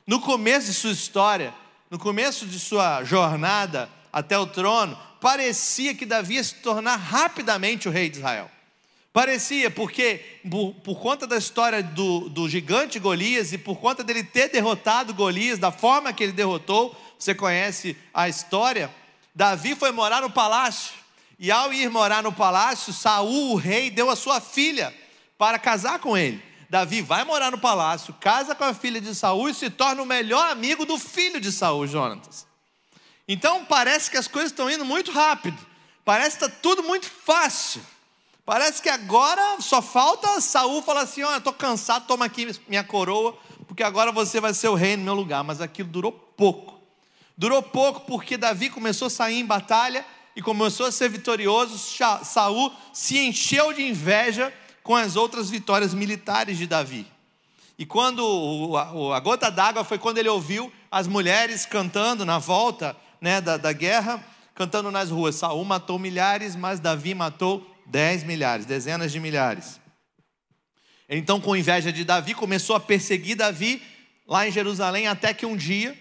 No 0.08 0.20
começo 0.20 0.68
de 0.68 0.74
sua 0.74 0.92
história, 0.92 1.54
no 1.90 2.00
começo 2.00 2.46
de 2.46 2.60
sua 2.60 3.04
jornada 3.04 3.90
até 4.12 4.38
o 4.38 4.48
trono, 4.48 4.98
parecia 5.26 5.96
que 5.96 6.06
Davi 6.06 6.36
ia 6.36 6.44
se 6.44 6.54
tornar 6.54 6.98
rapidamente 6.98 7.90
o 7.90 7.92
rei 7.92 8.12
de 8.12 8.20
Israel. 8.20 8.48
Parecia, 9.12 9.72
porque 9.72 10.24
por, 10.48 10.76
por 10.84 11.00
conta 11.00 11.26
da 11.26 11.36
história 11.36 11.82
do, 11.82 12.30
do 12.30 12.48
gigante 12.48 13.00
Golias 13.00 13.52
e 13.52 13.58
por 13.58 13.78
conta 13.78 14.04
dele 14.04 14.24
ter 14.24 14.50
derrotado 14.50 15.16
Golias 15.16 15.58
da 15.58 15.72
forma 15.72 16.14
que 16.14 16.24
ele 16.24 16.32
derrotou, 16.32 16.96
você 17.18 17.34
conhece 17.34 17.98
a 18.14 18.30
história. 18.30 18.94
Davi 19.34 19.74
foi 19.74 19.92
morar 19.92 20.22
no 20.22 20.30
palácio, 20.30 20.94
e 21.40 21.50
ao 21.50 21.74
ir 21.74 21.90
morar 21.90 22.22
no 22.22 22.32
palácio, 22.32 22.94
Saul, 22.94 23.54
o 23.54 23.56
rei, 23.56 23.90
deu 23.90 24.12
a 24.12 24.16
sua 24.16 24.40
filha 24.40 24.94
para 25.40 25.58
casar 25.58 25.98
com 25.98 26.16
ele. 26.16 26.40
Davi 26.70 27.02
vai 27.02 27.24
morar 27.24 27.50
no 27.50 27.58
palácio, 27.58 28.14
casa 28.22 28.54
com 28.54 28.64
a 28.64 28.76
filha 28.76 29.02
de 29.02 29.16
Saul 29.16 29.50
e 29.50 29.56
se 29.56 29.72
torna 29.72 30.04
o 30.04 30.06
melhor 30.06 30.52
amigo 30.52 30.86
do 30.86 31.00
filho 31.00 31.42
de 31.42 31.52
Saul, 31.52 31.88
Jonatas. 31.88 32.46
Então 33.28 33.66
parece 33.66 34.10
que 34.12 34.18
as 34.18 34.28
coisas 34.28 34.52
estão 34.52 34.70
indo 34.70 34.86
muito 34.86 35.12
rápido. 35.12 35.58
Parece 36.04 36.38
que 36.38 36.46
está 36.46 36.58
tudo 36.62 36.84
muito 36.84 37.08
fácil. 37.08 37.82
Parece 38.46 38.80
que 38.82 38.90
agora 38.90 39.60
só 39.60 39.82
falta 39.82 40.40
Saul 40.40 40.82
falar 40.84 41.02
assim: 41.02 41.24
olha, 41.24 41.38
estou 41.38 41.54
cansado, 41.54 42.06
toma 42.06 42.26
aqui 42.26 42.48
minha 42.68 42.84
coroa, 42.84 43.36
porque 43.68 43.82
agora 43.82 44.12
você 44.12 44.40
vai 44.40 44.54
ser 44.54 44.68
o 44.68 44.76
rei 44.76 44.96
no 44.96 45.04
meu 45.04 45.16
lugar. 45.16 45.44
Mas 45.44 45.62
aquilo 45.62 45.90
durou 45.90 46.12
pouco. 46.12 46.80
Durou 47.36 47.62
pouco 47.62 48.02
porque 48.02 48.38
Davi 48.38 48.70
começou 48.70 49.08
a 49.08 49.10
sair 49.10 49.40
em 49.40 49.46
batalha 49.46 50.06
e 50.36 50.42
começou 50.42 50.86
a 50.86 50.92
ser 50.92 51.10
vitorioso. 51.10 51.78
Saul 52.24 52.72
se 52.94 53.18
encheu 53.18 53.74
de 53.74 53.84
inveja 53.84 54.54
com 54.84 54.96
as 54.96 55.16
outras 55.16 55.50
vitórias 55.50 55.96
militares 55.96 56.58
de 56.58 56.68
Davi. 56.68 57.08
E 57.78 57.86
quando 57.86 58.78
a, 59.14 59.20
gota 59.20 59.50
d'água 59.50 59.84
foi 59.84 59.98
quando 59.98 60.20
ele 60.20 60.30
ouviu 60.30 60.72
as 60.90 61.08
mulheres 61.08 61.66
cantando 61.66 62.24
na 62.24 62.38
volta 62.38 62.96
né, 63.26 63.42
da, 63.42 63.58
da 63.58 63.74
guerra, 63.74 64.24
cantando 64.54 64.92
nas 64.92 65.10
ruas. 65.10 65.34
Saul 65.34 65.66
matou 65.66 65.98
milhares, 65.98 66.56
mas 66.56 66.80
Davi 66.80 67.16
matou 67.16 67.66
dez 67.88 68.24
milhares, 68.24 68.68
dezenas 68.68 69.12
de 69.12 69.20
milhares. 69.20 69.82
Então, 71.10 71.42
com 71.42 71.56
inveja 71.56 71.92
de 71.92 72.04
Davi, 72.04 72.36
começou 72.36 72.76
a 72.76 72.80
perseguir 72.80 73.36
Davi 73.36 73.82
lá 74.28 74.48
em 74.48 74.52
Jerusalém, 74.52 75.08
até 75.08 75.34
que 75.34 75.44
um 75.44 75.58
dia, 75.58 75.98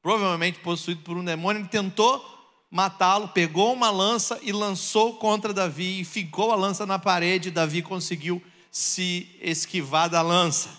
provavelmente 0.00 0.60
possuído 0.60 1.00
por 1.02 1.16
um 1.16 1.24
demônio, 1.24 1.62
ele 1.62 1.68
tentou 1.68 2.24
matá-lo, 2.70 3.26
pegou 3.26 3.72
uma 3.72 3.90
lança 3.90 4.38
e 4.40 4.52
lançou 4.52 5.16
contra 5.16 5.52
Davi, 5.52 6.02
e 6.02 6.04
ficou 6.04 6.52
a 6.52 6.56
lança 6.56 6.86
na 6.86 6.98
parede, 6.98 7.50
Davi 7.50 7.82
conseguiu 7.82 8.40
se 8.70 9.28
esquivar 9.40 10.08
da 10.08 10.22
lança. 10.22 10.70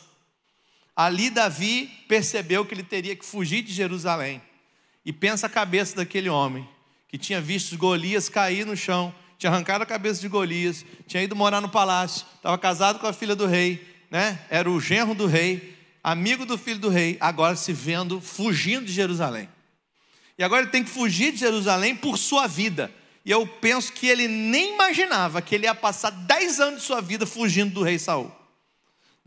Ali 0.96 1.30
Davi 1.30 1.88
percebeu 2.08 2.66
que 2.66 2.74
ele 2.74 2.84
teria 2.84 3.18
que 3.18 3.26
fugir 3.26 3.62
de 3.64 3.74
Jerusalém. 3.74 4.42
E 5.06 5.14
pensa 5.14 5.48
a 5.48 5.50
cabeça 5.50 5.96
daquele 5.96 6.30
homem 6.30 6.68
que 7.08 7.18
tinha 7.18 7.42
visto 7.42 7.78
Golias 7.78 8.30
cair 8.30 8.66
no 8.66 8.78
chão, 8.78 9.14
tinha 9.38 9.52
arrancado 9.52 9.84
a 9.84 9.88
cabeça 9.88 10.22
de 10.22 10.28
Golias, 10.28 10.86
tinha 11.08 11.24
ido 11.24 11.36
morar 11.36 11.62
no 11.62 11.70
palácio, 11.70 12.26
estava 12.36 12.58
casado 12.58 13.00
com 13.00 13.08
a 13.08 13.14
filha 13.14 13.36
do 13.36 13.48
rei, 13.48 13.84
né? 14.12 14.40
Era 14.50 14.70
o 14.70 14.80
genro 14.80 15.16
do 15.16 15.26
rei, 15.26 15.76
amigo 16.04 16.46
do 16.46 16.58
filho 16.58 16.80
do 16.80 16.90
rei, 16.90 17.18
agora 17.20 17.56
se 17.56 17.74
vendo 17.74 18.22
fugindo 18.22 18.86
de 18.86 18.92
Jerusalém. 18.92 19.50
E 20.38 20.44
agora 20.44 20.64
ele 20.64 20.72
tem 20.72 20.84
que 20.84 20.90
fugir 20.90 21.32
de 21.32 21.40
Jerusalém 21.40 21.96
por 21.96 22.18
sua 22.18 22.48
vida. 22.48 22.92
E 23.26 23.32
eu 23.32 23.46
penso 23.46 23.92
que 23.92 24.08
ele 24.08 24.28
nem 24.28 24.74
imaginava 24.74 25.42
que 25.42 25.54
ele 25.56 25.66
ia 25.66 25.76
passar 25.76 26.12
dez 26.12 26.60
anos 26.60 26.82
de 26.82 26.88
sua 26.88 27.02
vida 27.02 27.26
fugindo 27.26 27.74
do 27.74 27.84
rei 27.84 28.00
Saul. 28.00 28.32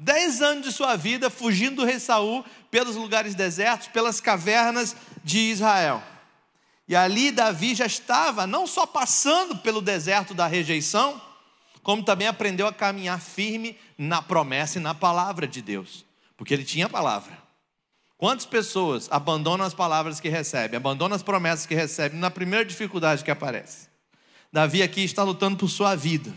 Dez 0.02 0.42
anos 0.42 0.64
de 0.64 0.72
sua 0.72 0.96
vida 0.96 1.30
fugindo 1.30 1.76
do 1.76 1.84
rei 1.84 2.00
Saul 2.00 2.44
pelos 2.72 2.96
lugares 2.96 3.36
desertos, 3.36 3.86
pelas 3.86 4.20
cavernas 4.20 4.96
de 5.22 5.38
Israel. 5.38 6.02
E 6.88 6.96
ali 6.96 7.30
Davi 7.30 7.72
já 7.72 7.86
estava 7.86 8.44
não 8.44 8.66
só 8.66 8.84
passando 8.84 9.58
pelo 9.58 9.80
deserto 9.80 10.34
da 10.34 10.48
rejeição, 10.48 11.22
como 11.84 12.02
também 12.02 12.26
aprendeu 12.26 12.66
a 12.66 12.72
caminhar 12.72 13.20
firme 13.20 13.78
na 13.96 14.20
promessa 14.20 14.80
e 14.80 14.82
na 14.82 14.92
palavra 14.92 15.46
de 15.46 15.62
Deus, 15.62 16.04
porque 16.36 16.52
ele 16.52 16.64
tinha 16.64 16.86
a 16.86 16.90
palavra. 16.90 17.38
Quantas 18.18 18.44
pessoas 18.44 19.06
abandonam 19.08 19.64
as 19.64 19.72
palavras 19.72 20.18
que 20.18 20.28
recebem, 20.28 20.76
abandonam 20.76 21.14
as 21.14 21.22
promessas 21.22 21.64
que 21.64 21.76
recebem 21.76 22.18
na 22.18 22.30
primeira 22.30 22.64
dificuldade 22.64 23.22
que 23.22 23.30
aparece? 23.30 23.86
Davi 24.52 24.82
aqui 24.82 25.04
está 25.04 25.22
lutando 25.22 25.56
por 25.56 25.68
sua 25.68 25.94
vida. 25.94 26.34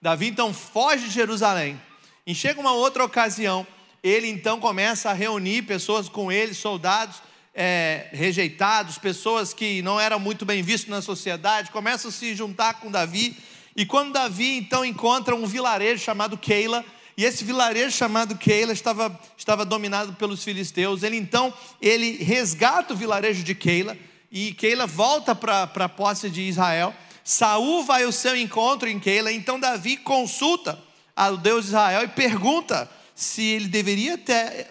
Davi 0.00 0.28
então 0.28 0.52
foge 0.52 1.04
de 1.04 1.10
Jerusalém. 1.10 1.87
E 2.28 2.34
chega 2.34 2.60
uma 2.60 2.72
outra 2.72 3.02
ocasião, 3.02 3.66
ele 4.02 4.28
então 4.28 4.60
começa 4.60 5.08
a 5.08 5.14
reunir 5.14 5.62
pessoas 5.62 6.10
com 6.10 6.30
ele, 6.30 6.52
soldados 6.52 7.22
é, 7.54 8.10
rejeitados, 8.12 8.98
pessoas 8.98 9.54
que 9.54 9.80
não 9.80 9.98
eram 9.98 10.20
muito 10.20 10.44
bem 10.44 10.62
vistos 10.62 10.90
na 10.90 11.00
sociedade, 11.00 11.70
começam 11.70 12.10
a 12.10 12.12
se 12.12 12.34
juntar 12.34 12.80
com 12.80 12.90
Davi. 12.90 13.34
E 13.74 13.86
quando 13.86 14.12
Davi 14.12 14.58
então 14.58 14.84
encontra 14.84 15.34
um 15.34 15.46
vilarejo 15.46 16.04
chamado 16.04 16.36
Keila, 16.36 16.84
e 17.16 17.24
esse 17.24 17.44
vilarejo 17.44 17.96
chamado 17.96 18.36
Keila 18.36 18.74
estava, 18.74 19.18
estava 19.34 19.64
dominado 19.64 20.12
pelos 20.12 20.44
filisteus. 20.44 21.02
Ele 21.02 21.16
então, 21.16 21.50
ele 21.80 22.22
resgata 22.22 22.92
o 22.92 22.96
vilarejo 22.96 23.42
de 23.42 23.54
Keila 23.54 23.96
e 24.30 24.52
Keila 24.52 24.86
volta 24.86 25.34
para 25.34 25.62
a 25.62 25.88
posse 25.88 26.28
de 26.28 26.42
Israel. 26.42 26.94
Saul 27.24 27.84
vai 27.84 28.04
ao 28.04 28.12
seu 28.12 28.36
encontro 28.36 28.86
em 28.86 29.00
Keila, 29.00 29.32
então 29.32 29.58
Davi 29.58 29.96
consulta 29.96 30.86
ao 31.18 31.36
Deus 31.36 31.64
de 31.64 31.70
Israel 31.70 32.04
e 32.04 32.08
pergunta 32.08 32.88
se 33.12 33.42
ele 33.42 33.66
deveria, 33.66 34.16
ter, 34.16 34.68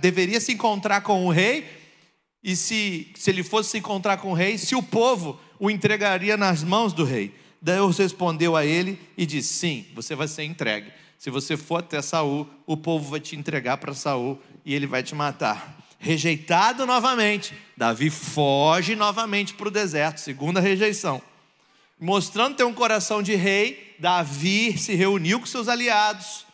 deveria 0.00 0.40
se 0.40 0.52
encontrar 0.52 1.02
com 1.02 1.26
o 1.26 1.30
rei 1.30 1.66
e 2.42 2.56
se, 2.56 3.12
se 3.14 3.30
ele 3.30 3.42
fosse 3.42 3.72
se 3.72 3.78
encontrar 3.78 4.16
com 4.16 4.30
o 4.30 4.34
rei, 4.34 4.56
se 4.56 4.74
o 4.74 4.82
povo 4.82 5.38
o 5.58 5.70
entregaria 5.70 6.36
nas 6.36 6.64
mãos 6.64 6.94
do 6.94 7.04
rei. 7.04 7.34
Deus 7.60 7.98
respondeu 7.98 8.56
a 8.56 8.64
ele 8.64 8.98
e 9.18 9.26
disse: 9.26 9.52
Sim, 9.52 9.86
você 9.94 10.14
vai 10.14 10.26
ser 10.28 10.44
entregue. 10.44 10.90
Se 11.18 11.28
você 11.28 11.56
for 11.56 11.80
até 11.80 12.00
Saul, 12.00 12.48
o 12.66 12.76
povo 12.76 13.10
vai 13.10 13.20
te 13.20 13.36
entregar 13.36 13.76
para 13.76 13.92
Saul 13.92 14.40
e 14.64 14.74
ele 14.74 14.86
vai 14.86 15.02
te 15.02 15.14
matar. 15.14 15.76
Rejeitado 15.98 16.86
novamente, 16.86 17.52
Davi 17.76 18.08
foge 18.08 18.94
novamente 18.94 19.52
para 19.52 19.68
o 19.68 19.70
deserto, 19.70 20.18
segunda 20.18 20.60
rejeição. 20.60 21.20
Mostrando 21.98 22.56
ter 22.56 22.64
um 22.64 22.74
coração 22.74 23.22
de 23.22 23.34
rei, 23.34 23.96
Davi 23.98 24.76
se 24.76 24.94
reuniu 24.94 25.40
com 25.40 25.46
seus 25.46 25.66
aliados, 25.66 26.44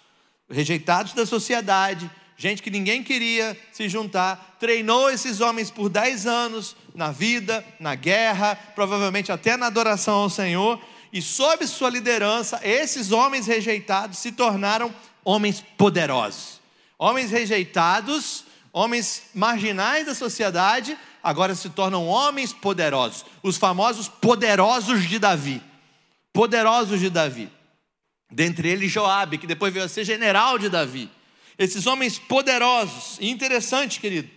rejeitados 0.48 1.14
da 1.14 1.26
sociedade, 1.26 2.08
gente 2.36 2.62
que 2.62 2.70
ninguém 2.70 3.02
queria 3.02 3.58
se 3.72 3.88
juntar, 3.88 4.56
treinou 4.60 5.10
esses 5.10 5.40
homens 5.40 5.68
por 5.68 5.88
dez 5.88 6.26
anos 6.26 6.76
na 6.94 7.10
vida, 7.10 7.64
na 7.80 7.96
guerra, 7.96 8.54
provavelmente 8.74 9.32
até 9.32 9.56
na 9.56 9.66
adoração 9.66 10.14
ao 10.14 10.30
Senhor, 10.30 10.80
e 11.12 11.20
sob 11.20 11.66
sua 11.66 11.90
liderança, 11.90 12.60
esses 12.62 13.10
homens 13.10 13.46
rejeitados 13.46 14.18
se 14.18 14.30
tornaram 14.30 14.94
homens 15.24 15.62
poderosos. 15.76 16.60
Homens 16.96 17.32
rejeitados, 17.32 18.44
homens 18.72 19.24
marginais 19.34 20.06
da 20.06 20.14
sociedade, 20.14 20.96
agora 21.22 21.54
se 21.54 21.70
tornam 21.70 22.06
homens 22.06 22.52
poderosos, 22.52 23.24
os 23.42 23.56
famosos 23.56 24.08
poderosos 24.08 25.08
de 25.08 25.18
Davi. 25.18 25.62
Poderosos 26.32 26.98
de 26.98 27.10
Davi. 27.10 27.50
Dentre 28.30 28.68
eles 28.68 28.90
Joabe, 28.90 29.38
que 29.38 29.46
depois 29.46 29.72
veio 29.72 29.84
a 29.84 29.88
ser 29.88 30.04
general 30.04 30.58
de 30.58 30.68
Davi. 30.68 31.10
Esses 31.58 31.86
homens 31.86 32.18
poderosos. 32.18 33.18
E 33.20 33.28
interessante, 33.28 34.00
querido, 34.00 34.28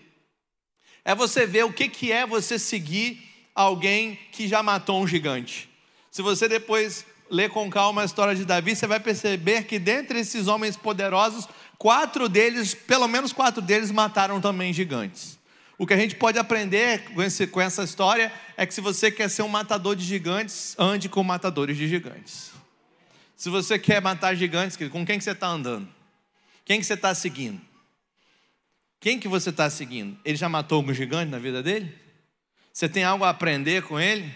é 1.03 1.15
você 1.15 1.45
ver 1.45 1.63
o 1.63 1.71
que, 1.71 1.87
que 1.87 2.11
é 2.11 2.25
você 2.25 2.59
seguir 2.59 3.23
alguém 3.53 4.19
que 4.31 4.47
já 4.47 4.61
matou 4.61 5.01
um 5.01 5.07
gigante. 5.07 5.69
Se 6.11 6.21
você 6.21 6.47
depois 6.47 7.05
ler 7.29 7.49
com 7.49 7.69
calma 7.69 8.01
a 8.01 8.05
história 8.05 8.35
de 8.35 8.45
Davi, 8.45 8.75
você 8.75 8.85
vai 8.85 8.99
perceber 8.99 9.63
que 9.63 9.79
dentre 9.79 10.19
esses 10.19 10.47
homens 10.47 10.75
poderosos, 10.75 11.47
quatro 11.77 12.27
deles, 12.27 12.73
pelo 12.73 13.07
menos 13.07 13.31
quatro 13.31 13.61
deles, 13.61 13.91
mataram 13.91 14.41
também 14.41 14.73
gigantes. 14.73 15.39
O 15.77 15.85
que 15.85 15.93
a 15.93 15.97
gente 15.97 16.15
pode 16.15 16.39
aprender 16.39 17.03
com, 17.51 17.61
essa 17.61 17.83
história 17.83 18.31
é 18.55 18.65
que 18.65 18.73
se 18.73 18.79
você 18.79 19.11
quer 19.11 19.29
ser 19.29 19.41
um 19.41 19.47
matador 19.47 19.95
de 19.95 20.05
gigantes, 20.05 20.75
ande 20.79 21.09
com 21.09 21.21
matadores 21.23 21.75
de 21.75 21.87
gigantes. 21.87 22.51
Se 23.35 23.49
você 23.49 23.77
quer 23.77 24.01
matar 24.01 24.35
gigantes, 24.35 24.77
com 24.89 25.05
quem 25.05 25.17
que 25.17 25.23
você 25.23 25.31
está 25.31 25.47
andando? 25.47 25.87
Quem 26.63 26.79
que 26.79 26.85
você 26.85 26.93
está 26.93 27.13
seguindo? 27.13 27.61
Quem 29.01 29.19
que 29.19 29.27
você 29.27 29.49
está 29.49 29.69
seguindo? 29.69 30.17
Ele 30.23 30.37
já 30.37 30.47
matou 30.47 30.77
algum 30.77 30.93
gigante 30.93 31.29
na 31.29 31.37
vida 31.37 31.61
dele? 31.61 31.93
Você 32.71 32.87
tem 32.87 33.03
algo 33.03 33.25
a 33.25 33.29
aprender 33.29 33.83
com 33.83 33.99
ele? 33.99 34.33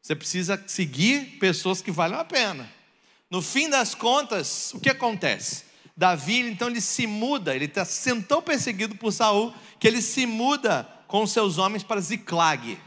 Você 0.00 0.14
precisa 0.14 0.62
seguir 0.66 1.38
pessoas 1.38 1.82
que 1.82 1.90
valem 1.90 2.18
a 2.18 2.24
pena. 2.24 2.70
No 3.28 3.42
fim 3.42 3.68
das 3.68 3.94
contas, 3.94 4.72
o 4.74 4.80
que 4.80 4.88
acontece? 4.88 5.64
Davi, 5.96 6.40
então, 6.40 6.68
ele 6.68 6.80
se 6.80 7.06
muda, 7.06 7.54
ele 7.54 7.66
está 7.66 7.84
sendo 7.84 8.24
tão 8.24 8.42
perseguido 8.42 8.96
por 8.96 9.12
Saul 9.12 9.54
que 9.78 9.86
ele 9.86 10.02
se 10.02 10.26
muda 10.26 10.88
com 11.06 11.26
seus 11.26 11.58
homens 11.58 11.84
para 11.84 12.00
Ziclag, 12.00 12.78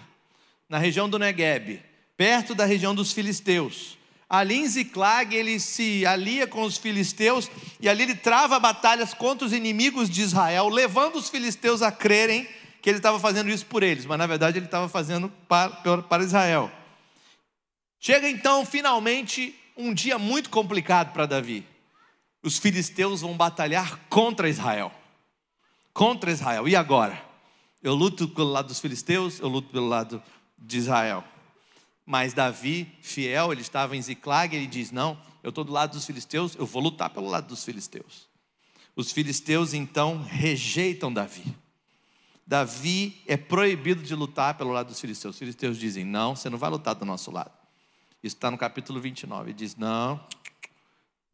na 0.67 0.77
região 0.77 1.09
do 1.09 1.17
Negueb, 1.17 1.81
perto 2.17 2.53
da 2.53 2.65
região 2.65 2.93
dos 2.93 3.13
filisteus. 3.13 3.97
Ali 4.29 4.55
em 4.55 4.67
Ziclag 4.67 5.33
ele 5.33 5.57
se 5.57 6.05
alia 6.05 6.45
com 6.45 6.63
os 6.63 6.77
filisteus 6.77 7.49
e 7.79 7.87
ali 7.87 8.03
ele 8.03 8.15
trava 8.15 8.59
batalhas 8.59 9.13
contra 9.13 9.47
os 9.47 9.53
inimigos 9.53 10.09
de 10.09 10.21
Israel, 10.21 10.67
levando 10.67 11.15
os 11.15 11.29
filisteus 11.29 11.81
a 11.81 11.93
crerem 11.93 12.45
que 12.81 12.89
ele 12.89 12.97
estava 12.97 13.19
fazendo 13.19 13.49
isso 13.49 13.65
por 13.65 13.83
eles, 13.83 14.05
mas 14.05 14.17
na 14.17 14.27
verdade 14.27 14.57
ele 14.57 14.65
estava 14.65 14.89
fazendo 14.89 15.31
para, 15.47 15.69
para 16.01 16.23
Israel. 16.23 16.69
Chega 17.99 18.29
então 18.29 18.65
finalmente 18.65 19.55
um 19.77 19.93
dia 19.93 20.19
muito 20.19 20.49
complicado 20.49 21.13
para 21.13 21.25
Davi. 21.25 21.65
Os 22.47 22.59
filisteus 22.59 23.19
vão 23.19 23.35
batalhar 23.35 23.99
contra 24.07 24.47
Israel. 24.47 24.89
Contra 25.93 26.31
Israel. 26.31 26.65
E 26.65 26.77
agora? 26.77 27.21
Eu 27.83 27.93
luto 27.93 28.25
pelo 28.25 28.49
lado 28.49 28.67
dos 28.67 28.79
filisteus, 28.79 29.41
eu 29.41 29.49
luto 29.49 29.69
pelo 29.69 29.85
lado 29.85 30.23
de 30.57 30.77
Israel. 30.77 31.25
Mas 32.05 32.33
Davi, 32.33 32.89
fiel, 33.01 33.51
ele 33.51 33.59
estava 33.59 33.97
em 33.97 34.01
Ziclag, 34.01 34.55
ele 34.55 34.65
diz: 34.65 34.91
Não, 34.91 35.21
eu 35.43 35.49
estou 35.49 35.65
do 35.65 35.73
lado 35.73 35.91
dos 35.91 36.05
filisteus, 36.05 36.55
eu 36.55 36.65
vou 36.65 36.81
lutar 36.81 37.09
pelo 37.09 37.27
lado 37.27 37.47
dos 37.47 37.65
filisteus. 37.65 38.29
Os 38.95 39.11
filisteus 39.11 39.73
então 39.73 40.23
rejeitam 40.23 41.11
Davi. 41.11 41.53
Davi 42.45 43.21
é 43.27 43.35
proibido 43.35 44.01
de 44.01 44.15
lutar 44.15 44.53
pelo 44.53 44.71
lado 44.71 44.87
dos 44.87 45.01
filisteus. 45.01 45.35
Os 45.35 45.39
filisteus 45.39 45.77
dizem: 45.77 46.05
Não, 46.05 46.33
você 46.33 46.49
não 46.49 46.57
vai 46.57 46.69
lutar 46.69 46.95
do 46.95 47.03
nosso 47.03 47.29
lado. 47.29 47.51
Isso 48.23 48.37
está 48.37 48.49
no 48.49 48.57
capítulo 48.57 49.01
29. 49.01 49.49
Ele 49.49 49.53
diz: 49.53 49.75
Não, 49.75 50.17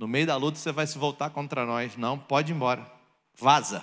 no 0.03 0.07
meio 0.09 0.27
da 0.27 0.35
luta 0.35 0.57
você 0.57 0.69
vai 0.69 0.85
se 0.85 0.97
voltar 0.97 1.29
contra 1.29 1.65
nós. 1.65 1.95
Não, 1.95 2.19
pode 2.19 2.51
ir 2.51 2.55
embora. 2.55 2.85
Vaza. 3.39 3.81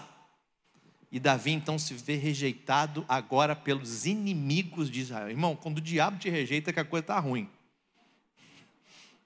E 1.11 1.19
Davi 1.19 1.51
então 1.51 1.79
se 1.79 1.95
vê 1.95 2.15
rejeitado 2.15 3.07
agora 3.09 3.57
pelos 3.57 4.05
inimigos 4.05 4.91
de 4.91 5.01
Israel. 5.01 5.31
Irmão, 5.31 5.57
quando 5.57 5.79
o 5.79 5.81
diabo 5.81 6.19
te 6.19 6.29
rejeita, 6.29 6.69
é 6.69 6.73
que 6.75 6.81
a 6.81 6.85
coisa 6.85 7.05
está 7.05 7.19
ruim. 7.19 7.49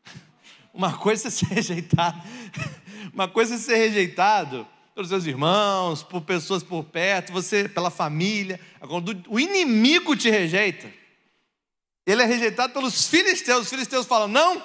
Uma 0.73 0.97
coisa 0.97 1.27
é 1.27 1.31
ser 1.33 1.47
rejeitado, 1.47 2.23
uma 3.13 3.27
coisa 3.27 3.57
é 3.57 3.59
ser 3.59 3.75
rejeitado 3.75 4.65
pelos 4.95 5.09
seus 5.09 5.27
irmãos, 5.27 6.05
por 6.05 6.21
pessoas 6.21 6.63
por 6.63 6.85
perto, 6.85 7.33
você 7.33 7.69
pela 7.69 7.91
família. 7.91 8.61
Quando 8.79 9.21
o 9.29 9.41
inimigo 9.41 10.15
te 10.15 10.31
rejeita, 10.31 10.89
ele 12.07 12.23
é 12.23 12.25
rejeitado 12.25 12.73
pelos 12.73 13.09
filisteus. 13.09 13.63
Os 13.63 13.71
filisteus 13.71 14.07
falam: 14.07 14.29
Não, 14.29 14.63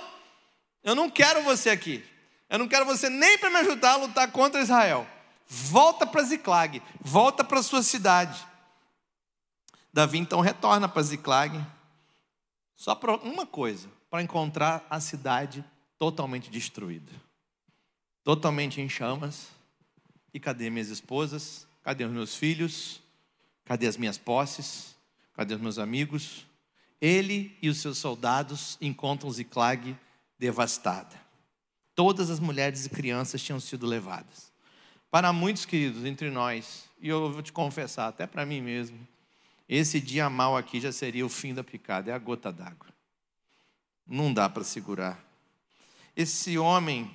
eu 0.84 0.94
não 0.94 1.10
quero 1.10 1.42
você 1.42 1.72
aqui. 1.72 2.04
Eu 2.50 2.58
não 2.58 2.68
quero 2.68 2.86
você 2.86 3.10
nem 3.10 3.38
para 3.38 3.50
me 3.50 3.58
ajudar 3.58 3.94
a 3.94 3.98
lutar 3.98 4.32
contra 4.32 4.62
Israel. 4.62 5.08
Volta 5.48 6.06
para 6.06 6.24
Ziclag, 6.24 6.82
volta 7.00 7.44
para 7.44 7.62
sua 7.62 7.84
cidade. 7.84 8.46
Davi 9.94 10.18
então 10.18 10.42
retorna 10.42 10.88
para 10.88 11.02
Ziclag, 11.02 11.66
só 12.76 12.94
para 12.96 13.16
uma 13.18 13.46
coisa, 13.46 13.90
para 14.10 14.22
encontrar 14.22 14.86
a 14.90 15.00
cidade 15.00 15.64
totalmente 15.98 16.50
destruída, 16.50 17.12
totalmente 18.24 18.80
em 18.80 18.88
chamas. 18.88 19.48
E 20.34 20.40
cadê 20.40 20.70
minhas 20.70 20.90
esposas? 20.90 21.68
Cadê 21.84 22.04
os 22.04 22.12
meus 22.12 22.36
filhos? 22.36 23.02
Cadê 23.66 23.88
as 23.88 23.98
minhas 23.98 24.18
posses? 24.18 24.96
Cadê 25.34 25.56
os 25.56 25.62
meus 25.62 25.80
amigos? 25.80 26.46
Ele 27.02 27.58
e 27.62 27.70
os 27.70 27.78
seus 27.78 27.98
soldados 27.98 28.78
encontram 28.80 29.32
Ziclag 29.32 29.98
devastada. 30.38 31.29
Todas 32.00 32.30
as 32.30 32.40
mulheres 32.40 32.86
e 32.86 32.90
crianças 32.90 33.44
tinham 33.44 33.60
sido 33.60 33.86
levadas. 33.86 34.54
Para 35.12 35.34
muitos 35.34 35.66
queridos 35.66 36.06
entre 36.06 36.30
nós, 36.30 36.86
e 37.02 37.10
eu 37.10 37.30
vou 37.30 37.42
te 37.42 37.52
confessar, 37.52 38.08
até 38.08 38.26
para 38.26 38.46
mim 38.46 38.62
mesmo, 38.62 39.06
esse 39.68 40.00
dia 40.00 40.30
mal 40.30 40.56
aqui 40.56 40.80
já 40.80 40.94
seria 40.94 41.26
o 41.26 41.30
fim 41.30 41.54
da 41.54 41.62
picada, 41.62 42.10
é 42.10 42.14
a 42.14 42.18
gota 42.18 42.54
d'água. 42.54 42.88
Não 44.08 44.34
dá 44.34 44.48
para 44.48 44.64
segurar. 44.64 45.22
Esse 46.16 46.58
homem, 46.58 47.14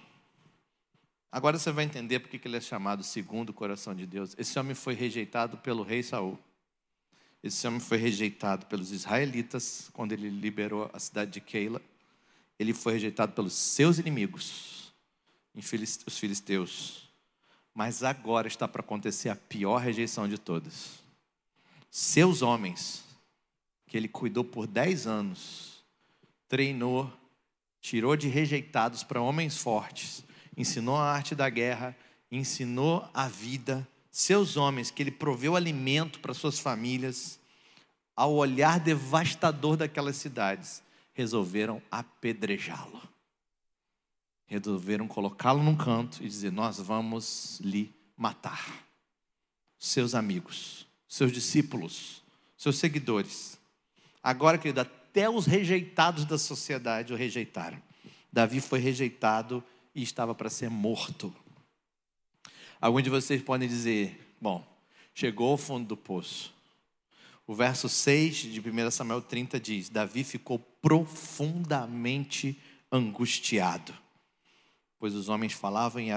agora 1.32 1.58
você 1.58 1.72
vai 1.72 1.86
entender 1.86 2.20
porque 2.20 2.46
ele 2.46 2.58
é 2.58 2.60
chamado 2.60 3.02
segundo 3.02 3.48
o 3.48 3.54
coração 3.54 3.94
de 3.94 4.04
Deus. 4.04 4.34
Esse 4.36 4.58
homem 4.58 4.74
foi 4.74 4.92
rejeitado 4.92 5.56
pelo 5.56 5.82
rei 5.82 6.02
Saul. 6.02 6.38
Esse 7.42 7.66
homem 7.66 7.80
foi 7.80 7.96
rejeitado 7.96 8.66
pelos 8.66 8.92
israelitas 8.92 9.88
quando 9.94 10.12
ele 10.12 10.28
liberou 10.28 10.90
a 10.92 10.98
cidade 10.98 11.30
de 11.30 11.40
Keila. 11.40 11.80
Ele 12.58 12.74
foi 12.74 12.92
rejeitado 12.92 13.32
pelos 13.32 13.54
seus 13.54 13.98
inimigos, 13.98 14.73
os 15.54 16.18
filisteus. 16.18 17.08
Mas 17.74 18.02
agora 18.02 18.48
está 18.48 18.66
para 18.68 18.80
acontecer 18.80 19.28
a 19.28 19.36
pior 19.36 19.78
rejeição 19.78 20.28
de 20.28 20.38
todas. 20.38 21.02
Seus 21.90 22.42
homens, 22.42 23.04
que 23.86 23.96
ele 23.96 24.08
cuidou 24.08 24.44
por 24.44 24.66
dez 24.66 25.06
anos, 25.06 25.84
treinou, 26.48 27.12
tirou 27.80 28.16
de 28.16 28.28
rejeitados 28.28 29.02
para 29.02 29.20
homens 29.20 29.58
fortes, 29.58 30.24
ensinou 30.56 30.96
a 30.96 31.12
arte 31.12 31.34
da 31.34 31.48
guerra, 31.48 31.96
ensinou 32.30 33.08
a 33.12 33.28
vida, 33.28 33.86
seus 34.10 34.56
homens, 34.56 34.90
que 34.90 35.02
ele 35.02 35.10
proveu 35.10 35.56
alimento 35.56 36.20
para 36.20 36.34
suas 36.34 36.58
famílias, 36.58 37.38
ao 38.16 38.32
olhar 38.34 38.78
devastador 38.78 39.76
daquelas 39.76 40.16
cidades, 40.16 40.82
resolveram 41.12 41.82
apedrejá-lo. 41.90 43.02
Resolveram 44.46 45.08
colocá-lo 45.08 45.62
num 45.62 45.76
canto 45.76 46.22
e 46.22 46.28
dizer: 46.28 46.52
Nós 46.52 46.78
vamos 46.78 47.58
lhe 47.60 47.92
matar. 48.16 48.84
Seus 49.78 50.14
amigos, 50.14 50.86
seus 51.08 51.32
discípulos, 51.32 52.22
seus 52.56 52.78
seguidores. 52.78 53.58
Agora, 54.22 54.58
querido, 54.58 54.80
até 54.80 55.28
os 55.28 55.46
rejeitados 55.46 56.24
da 56.24 56.38
sociedade 56.38 57.12
o 57.12 57.16
rejeitaram. 57.16 57.80
Davi 58.32 58.60
foi 58.60 58.80
rejeitado 58.80 59.62
e 59.94 60.02
estava 60.02 60.34
para 60.34 60.50
ser 60.50 60.68
morto. 60.68 61.32
Alguns 62.80 63.04
de 63.04 63.10
vocês 63.10 63.40
podem 63.42 63.68
dizer: 63.68 64.36
bom, 64.40 64.66
chegou 65.14 65.52
ao 65.52 65.56
fundo 65.56 65.86
do 65.86 65.96
poço. 65.96 66.52
O 67.46 67.54
verso 67.54 67.88
6 67.88 68.36
de 68.36 68.60
1 68.60 68.90
Samuel 68.90 69.22
30 69.22 69.60
diz: 69.60 69.88
Davi 69.88 70.24
ficou 70.24 70.58
profundamente 70.58 72.58
angustiado, 72.90 73.94
pois 75.04 75.14
os 75.14 75.28
homens 75.28 75.52
falavam 75.52 76.00
em 76.00 76.12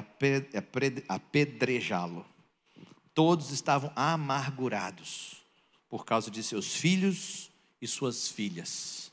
apedrejá-lo. 1.10 2.26
Todos 3.14 3.52
estavam 3.52 3.92
amargurados 3.94 5.44
por 5.90 6.06
causa 6.06 6.32
de 6.32 6.42
seus 6.42 6.74
filhos 6.74 7.52
e 7.82 7.88
suas 7.88 8.30
filhas. 8.30 9.12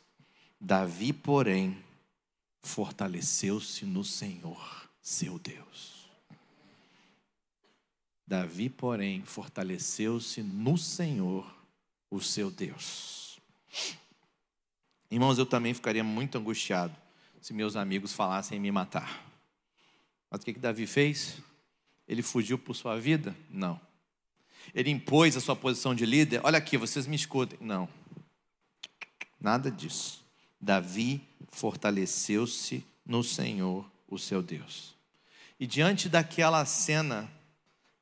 Davi, 0.61 1.13
porém, 1.13 1.77
fortaleceu-se 2.63 3.85
no 3.85 4.05
Senhor, 4.05 4.89
seu 5.03 5.41
Deus. 5.41 6.09
Davi, 8.25 8.71
porém, 8.71 9.25
fortaleceu-se 9.25 10.41
no 10.41 10.79
Senhor, 10.79 11.53
o 12.13 12.21
seu 12.21 12.49
Deus. 12.49 13.41
Irmãos, 15.11 15.37
eu 15.37 15.45
também 15.45 15.75
ficaria 15.75 16.05
muito 16.05 16.39
angustiado 16.39 16.95
se 17.41 17.53
meus 17.53 17.75
amigos 17.75 18.13
falassem 18.13 18.57
em 18.59 18.61
me 18.61 18.71
matar. 18.71 19.34
Mas 20.35 20.43
o 20.43 20.45
que, 20.47 20.55
que 20.55 20.59
Davi 20.59 20.85
fez? 20.85 21.37
Ele 22.09 22.21
fugiu 22.21 22.59
por 22.59 22.75
sua 22.75 22.99
vida? 22.99 23.37
Não. 23.49 23.81
Ele 24.75 24.91
impôs 24.91 25.37
a 25.37 25.41
sua 25.41 25.55
posição 25.55 25.95
de 25.95 26.05
líder? 26.05 26.41
Olha 26.43 26.59
aqui, 26.59 26.77
vocês 26.77 27.07
me 27.07 27.15
escutem. 27.15 27.57
Não. 27.61 27.89
Nada 29.41 29.71
disso. 29.71 30.25
Davi 30.61 31.23
fortaleceu-se 31.53 32.85
no 33.07 33.23
Senhor, 33.23 33.89
o 34.09 34.19
seu 34.19 34.43
Deus. 34.43 34.97
E 35.61 35.69
diante 35.69 36.09
daquela 36.09 36.65
cena, 36.65 37.31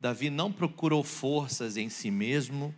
Davi 0.01 0.31
não 0.31 0.51
procurou 0.51 1.05
forças 1.05 1.77
em 1.77 1.91
si 1.91 2.11
mesmo, 2.11 2.75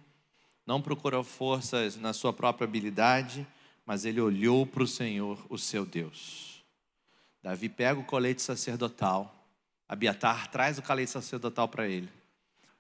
não 0.67 0.83
procurou 0.83 1.23
forças 1.23 1.95
na 1.95 2.13
sua 2.13 2.33
própria 2.33 2.65
habilidade, 2.67 3.47
mas 3.87 4.05
ele 4.05 4.21
olhou 4.21 4.67
para 4.67 4.83
o 4.83 4.89
Senhor, 4.89 5.39
o 5.49 5.57
seu 5.57 5.87
Deus. 5.87 6.61
Davi 7.41 7.69
pega 7.69 8.01
o 8.01 8.05
colete 8.05 8.43
sacerdotal, 8.43 9.43
Abiatar 9.89 10.51
traz 10.51 10.79
o 10.79 10.83
colete 10.83 11.11
sacerdotal 11.11 11.69
para 11.69 11.87
ele. 11.89 12.09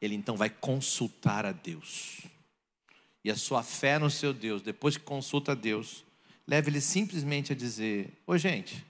Ele 0.00 0.14
então 0.14 0.36
vai 0.36 0.50
consultar 0.50 1.44
a 1.44 1.52
Deus. 1.52 2.22
E 3.22 3.30
a 3.30 3.36
sua 3.36 3.62
fé 3.62 3.98
no 3.98 4.10
seu 4.10 4.32
Deus, 4.32 4.62
depois 4.62 4.96
que 4.96 5.04
consulta 5.04 5.52
a 5.52 5.54
Deus, 5.54 6.04
leva 6.46 6.68
ele 6.68 6.80
simplesmente 6.80 7.52
a 7.52 7.56
dizer: 7.56 8.12
Ô 8.26 8.36
gente, 8.36 8.84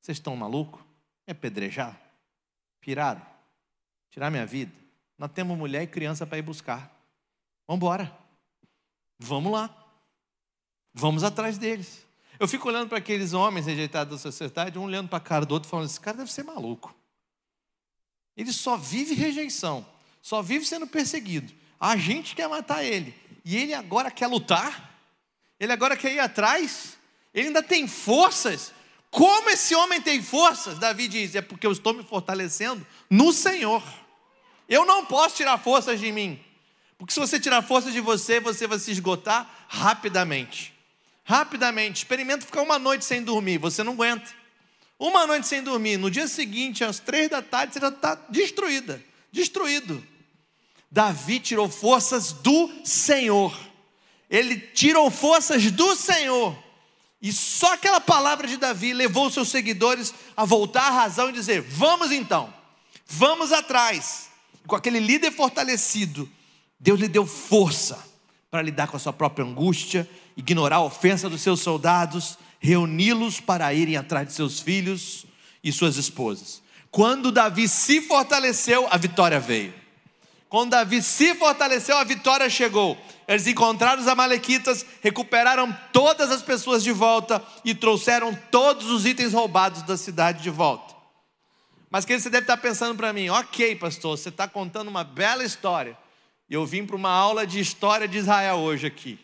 vocês 0.00 0.18
estão 0.18 0.36
malucos? 0.36 0.80
É 1.26 1.34
pedrejar? 1.34 2.00
Piraram? 2.80 3.24
Tirar 4.10 4.30
minha 4.30 4.46
vida? 4.46 4.72
Nós 5.18 5.30
temos 5.32 5.56
mulher 5.56 5.82
e 5.82 5.86
criança 5.86 6.26
para 6.26 6.38
ir 6.38 6.42
buscar. 6.42 6.90
Vamos 7.66 7.78
embora. 7.78 8.16
Vamos 9.18 9.52
lá. 9.52 9.76
Vamos 10.94 11.22
atrás 11.22 11.58
deles. 11.58 12.06
Eu 12.38 12.48
fico 12.48 12.68
olhando 12.68 12.88
para 12.88 12.98
aqueles 12.98 13.32
homens 13.32 13.66
rejeitados 13.66 14.14
da 14.14 14.18
sociedade, 14.18 14.78
um 14.78 14.84
olhando 14.84 15.08
para 15.08 15.18
a 15.18 15.20
cara 15.20 15.44
do 15.44 15.52
outro, 15.52 15.68
falando: 15.68 15.86
esse 15.86 16.00
cara 16.00 16.16
deve 16.16 16.32
ser 16.32 16.42
maluco. 16.42 16.94
Ele 18.40 18.54
só 18.54 18.74
vive 18.74 19.12
rejeição, 19.12 19.86
só 20.22 20.40
vive 20.40 20.64
sendo 20.64 20.86
perseguido. 20.86 21.52
A 21.78 21.94
gente 21.94 22.34
quer 22.34 22.48
matar 22.48 22.82
ele. 22.82 23.14
E 23.44 23.54
ele 23.54 23.74
agora 23.74 24.10
quer 24.10 24.28
lutar? 24.28 24.98
Ele 25.58 25.70
agora 25.70 25.94
quer 25.94 26.14
ir 26.14 26.20
atrás? 26.20 26.96
Ele 27.34 27.48
ainda 27.48 27.62
tem 27.62 27.86
forças? 27.86 28.72
Como 29.10 29.50
esse 29.50 29.74
homem 29.74 30.00
tem 30.00 30.22
forças? 30.22 30.78
Davi 30.78 31.06
diz: 31.06 31.34
é 31.34 31.42
porque 31.42 31.66
eu 31.66 31.72
estou 31.72 31.92
me 31.92 32.02
fortalecendo 32.02 32.86
no 33.10 33.30
Senhor. 33.30 33.82
Eu 34.66 34.86
não 34.86 35.04
posso 35.04 35.36
tirar 35.36 35.58
forças 35.58 36.00
de 36.00 36.10
mim. 36.10 36.42
Porque 36.96 37.12
se 37.12 37.20
você 37.20 37.38
tirar 37.38 37.60
força 37.60 37.90
de 37.90 38.00
você, 38.00 38.40
você 38.40 38.66
vai 38.66 38.78
se 38.78 38.90
esgotar 38.90 39.66
rapidamente. 39.68 40.72
Rapidamente. 41.24 41.98
Experimenta 41.98 42.46
ficar 42.46 42.62
uma 42.62 42.78
noite 42.78 43.04
sem 43.04 43.22
dormir, 43.22 43.58
você 43.58 43.82
não 43.82 43.92
aguenta. 43.92 44.39
Uma 45.00 45.26
noite 45.26 45.46
sem 45.46 45.62
dormir, 45.62 45.96
no 45.96 46.10
dia 46.10 46.28
seguinte, 46.28 46.84
às 46.84 46.98
três 46.98 47.30
da 47.30 47.40
tarde, 47.40 47.72
você 47.72 47.80
já 47.80 47.88
está 47.88 48.18
destruída, 48.28 49.02
destruído. 49.32 50.06
Davi 50.90 51.40
tirou 51.40 51.70
forças 51.70 52.32
do 52.32 52.70
Senhor. 52.84 53.58
Ele 54.28 54.58
tirou 54.58 55.10
forças 55.10 55.72
do 55.72 55.96
Senhor. 55.96 56.54
E 57.22 57.32
só 57.32 57.72
aquela 57.72 57.98
palavra 57.98 58.46
de 58.46 58.58
Davi 58.58 58.92
levou 58.92 59.30
seus 59.30 59.48
seguidores 59.48 60.12
a 60.36 60.44
voltar 60.44 60.88
à 60.88 60.90
razão 60.90 61.30
e 61.30 61.32
dizer: 61.32 61.62
Vamos 61.62 62.12
então, 62.12 62.52
vamos 63.06 63.52
atrás. 63.52 64.28
Com 64.66 64.76
aquele 64.76 65.00
líder 65.00 65.32
fortalecido, 65.32 66.30
Deus 66.78 67.00
lhe 67.00 67.08
deu 67.08 67.26
força 67.26 68.06
para 68.50 68.60
lidar 68.60 68.86
com 68.88 68.98
a 68.98 69.00
sua 69.00 69.14
própria 69.14 69.46
angústia, 69.46 70.06
ignorar 70.36 70.76
a 70.76 70.82
ofensa 70.82 71.26
dos 71.30 71.40
seus 71.40 71.60
soldados, 71.60 72.36
reuni-los 72.60 73.40
para 73.40 73.72
irem 73.74 73.96
atrás 73.96 74.28
de 74.28 74.34
seus 74.34 74.60
filhos 74.60 75.26
e 75.64 75.72
suas 75.72 75.96
esposas. 75.96 76.62
Quando 76.90 77.32
Davi 77.32 77.66
se 77.68 78.00
fortaleceu, 78.02 78.86
a 78.90 78.96
vitória 78.96 79.40
veio. 79.40 79.74
Quando 80.48 80.70
Davi 80.70 81.00
se 81.00 81.34
fortaleceu, 81.36 81.96
a 81.96 82.04
vitória 82.04 82.50
chegou. 82.50 82.98
Eles 83.26 83.46
encontraram 83.46 84.02
os 84.02 84.08
Amalequitas, 84.08 84.84
recuperaram 85.00 85.72
todas 85.92 86.30
as 86.30 86.42
pessoas 86.42 86.82
de 86.82 86.90
volta 86.90 87.42
e 87.64 87.74
trouxeram 87.74 88.36
todos 88.50 88.90
os 88.90 89.06
itens 89.06 89.32
roubados 89.32 89.82
da 89.82 89.96
cidade 89.96 90.42
de 90.42 90.50
volta. 90.50 90.94
Mas 91.88 92.04
que 92.04 92.18
você 92.18 92.28
deve 92.28 92.44
estar 92.44 92.56
pensando 92.56 92.96
para 92.96 93.12
mim, 93.12 93.28
ok, 93.28 93.76
pastor, 93.76 94.18
você 94.18 94.28
está 94.28 94.46
contando 94.48 94.88
uma 94.88 95.04
bela 95.04 95.44
história. 95.44 95.96
Eu 96.48 96.66
vim 96.66 96.84
para 96.84 96.96
uma 96.96 97.10
aula 97.10 97.46
de 97.46 97.60
história 97.60 98.08
de 98.08 98.18
Israel 98.18 98.56
hoje 98.56 98.88
aqui. 98.88 99.18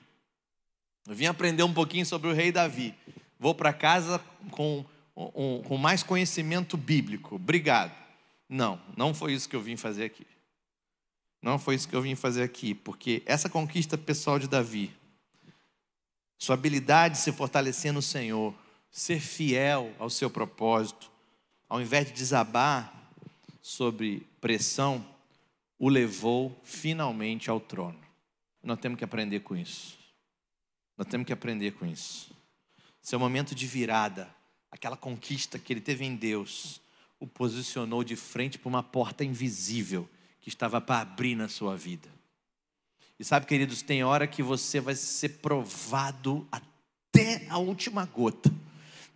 Eu 1.09 1.15
vim 1.15 1.27
aprender 1.27 1.65
um 1.65 1.75
pouquinho 1.75 2.07
sobre 2.07 2.31
o 2.31 2.33
rei 2.33 2.53
Davi. 2.53 2.95
Vou 3.39 3.55
para 3.55 3.73
casa 3.73 4.19
com, 4.51 4.85
um, 5.17 5.63
com 5.63 5.77
mais 5.77 6.03
conhecimento 6.03 6.77
bíblico. 6.77 7.37
Obrigado. 7.37 7.93
Não, 8.49 8.81
não 8.97 9.13
foi 9.13 9.33
isso 9.33 9.49
que 9.49 9.57
eu 9.57 9.61
vim 9.61 9.77
fazer 9.77 10.05
aqui. 10.05 10.27
Não 11.43 11.59
foi 11.59 11.75
isso 11.75 11.89
que 11.89 11.95
eu 11.95 12.03
vim 12.03 12.15
fazer 12.15 12.43
aqui, 12.43 12.75
porque 12.75 13.23
essa 13.27 13.49
conquista 13.49 13.97
pessoal 13.97 14.39
de 14.39 14.49
Davi, 14.49 14.93
sua 16.39 16.55
habilidade 16.55 17.15
de 17.15 17.21
se 17.21 17.33
fortalecer 17.33 17.93
no 17.93 18.03
Senhor, 18.03 18.55
ser 18.91 19.21
fiel 19.21 19.95
ao 19.99 20.11
seu 20.11 20.31
propósito, 20.31 21.11
ao 21.69 21.81
invés 21.81 22.07
de 22.07 22.13
desabar 22.13 22.93
sobre 23.61 24.27
pressão, 24.41 25.05
o 25.79 25.89
levou 25.89 26.59
finalmente 26.65 27.51
ao 27.51 27.61
trono. 27.61 27.99
Nós 28.63 28.79
temos 28.81 28.99
que 28.99 29.05
aprender 29.05 29.41
com 29.41 29.55
isso. 29.55 29.97
Nós 30.97 31.07
temos 31.07 31.27
que 31.27 31.33
aprender 31.33 31.73
com 31.73 31.87
isso. 31.87 32.36
Seu 33.07 33.21
momento 33.21 33.55
de 33.55 33.69
virada, 33.69 34.29
aquela 34.69 34.97
conquista 34.97 35.61
que 35.61 35.73
ele 35.73 35.81
teve 35.81 36.05
em 36.05 36.17
Deus, 36.17 36.81
o 37.21 37.27
posicionou 37.29 38.03
de 38.03 38.17
frente 38.17 38.59
para 38.59 38.69
uma 38.69 38.83
porta 38.83 39.23
invisível 39.23 40.11
que 40.41 40.49
estava 40.49 40.81
para 40.81 41.03
abrir 41.03 41.37
na 41.37 41.49
sua 41.49 41.77
vida. 41.77 42.09
E 43.17 43.25
sabe, 43.25 43.47
queridos, 43.47 43.81
tem 43.81 44.03
hora 44.03 44.27
que 44.27 44.43
você 44.43 44.81
vai 44.81 44.97
ser 44.97 45.39
provado 45.39 46.49
até 46.51 47.47
a 47.49 47.59
última 47.59 48.05
gota. 48.07 48.53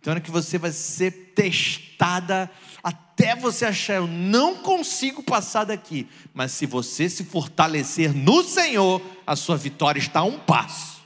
Tem 0.01 0.09
hora 0.09 0.21
que 0.21 0.31
você 0.31 0.57
vai 0.57 0.71
ser 0.71 1.33
testada 1.35 2.49
até 2.81 3.35
você 3.35 3.65
achar, 3.65 3.95
eu 3.95 4.07
não 4.07 4.55
consigo 4.63 5.21
passar 5.21 5.65
daqui. 5.65 6.07
Mas 6.33 6.53
se 6.53 6.65
você 6.65 7.09
se 7.09 7.25
fortalecer 7.25 8.15
no 8.15 8.41
Senhor, 8.41 9.01
a 9.27 9.35
sua 9.35 9.57
vitória 9.57 9.99
está 9.99 10.21
a 10.21 10.23
um 10.23 10.39
passo. 10.39 11.00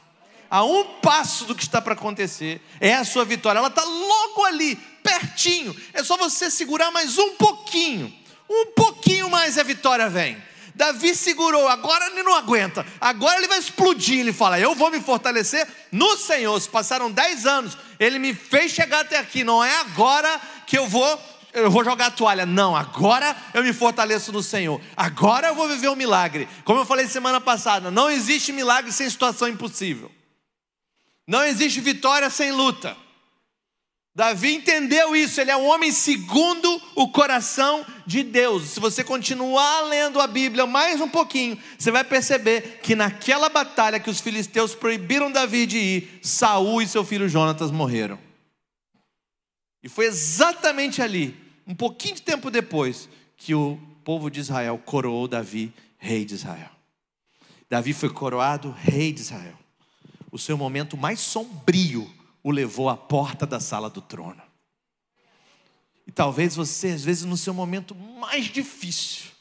A 0.55 0.63
um 0.63 0.85
passo 1.01 1.43
do 1.43 1.53
que 1.53 1.63
está 1.63 1.81
para 1.81 1.95
acontecer, 1.95 2.61
é 2.79 2.93
a 2.93 3.03
sua 3.03 3.25
vitória. 3.25 3.59
Ela 3.59 3.67
está 3.67 3.83
logo 3.83 4.45
ali, 4.45 4.77
pertinho. 5.03 5.75
É 5.91 6.01
só 6.01 6.15
você 6.15 6.49
segurar 6.49 6.91
mais 6.91 7.17
um 7.17 7.35
pouquinho. 7.35 8.13
Um 8.49 8.67
pouquinho 8.67 9.29
mais 9.29 9.57
e 9.57 9.59
a 9.59 9.63
vitória 9.63 10.07
vem. 10.07 10.41
Davi 10.73 11.13
segurou, 11.13 11.67
agora 11.67 12.05
ele 12.05 12.23
não 12.23 12.33
aguenta, 12.33 12.85
agora 13.01 13.37
ele 13.37 13.49
vai 13.49 13.59
explodir. 13.59 14.21
Ele 14.21 14.31
fala: 14.31 14.57
Eu 14.57 14.73
vou 14.73 14.89
me 14.89 15.01
fortalecer 15.01 15.67
no 15.91 16.15
Senhor. 16.15 16.57
Se 16.61 16.69
passaram 16.69 17.11
dez 17.11 17.45
anos, 17.45 17.77
ele 17.99 18.17
me 18.17 18.33
fez 18.33 18.71
chegar 18.71 19.01
até 19.01 19.17
aqui, 19.17 19.43
não 19.43 19.61
é 19.61 19.75
agora 19.81 20.39
que 20.65 20.77
eu 20.77 20.87
vou. 20.87 21.21
Eu 21.51 21.69
vou 21.69 21.83
jogar 21.83 22.05
a 22.05 22.11
toalha. 22.11 22.45
Não, 22.45 22.73
agora 22.77 23.35
eu 23.53 23.61
me 23.61 23.73
fortaleço 23.73 24.31
no 24.31 24.41
Senhor. 24.41 24.79
Agora 24.95 25.47
eu 25.47 25.55
vou 25.55 25.67
viver 25.67 25.89
um 25.89 25.97
milagre. 25.97 26.47
Como 26.63 26.79
eu 26.79 26.85
falei 26.85 27.07
semana 27.07 27.41
passada, 27.41 27.91
não 27.91 28.09
existe 28.09 28.53
milagre 28.53 28.93
sem 28.93 29.09
situação 29.09 29.49
impossível. 29.49 30.14
Não 31.27 31.43
existe 31.43 31.81
vitória 31.81 32.29
sem 32.29 32.51
luta. 32.51 32.95
Davi 34.15 34.53
entendeu 34.53 35.13
isso, 35.13 35.41
ele 35.41 35.51
é 35.51 35.57
um 35.57 35.65
homem 35.65 35.91
segundo 35.91 36.81
o 36.95 37.09
coração 37.09 37.85
de 38.05 38.23
Deus. 38.23 38.69
Se 38.69 38.79
você 38.79 39.03
continuar 39.03 39.81
lendo 39.81 40.21
a 40.21 40.27
Bíblia 40.27 40.65
mais 40.65 41.01
um 41.01 41.09
pouquinho, 41.09 41.61
você 41.77 41.91
vai 41.91 42.01
perceber 42.01 42.79
que 42.81 42.95
naquela 42.95 43.49
batalha 43.49 43.99
que 43.99 44.09
os 44.09 44.21
filisteus 44.21 44.73
proibiram 44.73 45.29
Davi 45.29 45.65
de 45.65 45.77
ir, 45.77 46.19
Saul 46.21 46.81
e 46.81 46.87
seu 46.87 47.03
filho 47.03 47.27
Jonatas 47.27 47.71
morreram. 47.71 48.17
E 49.83 49.89
foi 49.89 50.05
exatamente 50.05 51.01
ali 51.01 51.35
um 51.67 51.75
pouquinho 51.75 52.15
de 52.15 52.21
tempo 52.21 52.49
depois, 52.49 53.09
que 53.35 53.53
o 53.53 53.77
povo 54.05 54.29
de 54.29 54.39
Israel 54.39 54.81
coroou 54.85 55.27
Davi 55.27 55.73
rei 55.97 56.23
de 56.23 56.35
Israel. 56.35 56.69
Davi 57.69 57.91
foi 57.91 58.09
coroado 58.09 58.71
rei 58.71 59.11
de 59.11 59.21
Israel. 59.21 59.64
O 60.35 60.37
seu 60.37 60.57
momento 60.57 60.97
mais 60.97 61.21
sombrio 61.21 62.13
o 62.43 62.51
levou 62.51 62.89
à 62.89 62.97
porta 62.97 63.45
da 63.45 63.57
sala 63.57 63.89
do 63.89 64.01
trono. 64.01 64.41
E 66.05 66.11
talvez 66.11 66.57
você, 66.57 66.89
às 66.89 67.05
vezes, 67.05 67.23
no 67.23 67.37
seu 67.37 67.53
momento 67.53 67.95
mais 67.95 68.47
difícil, 68.47 69.31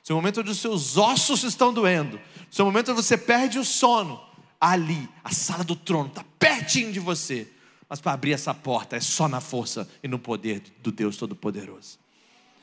seu 0.00 0.14
momento 0.14 0.42
onde 0.42 0.52
os 0.52 0.58
seus 0.58 0.96
ossos 0.96 1.42
estão 1.42 1.74
doendo, 1.74 2.20
seu 2.52 2.64
momento 2.64 2.92
onde 2.92 3.02
você 3.02 3.18
perde 3.18 3.58
o 3.58 3.64
sono, 3.64 4.24
ali, 4.60 5.08
a 5.24 5.32
sala 5.32 5.64
do 5.64 5.74
trono 5.74 6.06
está 6.06 6.24
pertinho 6.38 6.92
de 6.92 7.00
você. 7.00 7.50
Mas 7.88 8.00
para 8.00 8.12
abrir 8.12 8.32
essa 8.32 8.54
porta 8.54 8.94
é 8.94 9.00
só 9.00 9.26
na 9.26 9.40
força 9.40 9.90
e 10.04 10.06
no 10.06 10.20
poder 10.20 10.62
do 10.80 10.92
Deus 10.92 11.16
Todo-Poderoso. 11.16 11.98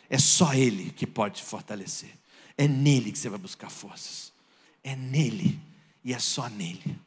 É 0.10 0.18
só 0.18 0.54
Ele 0.54 0.92
que 0.92 1.06
pode 1.06 1.40
te 1.40 1.44
fortalecer. 1.44 2.18
É 2.58 2.70
nele 2.70 3.12
que 3.12 3.20
você 3.20 3.28
vai 3.28 3.38
buscar 3.38 3.70
forças. 3.70 4.32
É 4.82 4.96
nele 4.96 5.60
e 6.06 6.14
é 6.14 6.20
só 6.20 6.48
nele. 6.48 6.98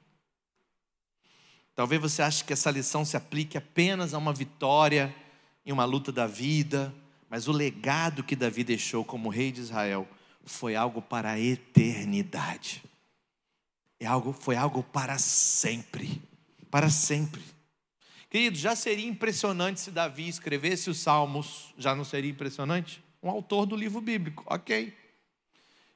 Talvez 1.74 2.00
você 2.00 2.22
ache 2.22 2.44
que 2.44 2.52
essa 2.52 2.70
lição 2.70 3.04
se 3.04 3.16
aplique 3.16 3.58
apenas 3.58 4.14
a 4.14 4.18
uma 4.18 4.32
vitória 4.32 5.14
em 5.66 5.72
uma 5.72 5.84
luta 5.84 6.12
da 6.12 6.26
vida, 6.26 6.94
mas 7.28 7.48
o 7.48 7.52
legado 7.52 8.22
que 8.22 8.36
Davi 8.36 8.62
deixou 8.62 9.04
como 9.04 9.28
rei 9.28 9.50
de 9.50 9.60
Israel 9.60 10.06
foi 10.44 10.76
algo 10.76 11.02
para 11.02 11.32
a 11.32 11.40
eternidade. 11.40 12.82
É 13.98 14.06
algo, 14.06 14.32
foi 14.32 14.56
algo 14.56 14.82
para 14.82 15.18
sempre. 15.18 16.22
Para 16.70 16.90
sempre. 16.90 17.42
Querido, 18.28 18.56
já 18.56 18.76
seria 18.76 19.08
impressionante 19.08 19.80
se 19.80 19.90
Davi 19.90 20.28
escrevesse 20.28 20.90
os 20.90 20.98
Salmos, 20.98 21.72
já 21.78 21.94
não 21.94 22.04
seria 22.04 22.30
impressionante? 22.30 23.02
Um 23.22 23.30
autor 23.30 23.64
do 23.64 23.76
livro 23.76 24.00
bíblico, 24.00 24.44
ok. 24.46 24.94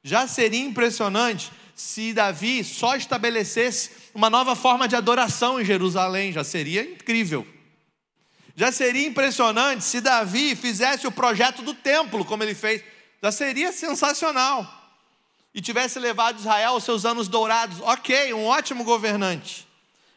Já 0.02 0.26
seria 0.26 0.64
impressionante 0.64 1.50
se 1.74 2.12
Davi 2.12 2.64
só 2.64 2.96
estabelecesse 2.96 3.90
uma 4.14 4.28
nova 4.28 4.56
forma 4.56 4.88
de 4.88 4.96
adoração 4.96 5.60
em 5.60 5.64
Jerusalém, 5.64 6.32
já 6.32 6.42
seria 6.42 6.82
incrível. 6.82 7.46
Já 8.56 8.72
seria 8.72 9.06
impressionante 9.06 9.84
se 9.84 10.00
Davi 10.00 10.56
fizesse 10.56 11.06
o 11.06 11.12
projeto 11.12 11.62
do 11.62 11.72
templo, 11.72 12.24
como 12.24 12.42
ele 12.42 12.54
fez, 12.56 12.82
já 13.22 13.30
seria 13.30 13.70
sensacional. 13.70 14.66
E 15.54 15.60
tivesse 15.60 16.00
levado 16.00 16.40
Israel 16.40 16.72
aos 16.72 16.82
seus 16.82 17.04
anos 17.04 17.28
dourados, 17.28 17.80
ok, 17.80 18.34
um 18.34 18.46
ótimo 18.46 18.82
governante. 18.82 19.68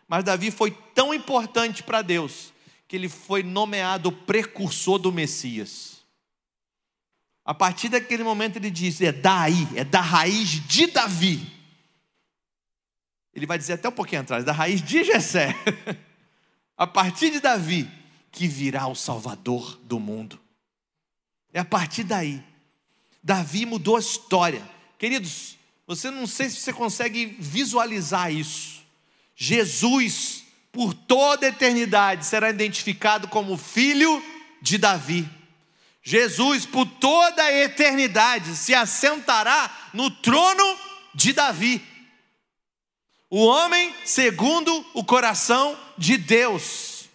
Mas 0.07 0.23
Davi 0.23 0.49
foi 0.49 0.71
tão 0.95 1.13
importante 1.13 1.83
para 1.83 2.01
Deus 2.01 2.51
que 2.87 2.95
ele 2.95 3.07
foi 3.07 3.43
nomeado 3.43 4.11
precursor 4.11 4.97
do 4.97 5.11
Messias. 5.11 5.90
A 7.51 7.53
partir 7.53 7.89
daquele 7.89 8.23
momento 8.23 8.55
ele 8.55 8.71
diz: 8.71 9.01
é 9.01 9.11
daí, 9.11 9.67
é 9.75 9.83
da 9.83 9.99
raiz 9.99 10.65
de 10.69 10.87
Davi. 10.87 11.45
Ele 13.33 13.45
vai 13.45 13.57
dizer 13.57 13.73
até 13.73 13.89
um 13.89 13.91
pouquinho 13.91 14.21
atrás, 14.21 14.45
da 14.45 14.53
raiz 14.53 14.81
de 14.81 15.03
Jessé. 15.03 15.53
a 16.77 16.87
partir 16.87 17.29
de 17.29 17.41
Davi 17.41 17.91
que 18.31 18.47
virá 18.47 18.87
o 18.87 18.95
Salvador 18.95 19.77
do 19.83 19.99
mundo. 19.99 20.39
É 21.51 21.59
a 21.59 21.65
partir 21.65 22.05
daí. 22.05 22.41
Davi 23.21 23.65
mudou 23.65 23.97
a 23.97 23.99
história. 23.99 24.63
Queridos, 24.97 25.57
você 25.85 26.09
não 26.09 26.27
sei 26.27 26.49
se 26.49 26.55
você 26.55 26.71
consegue 26.71 27.35
visualizar 27.37 28.31
isso. 28.31 28.81
Jesus, 29.35 30.45
por 30.71 30.93
toda 30.93 31.47
a 31.47 31.49
eternidade, 31.49 32.25
será 32.25 32.49
identificado 32.49 33.27
como 33.27 33.57
filho 33.57 34.23
de 34.61 34.77
Davi. 34.77 35.40
Jesus, 36.03 36.65
por 36.65 36.85
toda 36.85 37.43
a 37.43 37.53
eternidade, 37.53 38.55
se 38.55 38.73
assentará 38.73 39.89
no 39.93 40.09
trono 40.09 40.77
de 41.13 41.31
Davi. 41.31 41.81
O 43.29 43.45
homem 43.45 43.93
segundo 44.05 44.85
o 44.93 45.03
coração 45.03 45.77
de 45.97 46.17
Deus. 46.17 47.09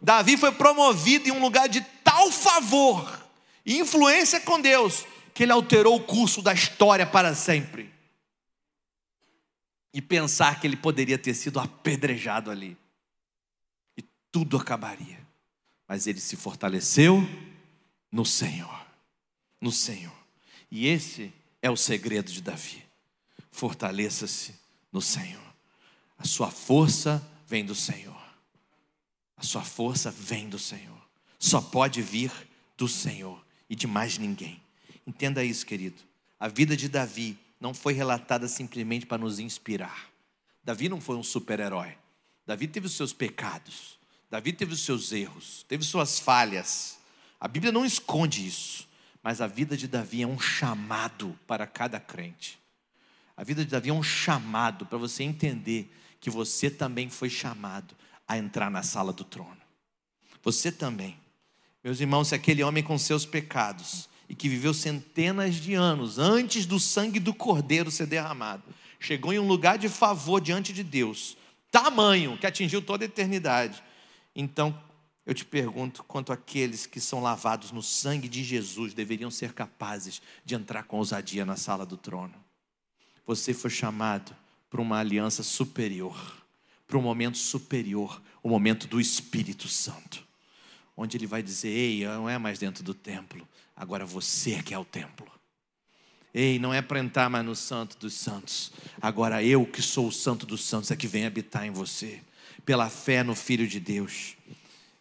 Davi 0.00 0.36
foi 0.36 0.52
promovido 0.52 1.28
em 1.28 1.32
um 1.32 1.40
lugar 1.40 1.68
de 1.68 1.80
tal 2.04 2.30
favor 2.30 3.24
e 3.64 3.78
influência 3.78 4.40
com 4.40 4.60
Deus 4.60 5.06
que 5.32 5.42
ele 5.42 5.52
alterou 5.52 5.96
o 5.96 6.04
curso 6.04 6.42
da 6.42 6.52
história 6.52 7.06
para 7.06 7.34
sempre. 7.34 7.92
E 9.92 10.02
pensar 10.02 10.60
que 10.60 10.66
ele 10.66 10.76
poderia 10.76 11.16
ter 11.16 11.34
sido 11.34 11.58
apedrejado 11.58 12.50
ali. 12.50 12.76
E 13.96 14.02
tudo 14.30 14.56
acabaria. 14.56 15.18
Mas 15.88 16.06
ele 16.06 16.20
se 16.20 16.36
fortaleceu 16.36 17.26
no 18.14 18.24
Senhor. 18.24 18.86
No 19.60 19.72
Senhor. 19.72 20.14
E 20.70 20.86
esse 20.86 21.32
é 21.60 21.68
o 21.68 21.76
segredo 21.76 22.30
de 22.30 22.40
Davi. 22.40 22.84
Fortaleça-se 23.50 24.54
no 24.92 25.02
Senhor. 25.02 25.42
A 26.16 26.24
sua 26.24 26.48
força 26.48 27.20
vem 27.44 27.64
do 27.64 27.74
Senhor. 27.74 28.22
A 29.36 29.42
sua 29.42 29.64
força 29.64 30.12
vem 30.12 30.48
do 30.48 30.60
Senhor. 30.60 30.96
Só 31.40 31.60
pode 31.60 32.02
vir 32.02 32.30
do 32.76 32.86
Senhor 32.86 33.44
e 33.68 33.74
de 33.74 33.88
mais 33.88 34.16
ninguém. 34.16 34.62
Entenda 35.04 35.42
isso, 35.42 35.66
querido. 35.66 36.00
A 36.38 36.46
vida 36.46 36.76
de 36.76 36.88
Davi 36.88 37.36
não 37.60 37.74
foi 37.74 37.94
relatada 37.94 38.46
simplesmente 38.46 39.06
para 39.06 39.18
nos 39.18 39.40
inspirar. 39.40 40.08
Davi 40.62 40.88
não 40.88 41.00
foi 41.00 41.16
um 41.16 41.24
super-herói. 41.24 41.98
Davi 42.46 42.68
teve 42.68 42.86
os 42.86 42.94
seus 42.94 43.12
pecados. 43.12 43.98
Davi 44.30 44.52
teve 44.52 44.72
os 44.72 44.84
seus 44.84 45.10
erros, 45.10 45.64
teve 45.66 45.82
suas 45.84 46.20
falhas. 46.20 46.93
A 47.44 47.48
Bíblia 47.48 47.70
não 47.70 47.84
esconde 47.84 48.46
isso, 48.46 48.88
mas 49.22 49.42
a 49.42 49.46
vida 49.46 49.76
de 49.76 49.86
Davi 49.86 50.22
é 50.22 50.26
um 50.26 50.40
chamado 50.40 51.38
para 51.46 51.66
cada 51.66 52.00
crente. 52.00 52.58
A 53.36 53.44
vida 53.44 53.62
de 53.62 53.70
Davi 53.70 53.90
é 53.90 53.92
um 53.92 54.02
chamado 54.02 54.86
para 54.86 54.96
você 54.96 55.24
entender 55.24 55.94
que 56.18 56.30
você 56.30 56.70
também 56.70 57.10
foi 57.10 57.28
chamado 57.28 57.94
a 58.26 58.38
entrar 58.38 58.70
na 58.70 58.82
sala 58.82 59.12
do 59.12 59.24
trono. 59.24 59.58
Você 60.42 60.72
também. 60.72 61.18
Meus 61.84 62.00
irmãos, 62.00 62.28
se 62.28 62.34
aquele 62.34 62.62
homem 62.62 62.82
com 62.82 62.96
seus 62.96 63.26
pecados 63.26 64.08
e 64.26 64.34
que 64.34 64.48
viveu 64.48 64.72
centenas 64.72 65.56
de 65.56 65.74
anos 65.74 66.18
antes 66.18 66.64
do 66.64 66.80
sangue 66.80 67.20
do 67.20 67.34
cordeiro 67.34 67.90
ser 67.90 68.06
derramado, 68.06 68.62
chegou 68.98 69.34
em 69.34 69.38
um 69.38 69.46
lugar 69.46 69.76
de 69.76 69.90
favor 69.90 70.40
diante 70.40 70.72
de 70.72 70.82
Deus, 70.82 71.36
tamanho 71.70 72.38
que 72.38 72.46
atingiu 72.46 72.80
toda 72.80 73.04
a 73.04 73.06
eternidade. 73.06 73.82
Então, 74.34 74.74
eu 75.26 75.32
te 75.32 75.44
pergunto 75.44 76.04
quanto 76.04 76.32
aqueles 76.32 76.86
que 76.86 77.00
são 77.00 77.22
lavados 77.22 77.72
no 77.72 77.82
sangue 77.82 78.28
de 78.28 78.44
Jesus 78.44 78.92
deveriam 78.92 79.30
ser 79.30 79.52
capazes 79.52 80.20
de 80.44 80.54
entrar 80.54 80.84
com 80.84 80.98
ousadia 80.98 81.46
na 81.46 81.56
sala 81.56 81.86
do 81.86 81.96
trono. 81.96 82.34
Você 83.26 83.54
foi 83.54 83.70
chamado 83.70 84.36
para 84.68 84.82
uma 84.82 84.98
aliança 84.98 85.42
superior, 85.42 86.42
para 86.86 86.98
um 86.98 87.02
momento 87.02 87.38
superior, 87.38 88.20
o 88.42 88.48
momento 88.48 88.86
do 88.86 89.00
Espírito 89.00 89.66
Santo, 89.66 90.22
onde 90.94 91.16
ele 91.16 91.26
vai 91.26 91.42
dizer: 91.42 91.68
Ei, 91.68 92.04
não 92.04 92.28
é 92.28 92.36
mais 92.36 92.58
dentro 92.58 92.84
do 92.84 92.92
templo, 92.92 93.48
agora 93.74 94.04
você 94.04 94.54
é 94.54 94.62
que 94.62 94.74
é 94.74 94.78
o 94.78 94.84
templo. 94.84 95.26
Ei, 96.34 96.58
não 96.58 96.74
é 96.74 96.82
para 96.82 96.98
entrar 96.98 97.30
mais 97.30 97.46
no 97.46 97.54
Santo 97.54 97.96
dos 97.96 98.12
Santos, 98.12 98.72
agora 99.00 99.42
eu 99.42 99.64
que 99.64 99.80
sou 99.80 100.08
o 100.08 100.12
Santo 100.12 100.44
dos 100.44 100.64
Santos 100.64 100.90
é 100.90 100.96
que 100.96 101.06
vem 101.06 101.24
habitar 101.24 101.64
em 101.64 101.70
você, 101.70 102.20
pela 102.66 102.90
fé 102.90 103.22
no 103.22 103.34
Filho 103.34 103.66
de 103.66 103.80
Deus. 103.80 104.36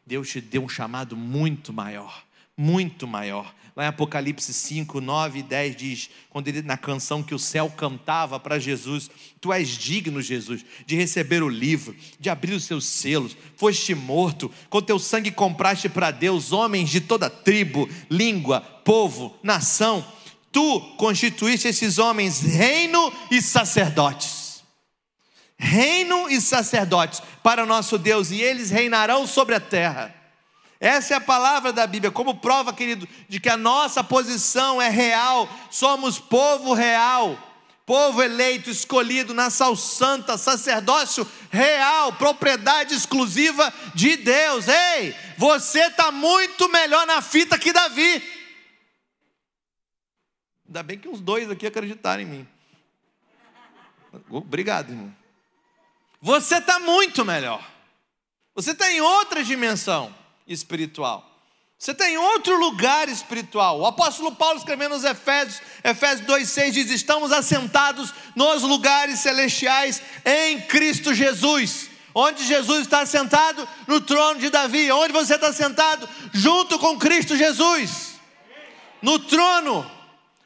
Deus 0.06 0.30
te 0.30 0.42
deu 0.42 0.64
um 0.64 0.70
chamado 0.70 1.16
muito 1.16 1.72
maior, 1.72 2.24
muito 2.58 3.08
maior. 3.08 3.54
Lá 3.76 3.86
em 3.86 3.88
Apocalipse 3.88 4.54
5, 4.54 5.02
9 5.02 5.40
e 5.40 5.44
10 5.44 5.76
diz, 5.76 6.10
quando 6.30 6.48
ele 6.48 6.62
na 6.62 6.78
canção 6.78 7.24
que 7.24 7.34
o 7.34 7.40
céu 7.40 7.74
cantava 7.76 8.40
para 8.40 8.60
Jesus, 8.60 9.10
tu 9.42 9.52
és 9.52 9.70
digno, 9.70 10.22
Jesus, 10.22 10.64
de 10.86 10.96
receber 10.96 11.42
o 11.42 11.50
livro, 11.50 11.96
de 12.20 12.30
abrir 12.30 12.54
os 12.54 12.66
seus 12.66 12.86
selos, 12.86 13.36
foste 13.56 13.96
morto, 13.96 14.52
com 14.70 14.82
teu 14.82 15.00
sangue 15.00 15.32
compraste 15.32 15.90
para 15.90 16.12
Deus 16.12 16.52
homens 16.52 16.90
de 16.90 17.02
toda 17.02 17.32
tribo, 17.32 17.90
língua, 18.12 18.62
povo, 18.62 19.36
nação. 19.42 20.06
Tu 20.52 20.80
constituíste 20.98 21.68
esses 21.68 21.98
homens 21.98 22.42
reino 22.42 23.12
e 23.32 23.42
sacerdotes 23.42 24.43
reino 25.58 26.30
e 26.30 26.42
sacerdotes 26.42 27.22
para 27.42 27.64
o 27.64 27.66
nosso 27.66 27.98
Deus, 27.98 28.32
e 28.32 28.42
eles 28.42 28.70
reinarão 28.70 29.26
sobre 29.26 29.56
a 29.56 29.60
terra. 29.60 30.14
Essa 30.80 31.14
é 31.14 31.18
a 31.18 31.22
palavra 31.22 31.72
da 31.72 31.88
Bíblia, 31.88 32.12
como 32.12 32.36
prova, 32.36 32.74
querido, 32.74 33.08
de 33.30 33.40
que 33.40 33.48
a 33.48 33.56
nossa 33.56 34.04
posição 34.04 34.82
é 34.82 34.90
real, 34.90 35.48
somos 35.72 36.20
povo 36.20 36.74
real, 36.74 37.38
povo 37.86 38.22
eleito, 38.22 38.70
escolhido, 38.70 39.34
nação 39.34 39.78
santa, 39.78 40.38
sacerdócio 40.38 41.26
real, 41.50 42.12
propriedade 42.14 42.94
exclusiva 42.94 43.74
de 43.96 44.18
Deus. 44.18 44.66
Ei, 44.68 45.16
você 45.38 45.88
está 45.88 46.12
muito 46.12 46.68
melhor 46.68 47.08
na 47.08 47.22
fita 47.22 47.58
que 47.58 47.72
Davi. 47.72 48.22
Ainda 50.68 50.84
bem 50.84 51.00
que 51.00 51.08
uns 51.08 51.22
dois 51.22 51.50
aqui 51.50 51.66
acreditaram 51.66 52.24
em 52.24 52.26
mim. 52.26 52.48
Obrigado, 54.30 54.90
irmão. 54.90 55.23
Você 56.24 56.56
está 56.56 56.80
muito 56.80 57.26
melhor. 57.26 57.62
Você 58.56 58.72
está 58.72 58.90
em 58.90 59.02
outra 59.02 59.44
dimensão 59.44 60.16
espiritual. 60.48 61.30
Você 61.78 61.94
tem 61.94 62.18
outro 62.18 62.58
lugar 62.58 63.10
espiritual. 63.10 63.82
O 63.82 63.86
apóstolo 63.86 64.34
Paulo 64.34 64.58
escrevendo 64.58 64.94
nos 64.94 65.04
Efésios, 65.04 65.62
Efésios 65.84 66.26
2,6 66.26 66.72
diz: 66.72 66.92
Estamos 66.92 67.34
assentados 67.34 68.14
nos 68.38 68.62
lugares 68.62 69.20
celestiais 69.20 70.02
em 70.24 70.62
Cristo 70.62 71.14
Jesus. 71.14 71.90
Onde 72.16 72.46
Jesus 72.46 72.84
está 72.84 73.06
sentado? 73.06 73.68
No 73.86 74.00
trono 74.00 74.40
de 74.40 74.50
Davi. 74.50 74.90
Onde 74.94 75.12
você 75.12 75.36
está 75.36 75.52
sentado? 75.52 76.08
Junto 76.32 76.80
com 76.80 76.98
Cristo 76.98 77.36
Jesus. 77.36 78.14
No 79.02 79.20
trono, 79.20 79.86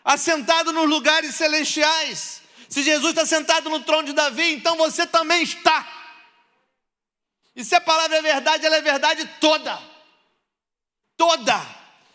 assentado 0.04 0.74
nos 0.74 0.90
lugares 0.90 1.36
celestiais. 1.36 2.37
Se 2.70 2.84
Jesus 2.84 3.12
está 3.12 3.26
sentado 3.26 3.70
no 3.70 3.80
trono 3.82 4.08
de 4.08 4.14
Davi, 4.14 4.54
então 4.54 4.76
você 4.78 5.06
também 5.06 5.44
está. 5.44 5.88
E 7.56 7.64
se 7.64 7.76
a 7.76 7.82
palavra 7.82 8.18
é 8.18 8.22
verdade, 8.22 8.66
ela 8.66 8.76
é 8.76 8.82
verdade 8.82 9.30
toda 9.40 9.98
toda. 11.18 11.60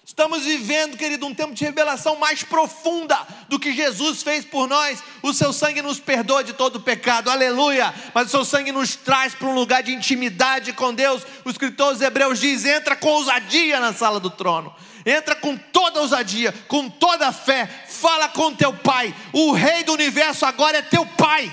Estamos 0.05 0.45
vivendo, 0.45 0.97
querido, 0.97 1.27
um 1.27 1.35
tempo 1.35 1.55
de 1.55 1.65
revelação 1.65 2.16
mais 2.16 2.43
profunda 2.43 3.16
do 3.49 3.59
que 3.59 3.73
Jesus 3.73 4.23
fez 4.23 4.45
por 4.45 4.69
nós. 4.69 5.03
O 5.23 5.33
seu 5.33 5.53
sangue 5.53 5.81
nos 5.81 5.99
perdoa 5.99 6.45
de 6.45 6.53
todo 6.53 6.81
pecado, 6.81 7.31
aleluia. 7.31 7.93
Mas 8.15 8.29
o 8.29 8.31
seu 8.31 8.45
sangue 8.45 8.73
nos 8.73 8.95
traz 8.95 9.35
para 9.35 9.49
um 9.49 9.55
lugar 9.55 9.83
de 9.83 9.93
intimidade 9.93 10.73
com 10.73 10.95
Deus. 10.95 11.23
O 11.45 11.51
escritor 11.51 11.89
aos 11.89 12.01
Hebreus 12.01 12.41
diz: 12.41 12.65
entra 12.65 12.95
com 12.95 13.09
ousadia 13.09 13.81
na 13.81 13.93
sala 13.93 14.20
do 14.20 14.31
trono. 14.31 14.74
Entra 15.05 15.35
com 15.35 15.57
toda 15.57 16.01
ousadia, 16.01 16.53
com 16.69 16.89
toda 16.89 17.33
fé. 17.33 17.85
Fala 18.03 18.29
com 18.29 18.53
teu 18.53 18.74
pai. 18.74 19.15
O 19.33 19.53
rei 19.53 19.85
do 19.85 19.93
universo 19.93 20.45
agora 20.45 20.79
é 20.79 20.83
teu 20.83 21.07
pai. 21.07 21.51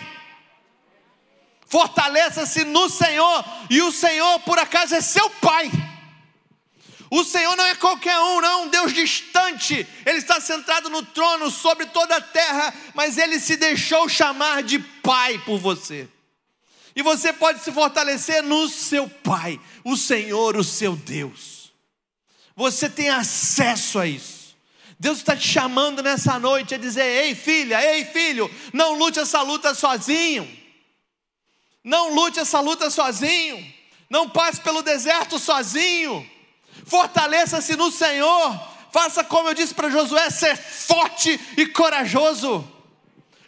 Fortaleça-se 1.68 2.64
no 2.64 2.90
Senhor, 2.90 3.46
e 3.70 3.80
o 3.84 3.92
Senhor, 3.92 4.40
por 4.40 4.58
acaso, 4.58 4.96
é 4.96 5.02
seu 5.02 5.30
pai. 5.30 5.70
O 7.12 7.24
Senhor 7.24 7.56
não 7.56 7.66
é 7.66 7.76
qualquer 7.76 8.20
um, 8.20 8.42
não 8.42 8.50
é 8.50 8.56
um 8.64 8.68
Deus 8.68 8.92
distante. 8.92 9.88
Ele 10.04 10.18
está 10.18 10.42
sentado 10.42 10.90
no 10.90 11.04
trono 11.04 11.52
sobre 11.52 11.86
toda 11.86 12.16
a 12.18 12.22
terra, 12.22 12.74
mas 12.96 13.20
ele 13.20 13.40
se 13.40 13.56
deixou 13.56 14.10
chamar 14.10 14.64
de 14.64 14.80
Pai 14.80 15.38
por 15.46 15.60
você. 15.60 16.10
E 16.96 17.04
você 17.04 17.32
pode 17.32 17.64
se 17.64 17.72
fortalecer 17.72 18.42
no 18.42 18.68
seu 18.68 19.08
Pai, 19.08 19.60
o 19.84 19.96
Senhor, 19.96 20.58
o 20.58 20.64
seu 20.64 20.96
Deus. 20.96 21.72
Você 22.56 22.90
tem 22.90 23.10
acesso 23.12 24.00
a 24.00 24.08
isso. 24.08 24.39
Deus 25.00 25.20
está 25.20 25.36
te 25.36 25.48
chamando 25.48 26.04
nessa 26.04 26.38
noite 26.38 26.76
a 26.76 26.78
dizer: 26.78 27.26
Ei, 27.26 27.34
filha, 27.34 27.82
ei, 27.96 28.04
filho, 28.06 28.54
não 28.74 28.98
lute 28.98 29.20
essa 29.20 29.42
luta 29.42 29.74
sozinho. 29.74 30.58
Não 31.84 32.14
lute 32.14 32.40
essa 32.40 32.60
luta 32.60 32.90
sozinho. 32.90 33.74
Não 34.10 34.28
passe 34.28 34.60
pelo 34.60 34.82
deserto 34.82 35.40
sozinho 35.40 36.28
fortaleça-se 36.90 37.76
no 37.76 37.92
Senhor, 37.92 38.60
faça 38.92 39.24
como 39.24 39.50
eu 39.50 39.54
disse 39.54 39.74
para 39.74 39.90
Josué: 39.90 40.30
ser 40.30 40.58
forte 40.58 41.40
e 41.56 41.68
corajoso, 41.68 42.68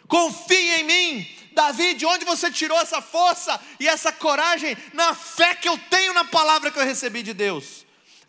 confie 0.08 0.80
em 0.80 0.84
mim. 0.84 1.28
Davi, 1.54 1.92
de 1.92 2.06
onde 2.06 2.24
você 2.24 2.50
tirou 2.50 2.78
essa 2.78 3.02
força 3.02 3.60
e 3.78 3.86
essa 3.86 4.10
coragem? 4.10 4.74
Na 4.94 5.14
fé 5.14 5.54
que 5.54 5.68
eu 5.68 5.76
tenho 5.90 6.14
na 6.14 6.24
palavra 6.24 6.70
que 6.70 6.78
eu 6.78 6.84
recebi 6.84 7.22
de 7.22 7.34
Deus. 7.34 7.81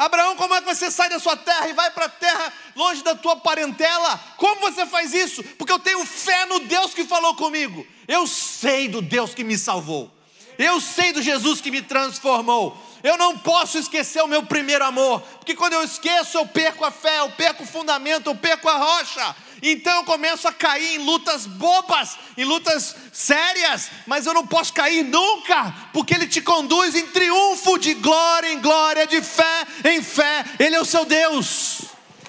Abraão, 0.05 0.35
como 0.35 0.53
é 0.53 0.61
que 0.61 0.67
você 0.67 0.91
sai 0.91 1.09
da 1.09 1.19
sua 1.19 1.35
terra 1.35 1.67
e 1.67 1.73
vai 1.73 1.91
para 1.91 2.05
a 2.05 2.09
terra 2.09 2.53
longe 2.75 3.03
da 3.03 3.15
tua 3.15 3.35
parentela? 3.35 4.19
Como 4.37 4.61
você 4.61 4.85
faz 4.85 5.13
isso? 5.13 5.43
Porque 5.57 5.71
eu 5.71 5.79
tenho 5.79 6.05
fé 6.05 6.45
no 6.45 6.59
Deus 6.59 6.93
que 6.93 7.05
falou 7.05 7.35
comigo. 7.35 7.85
Eu 8.07 8.27
sei 8.27 8.87
do 8.87 9.01
Deus 9.01 9.33
que 9.33 9.43
me 9.43 9.57
salvou. 9.57 10.11
Eu 10.57 10.79
sei 10.79 11.11
do 11.11 11.21
Jesus 11.21 11.61
que 11.61 11.71
me 11.71 11.81
transformou. 11.81 12.77
Eu 13.03 13.17
não 13.17 13.37
posso 13.37 13.77
esquecer 13.77 14.23
o 14.23 14.27
meu 14.27 14.43
primeiro 14.43 14.85
amor, 14.85 15.19
porque 15.21 15.53
quando 15.55 15.73
eu 15.73 15.83
esqueço, 15.83 16.37
eu 16.37 16.47
perco 16.47 16.85
a 16.85 16.91
fé, 16.91 17.19
eu 17.19 17.29
perco 17.31 17.63
o 17.63 17.67
fundamento, 17.67 18.27
eu 18.27 18.35
perco 18.35 18.69
a 18.69 18.77
rocha. 18.77 19.35
Então 19.65 19.99
eu 19.99 20.03
começo 20.03 20.45
a 20.45 20.51
cair 20.51 20.95
em 20.95 21.05
lutas 21.05 21.45
bobas, 21.45 22.17
em 22.37 22.43
lutas 22.43 22.93
sérias, 23.13 23.89
mas 24.05 24.25
eu 24.25 24.33
não 24.33 24.45
posso 24.45 24.73
cair 24.73 25.05
nunca, 25.05 25.73
porque 25.93 26.13
Ele 26.13 26.27
te 26.27 26.41
conduz 26.41 26.93
em 26.95 27.07
triunfo 27.07 27.77
de 27.77 27.93
glória 27.93 28.51
em 28.51 28.59
glória, 28.59 29.07
de 29.07 29.21
fé 29.21 29.65
em 29.85 30.03
fé. 30.03 30.43
Ele 30.59 30.75
é 30.75 30.81
o 30.81 30.85
seu 30.85 31.05
Deus, 31.05 31.83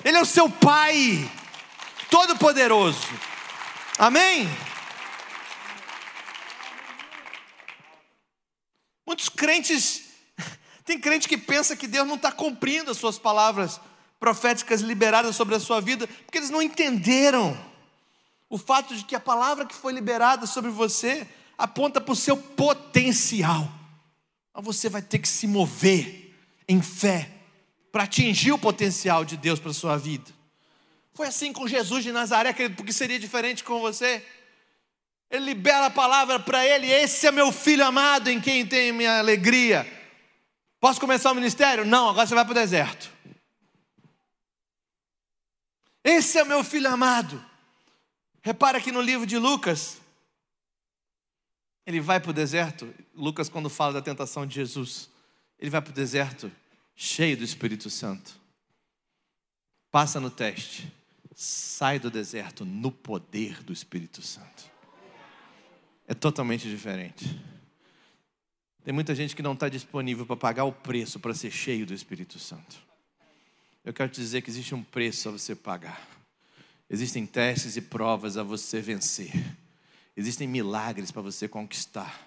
Ele 0.05 0.17
é 0.17 0.21
o 0.21 0.25
seu 0.25 0.49
Pai, 0.49 1.29
Todo-Poderoso. 2.09 3.05
Amém? 3.99 4.49
Muitos 9.05 9.29
crentes 9.29 10.05
tem 10.87 11.01
crente 11.01 11.27
que 11.27 11.37
pensa 11.37 11.75
que 11.75 11.89
Deus 11.89 12.07
não 12.07 12.15
está 12.15 12.31
cumprindo 12.31 12.93
as 12.93 12.97
suas 12.97 13.19
palavras 13.19 13.81
proféticas 14.25 14.81
liberadas 14.81 15.37
sobre 15.37 15.55
a 15.55 15.61
sua 15.61 15.83
vida, 15.83 16.07
porque 16.07 16.39
eles 16.39 16.49
não 16.49 16.63
entenderam 16.63 17.55
o 18.49 18.57
fato 18.57 18.97
de 18.97 19.05
que 19.05 19.15
a 19.15 19.21
palavra 19.21 19.67
que 19.67 19.75
foi 19.75 19.93
liberada 19.93 20.47
sobre 20.47 20.71
você 20.71 21.29
aponta 21.59 22.01
para 22.01 22.13
o 22.13 22.17
seu 22.17 22.35
potencial. 22.35 23.71
Mas 24.55 24.65
você 24.65 24.89
vai 24.89 25.03
ter 25.03 25.19
que 25.19 25.29
se 25.29 25.47
mover 25.47 26.35
em 26.67 26.81
fé 26.81 27.29
para 27.93 28.05
atingir 28.05 28.53
o 28.53 28.59
potencial 28.59 29.27
de 29.27 29.37
Deus 29.37 29.61
para 29.61 29.73
a 29.73 29.75
sua 29.75 29.99
vida. 29.99 30.33
Foi 31.13 31.27
assim 31.27 31.53
com 31.53 31.69
Jesus 31.69 32.03
de 32.03 32.11
Nazaré, 32.11 32.55
querido, 32.55 32.77
porque 32.77 32.95
seria 32.95 33.19
diferente 33.19 33.63
com 33.63 33.79
você. 33.79 34.25
Ele 35.31 35.45
libera 35.45 35.85
a 35.85 35.91
palavra 35.91 36.41
para 36.41 36.67
ele: 36.67 36.91
Esse 36.91 37.27
é 37.27 37.31
meu 37.31 37.53
filho 37.53 37.85
amado 37.85 38.31
em 38.31 38.41
quem 38.41 38.65
tem 38.65 38.91
minha 38.91 39.19
alegria. 39.19 39.87
Posso 40.81 40.99
começar 40.99 41.31
o 41.31 41.35
ministério? 41.35 41.85
Não, 41.85 42.09
agora 42.09 42.27
você 42.27 42.35
vai 42.35 42.45
para 42.47 42.53
o 42.53 42.55
deserto. 42.55 43.14
Esse 46.05 46.39
é 46.39 46.43
o 46.43 46.47
meu 46.47 46.63
filho 46.63 46.91
amado. 46.91 47.43
Repara 48.43 48.79
que 48.79 48.93
no 48.93 49.01
livro 49.01 49.27
de 49.27 49.39
Lucas, 49.39 49.99
ele 51.87 51.99
vai 51.99 52.21
para 52.21 52.31
o 52.31 52.35
deserto. 52.35 52.95
Lucas, 53.15 53.49
quando 53.49 53.71
fala 53.71 53.95
da 53.95 54.03
tentação 54.03 54.47
de 54.47 54.55
Jesus, 54.55 55.09
ele 55.59 55.71
vai 55.71 55.81
para 55.81 55.91
o 55.91 55.95
deserto 55.95 56.53
cheio 56.95 57.39
do 57.39 57.43
Espírito 57.43 57.89
Santo. 57.89 58.39
Passa 59.91 60.21
no 60.21 60.31
teste, 60.31 60.93
sai 61.35 61.99
do 61.99 62.11
deserto 62.11 62.67
no 62.67 62.93
poder 62.93 63.63
do 63.63 63.73
Espírito 63.73 64.21
Santo. 64.21 64.71
É 66.07 66.13
totalmente 66.13 66.69
diferente. 66.69 67.25
Tem 68.85 68.93
muita 68.93 69.15
gente 69.15 69.35
que 69.35 69.43
não 69.43 69.55
está 69.55 69.71
disponível 69.71 70.27
para 70.27 70.37
pagar 70.37 70.65
o 70.65 70.73
preço 70.73 71.19
para 71.19 71.33
ser 71.33 71.51
cheio 71.51 71.87
do 71.87 71.95
Espírito 71.95 72.39
Santo. 72.39 72.77
Eu 73.85 73.93
quero 73.93 74.11
te 74.11 74.19
dizer 74.19 74.41
que 74.41 74.51
existe 74.51 74.75
um 74.75 74.83
preço 74.83 75.29
a 75.29 75.33
você 75.33 75.55
pagar. 75.55 76.09
Existem 76.89 77.27
testes 77.27 77.77
e 77.77 77.83
provas 77.83 78.39
a 78.39 78.43
você 78.43 78.81
vencer. 78.81 79.31
Existem 80.17 80.49
milagres 80.49 81.11
para 81.11 81.21
você 81.21 81.47
conquistar. 81.47 82.27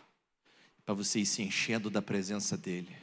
Para 0.85 0.93
você 0.93 1.19
ir 1.19 1.25
se 1.25 1.41
enchendo 1.41 1.89
da 1.89 2.01
presença 2.01 2.55
dEle. 2.55 2.95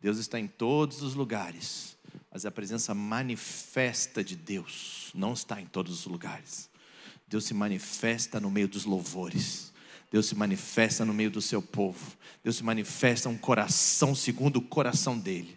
Deus 0.00 0.18
está 0.18 0.38
em 0.38 0.48
todos 0.48 1.00
os 1.00 1.14
lugares. 1.14 1.96
Mas 2.28 2.44
a 2.44 2.50
presença 2.50 2.92
manifesta 2.92 4.24
de 4.24 4.34
Deus 4.34 5.12
não 5.14 5.32
está 5.32 5.60
em 5.60 5.66
todos 5.66 6.00
os 6.00 6.06
lugares. 6.06 6.68
Deus 7.28 7.44
se 7.44 7.54
manifesta 7.54 8.40
no 8.40 8.50
meio 8.50 8.66
dos 8.66 8.84
louvores. 8.84 9.72
Deus 10.10 10.26
se 10.26 10.34
manifesta 10.34 11.04
no 11.04 11.14
meio 11.14 11.30
do 11.30 11.40
seu 11.40 11.62
povo. 11.62 12.16
Deus 12.42 12.56
se 12.56 12.64
manifesta 12.64 13.28
um 13.28 13.38
coração 13.38 14.12
segundo 14.12 14.56
o 14.56 14.62
coração 14.62 15.16
dele. 15.16 15.55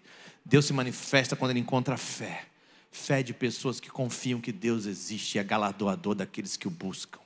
Deus 0.50 0.66
se 0.66 0.74
manifesta 0.74 1.36
quando 1.36 1.52
ele 1.52 1.60
encontra 1.60 1.96
fé. 1.96 2.48
Fé 2.92 3.22
de 3.22 3.34
pessoas 3.34 3.80
que 3.80 3.90
confiam 3.90 4.42
que 4.42 4.52
Deus 4.52 4.86
existe 4.86 5.36
e 5.36 5.40
é 5.40 5.44
galardoador 5.44 6.16
daqueles 6.16 6.58
que 6.58 6.68
o 6.68 6.72
buscam. 6.72 7.20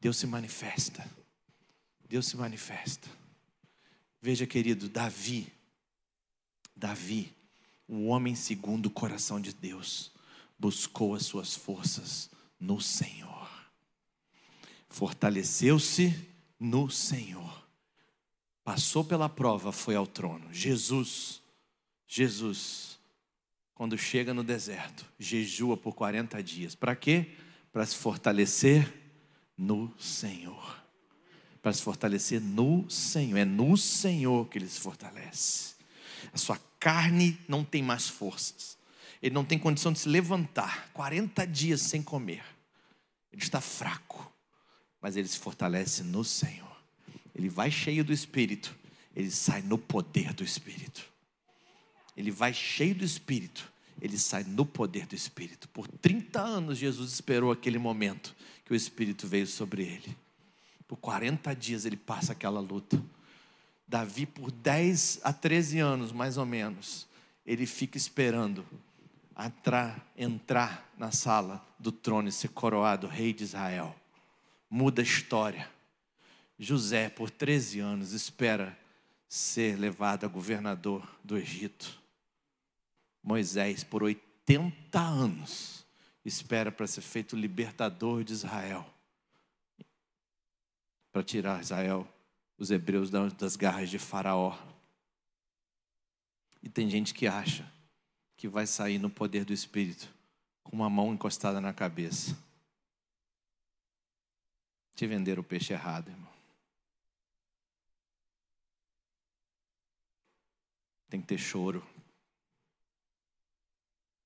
Deus 0.00 0.16
se 0.16 0.26
manifesta. 0.26 1.08
Deus 2.08 2.26
se 2.26 2.36
manifesta. 2.36 3.08
Veja, 4.20 4.46
querido, 4.46 4.88
Davi. 4.88 5.52
Davi, 6.74 7.32
o 7.86 8.06
homem 8.06 8.34
segundo 8.34 8.86
o 8.86 8.90
coração 8.90 9.40
de 9.40 9.52
Deus, 9.52 10.10
buscou 10.58 11.14
as 11.14 11.24
suas 11.24 11.54
forças 11.54 12.30
no 12.58 12.80
Senhor 12.80 13.34
fortaleceu-se 14.94 16.14
no 16.58 16.88
Senhor. 16.88 17.66
Passou 18.62 19.04
pela 19.04 19.28
prova, 19.28 19.72
foi 19.72 19.96
ao 19.96 20.06
trono. 20.06 20.52
Jesus, 20.52 21.42
Jesus, 22.14 22.98
quando 23.74 23.96
chega 23.96 24.34
no 24.34 24.44
deserto, 24.44 25.04
jejua 25.18 25.76
por 25.76 25.94
40 25.94 26.42
dias. 26.42 26.74
Para 26.74 26.94
quê? 26.94 27.32
Para 27.72 27.84
se 27.86 27.96
fortalecer 27.96 28.92
no 29.56 29.92
Senhor. 29.98 30.82
Para 31.62 31.72
se 31.72 31.82
fortalecer 31.82 32.40
no 32.40 32.88
Senhor. 32.90 33.38
É 33.38 33.44
no 33.44 33.76
Senhor 33.76 34.48
que 34.48 34.58
ele 34.58 34.68
se 34.68 34.78
fortalece. 34.78 35.74
A 36.32 36.38
sua 36.38 36.58
carne 36.78 37.38
não 37.48 37.64
tem 37.64 37.82
mais 37.82 38.08
forças. 38.08 38.76
Ele 39.22 39.34
não 39.34 39.44
tem 39.44 39.58
condição 39.58 39.92
de 39.92 39.98
se 39.98 40.08
levantar. 40.08 40.90
40 40.92 41.46
dias 41.46 41.80
sem 41.80 42.02
comer. 42.02 42.44
Ele 43.32 43.42
está 43.42 43.60
fraco 43.60 44.32
mas 45.04 45.18
ele 45.18 45.28
se 45.28 45.38
fortalece 45.38 46.02
no 46.02 46.24
Senhor. 46.24 46.82
Ele 47.34 47.50
vai 47.50 47.70
cheio 47.70 48.02
do 48.02 48.10
Espírito, 48.10 48.74
ele 49.14 49.30
sai 49.30 49.60
no 49.60 49.76
poder 49.76 50.32
do 50.32 50.42
Espírito. 50.42 51.04
Ele 52.16 52.30
vai 52.30 52.52
cheio 52.54 52.94
do 52.94 53.04
Espírito, 53.04 53.72
ele 54.00 54.18
sai 54.18 54.44
no 54.44 54.64
poder 54.64 55.06
do 55.06 55.14
Espírito. 55.14 55.68
Por 55.68 55.88
30 55.88 56.40
anos, 56.40 56.78
Jesus 56.78 57.12
esperou 57.12 57.50
aquele 57.50 57.78
momento 57.78 58.34
que 58.64 58.72
o 58.72 58.76
Espírito 58.76 59.26
veio 59.26 59.46
sobre 59.46 59.82
ele. 59.82 60.16
Por 60.86 60.96
40 60.96 61.54
dias 61.54 61.84
ele 61.84 61.96
passa 61.96 62.32
aquela 62.32 62.60
luta. 62.60 63.02
Davi, 63.86 64.26
por 64.26 64.50
10 64.50 65.20
a 65.22 65.32
13 65.32 65.78
anos, 65.78 66.12
mais 66.12 66.36
ou 66.36 66.46
menos, 66.46 67.06
ele 67.44 67.66
fica 67.66 67.96
esperando 67.96 68.64
entrar, 70.16 70.92
na 70.96 71.10
sala 71.10 71.66
do 71.78 71.90
trono 71.90 72.28
e 72.28 72.32
ser 72.32 72.48
coroado 72.48 73.08
rei 73.08 73.32
de 73.32 73.42
Israel. 73.42 73.94
Muda 74.70 75.02
a 75.02 75.04
história. 75.04 75.68
José, 76.58 77.08
por 77.08 77.30
13 77.30 77.80
anos, 77.80 78.12
espera 78.12 78.78
ser 79.28 79.76
levado 79.76 80.24
a 80.24 80.28
governador 80.28 81.02
do 81.22 81.36
Egito. 81.36 82.00
Moisés, 83.24 83.82
por 83.82 84.04
80 84.04 85.00
anos, 85.00 85.84
espera 86.24 86.70
para 86.70 86.86
ser 86.86 87.00
feito 87.00 87.34
libertador 87.34 88.22
de 88.22 88.32
Israel 88.32 88.94
para 91.14 91.22
tirar 91.22 91.60
Israel, 91.60 92.12
os 92.58 92.72
hebreus 92.72 93.08
das 93.08 93.54
garras 93.54 93.88
de 93.88 94.00
Faraó. 94.00 94.58
E 96.60 96.68
tem 96.68 96.90
gente 96.90 97.14
que 97.14 97.28
acha 97.28 97.72
que 98.36 98.48
vai 98.48 98.66
sair 98.66 98.98
no 98.98 99.08
poder 99.08 99.44
do 99.44 99.52
Espírito 99.52 100.12
com 100.64 100.74
uma 100.74 100.90
mão 100.90 101.14
encostada 101.14 101.60
na 101.60 101.72
cabeça. 101.72 102.36
Te 104.96 105.06
venderam 105.06 105.40
o 105.40 105.44
peixe 105.44 105.72
errado, 105.72 106.08
irmão. 106.08 106.32
Tem 111.08 111.20
que 111.20 111.28
ter 111.28 111.38
choro. 111.38 111.86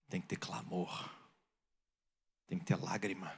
Tem 0.09 0.21
que 0.21 0.27
ter 0.27 0.37
clamor. 0.37 1.09
Tem 2.47 2.59
que 2.59 2.65
ter 2.65 2.77
lágrima. 2.77 3.37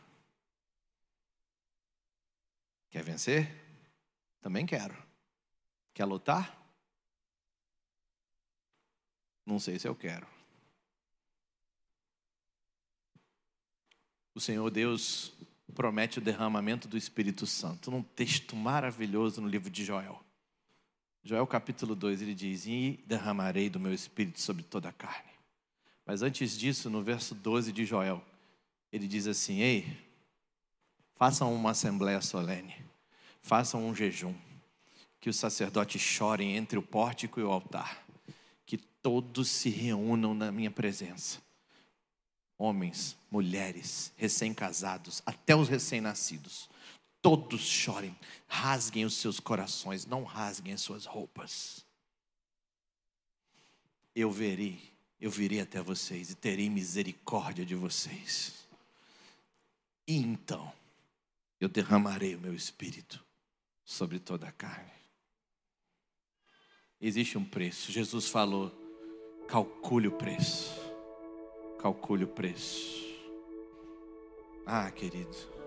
Quer 2.91 3.03
vencer? 3.03 3.49
Também 4.41 4.67
quero. 4.67 4.97
Quer 5.93 6.05
lutar? 6.05 6.57
Não 9.45 9.59
sei 9.59 9.79
se 9.79 9.89
eu 9.89 9.95
quero. 9.95 10.27
O 14.35 14.41
Senhor 14.41 14.71
Deus 14.71 15.33
promete 15.75 16.19
o 16.19 16.23
derramamento 16.23 16.87
do 16.87 16.97
Espírito 16.97 17.47
Santo, 17.47 17.91
num 17.91 18.03
texto 18.03 18.55
maravilhoso 18.55 19.41
no 19.41 19.49
livro 19.49 19.71
de 19.71 19.85
Joel. 19.85 20.25
Joel 21.23 21.47
capítulo 21.47 21.95
2, 21.95 22.23
ele 22.23 22.35
diz: 22.35 22.67
E 22.67 23.03
derramarei 23.07 23.69
do 23.69 23.81
meu 23.81 23.93
espírito 23.93 24.41
sobre 24.41 24.63
toda 24.63 24.89
a 24.89 24.93
carne. 24.93 25.30
Mas 26.05 26.23
antes 26.23 26.59
disso, 26.59 26.91
no 26.91 27.03
verso 27.03 27.35
12 27.35 27.73
de 27.73 27.85
Joel, 27.85 28.25
ele 28.93 29.07
diz 29.07 29.27
assim: 29.27 29.61
Ei, 29.61 29.97
façam 31.15 31.55
uma 31.55 31.71
assembleia 31.71 32.21
solene, 32.21 32.75
façam 33.43 33.87
um 33.87 33.95
jejum, 33.95 34.35
que 35.21 35.31
os 35.31 35.37
sacerdotes 35.37 36.01
chorem 36.01 36.57
entre 36.57 36.79
o 36.79 36.83
pórtico 36.83 37.41
e 37.41 37.43
o 37.43 37.51
altar, 37.51 38.05
que 38.67 38.77
todos 38.77 39.49
se 39.49 39.69
reúnam 39.69 40.35
na 40.35 40.51
minha 40.51 40.71
presença. 40.71 41.39
Homens, 42.59 43.17
mulheres, 43.31 44.13
recém-casados, 44.17 45.23
até 45.25 45.57
os 45.57 45.69
recém-nascidos 45.69 46.69
todos 47.23 47.61
chorem, 47.61 48.17
rasguem 48.47 49.05
os 49.05 49.15
seus 49.15 49.39
corações, 49.39 50.07
não 50.07 50.25
rasguem 50.25 50.73
as 50.75 50.81
suas 50.81 51.05
roupas. 51.05 51.85
Eu 54.15 54.31
verei, 54.31 54.90
eu 55.21 55.31
virei 55.31 55.61
até 55.61 55.83
vocês 55.83 56.31
e 56.31 56.35
terei 56.35 56.71
misericórdia 56.71 57.65
de 57.65 57.75
vocês. 57.75 58.67
E 60.07 60.17
então 60.17 60.73
eu 61.61 61.69
derramarei 61.69 62.35
o 62.35 62.41
meu 62.41 62.55
espírito 62.55 63.23
sobre 63.85 64.19
toda 64.19 64.49
a 64.49 64.53
carne. 64.53 64.91
Existe 67.01 67.37
um 67.37 67.45
preço. 67.45 67.93
Jesus 67.93 68.29
falou: 68.29 68.73
calcule 69.49 70.09
o 70.09 70.13
preço. 70.13 70.71
Calcule 71.81 72.25
o 72.25 72.29
preço. 72.29 73.09
Ah, 74.67 74.91
querido 74.91 75.61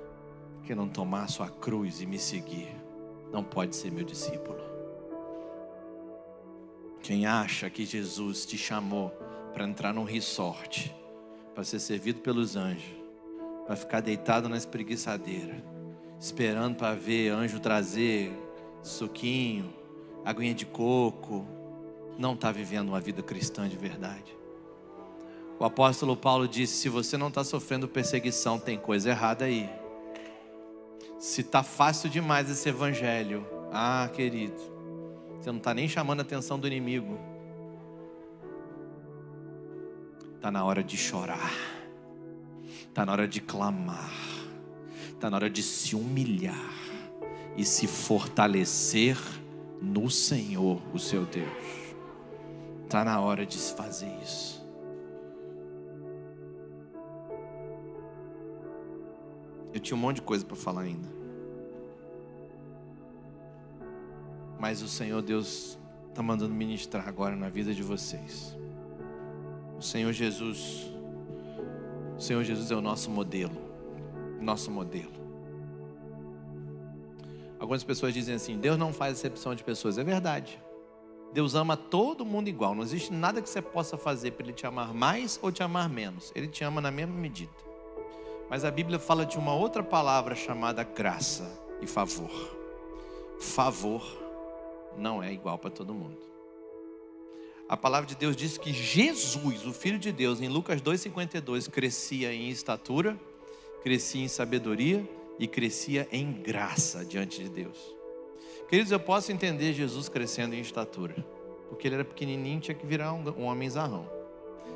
que 0.63 0.73
não 0.73 0.87
tomar 0.87 1.27
sua 1.27 1.49
cruz 1.49 2.01
e 2.01 2.05
me 2.05 2.17
seguir, 2.17 2.73
não 3.31 3.43
pode 3.43 3.75
ser 3.75 3.91
meu 3.91 4.03
discípulo. 4.03 4.61
Quem 7.01 7.25
acha 7.25 7.69
que 7.69 7.85
Jesus 7.85 8.45
te 8.45 8.57
chamou 8.57 9.11
para 9.53 9.65
entrar 9.65 9.93
num 9.93 10.03
resort, 10.03 10.93
para 11.53 11.63
ser 11.63 11.79
servido 11.79 12.19
pelos 12.21 12.55
anjos, 12.55 12.83
para 13.65 13.75
ficar 13.75 14.01
deitado 14.01 14.49
na 14.49 14.57
espreguiçadeira, 14.57 15.63
esperando 16.19 16.75
para 16.75 16.95
ver 16.95 17.29
anjo 17.29 17.59
trazer 17.59 18.33
suquinho, 18.81 19.73
aguinha 20.25 20.53
de 20.53 20.65
coco, 20.65 21.45
não 22.17 22.33
está 22.33 22.51
vivendo 22.51 22.89
uma 22.89 22.99
vida 22.99 23.21
cristã 23.21 23.67
de 23.67 23.77
verdade. 23.77 24.35
O 25.59 25.65
apóstolo 25.65 26.17
Paulo 26.17 26.47
disse: 26.47 26.73
se 26.77 26.89
você 26.89 27.17
não 27.17 27.27
está 27.27 27.43
sofrendo 27.43 27.87
perseguição, 27.87 28.59
tem 28.59 28.77
coisa 28.77 29.09
errada 29.09 29.45
aí. 29.45 29.69
Se 31.19 31.43
tá 31.43 31.63
fácil 31.63 32.09
demais 32.09 32.49
esse 32.49 32.67
evangelho, 32.67 33.47
ah, 33.71 34.09
querido, 34.13 34.59
você 35.39 35.51
não 35.51 35.59
está 35.59 35.73
nem 35.73 35.87
chamando 35.87 36.19
a 36.19 36.23
atenção 36.23 36.59
do 36.59 36.67
inimigo. 36.67 37.17
Está 40.43 40.51
na 40.51 40.65
hora 40.65 40.83
de 40.83 40.97
chorar, 40.97 41.53
está 42.89 43.05
na 43.05 43.13
hora 43.13 43.25
de 43.25 43.39
clamar, 43.39 44.11
está 45.13 45.29
na 45.29 45.37
hora 45.37 45.49
de 45.49 45.63
se 45.63 45.95
humilhar 45.95 46.69
e 47.55 47.63
se 47.63 47.87
fortalecer 47.87 49.17
no 49.81 50.09
Senhor, 50.09 50.81
o 50.93 50.99
seu 50.99 51.23
Deus. 51.23 51.95
Está 52.83 53.05
na 53.05 53.21
hora 53.21 53.45
de 53.45 53.57
fazer 53.57 54.13
isso. 54.21 54.61
Eu 59.73 59.79
tinha 59.79 59.95
um 59.95 60.01
monte 60.01 60.17
de 60.17 60.23
coisa 60.23 60.43
para 60.43 60.57
falar 60.57 60.81
ainda. 60.81 61.07
Mas 64.59 64.81
o 64.81 64.89
Senhor 64.89 65.21
Deus 65.21 65.79
está 66.09 66.21
mandando 66.21 66.53
ministrar 66.53 67.07
agora 67.07 67.33
na 67.33 67.47
vida 67.47 67.73
de 67.73 67.81
vocês. 67.81 68.61
Senhor 69.83 70.13
Jesus, 70.13 70.89
Senhor 72.17 72.41
Jesus 72.41 72.71
é 72.71 72.75
o 72.75 72.79
nosso 72.79 73.11
modelo, 73.11 73.57
nosso 74.39 74.71
modelo. 74.71 75.11
Algumas 77.59 77.83
pessoas 77.83 78.13
dizem 78.13 78.35
assim: 78.35 78.57
Deus 78.57 78.77
não 78.77 78.93
faz 78.93 79.17
exceção 79.17 79.53
de 79.53 79.61
pessoas. 79.61 79.97
É 79.97 80.03
verdade. 80.03 80.57
Deus 81.33 81.53
ama 81.53 81.75
todo 81.75 82.25
mundo 82.25 82.47
igual. 82.47 82.73
Não 82.73 82.81
existe 82.81 83.11
nada 83.11 83.41
que 83.41 83.49
você 83.49 83.61
possa 83.61 83.97
fazer 83.97 84.31
para 84.31 84.45
Ele 84.45 84.53
te 84.53 84.65
amar 84.65 84.93
mais 84.93 85.37
ou 85.41 85.51
te 85.51 85.61
amar 85.61 85.89
menos. 85.89 86.31
Ele 86.33 86.47
te 86.47 86.63
ama 86.63 86.79
na 86.79 86.89
mesma 86.89 87.15
medida. 87.15 87.51
Mas 88.49 88.63
a 88.63 88.71
Bíblia 88.71 88.99
fala 88.99 89.25
de 89.25 89.37
uma 89.37 89.53
outra 89.53 89.83
palavra 89.83 90.33
chamada 90.33 90.83
graça 90.83 91.59
e 91.81 91.87
favor. 91.87 92.31
Favor 93.37 94.01
não 94.97 95.21
é 95.21 95.33
igual 95.33 95.57
para 95.57 95.71
todo 95.71 95.93
mundo. 95.93 96.32
A 97.67 97.77
palavra 97.77 98.07
de 98.07 98.15
Deus 98.15 98.35
diz 98.35 98.57
que 98.57 98.73
Jesus, 98.73 99.65
o 99.65 99.73
Filho 99.73 99.97
de 99.97 100.11
Deus, 100.11 100.41
em 100.41 100.47
Lucas 100.47 100.81
2,52, 100.81 101.69
crescia 101.69 102.33
em 102.33 102.49
estatura, 102.49 103.17
crescia 103.81 104.23
em 104.23 104.27
sabedoria 104.27 105.07
e 105.39 105.47
crescia 105.47 106.07
em 106.11 106.31
graça 106.31 107.05
diante 107.05 107.41
de 107.41 107.49
Deus. 107.49 107.77
Queridos, 108.67 108.91
eu 108.91 108.99
posso 108.99 109.31
entender 109.31 109.73
Jesus 109.73 110.09
crescendo 110.09 110.55
em 110.55 110.59
estatura, 110.59 111.15
porque 111.69 111.87
ele 111.87 111.95
era 111.95 112.05
pequenininho 112.05 112.59
tinha 112.59 112.75
que 112.75 112.85
virar 112.85 113.13
um, 113.13 113.23
um 113.37 113.43
homem 113.43 113.69
zarrão. 113.69 114.07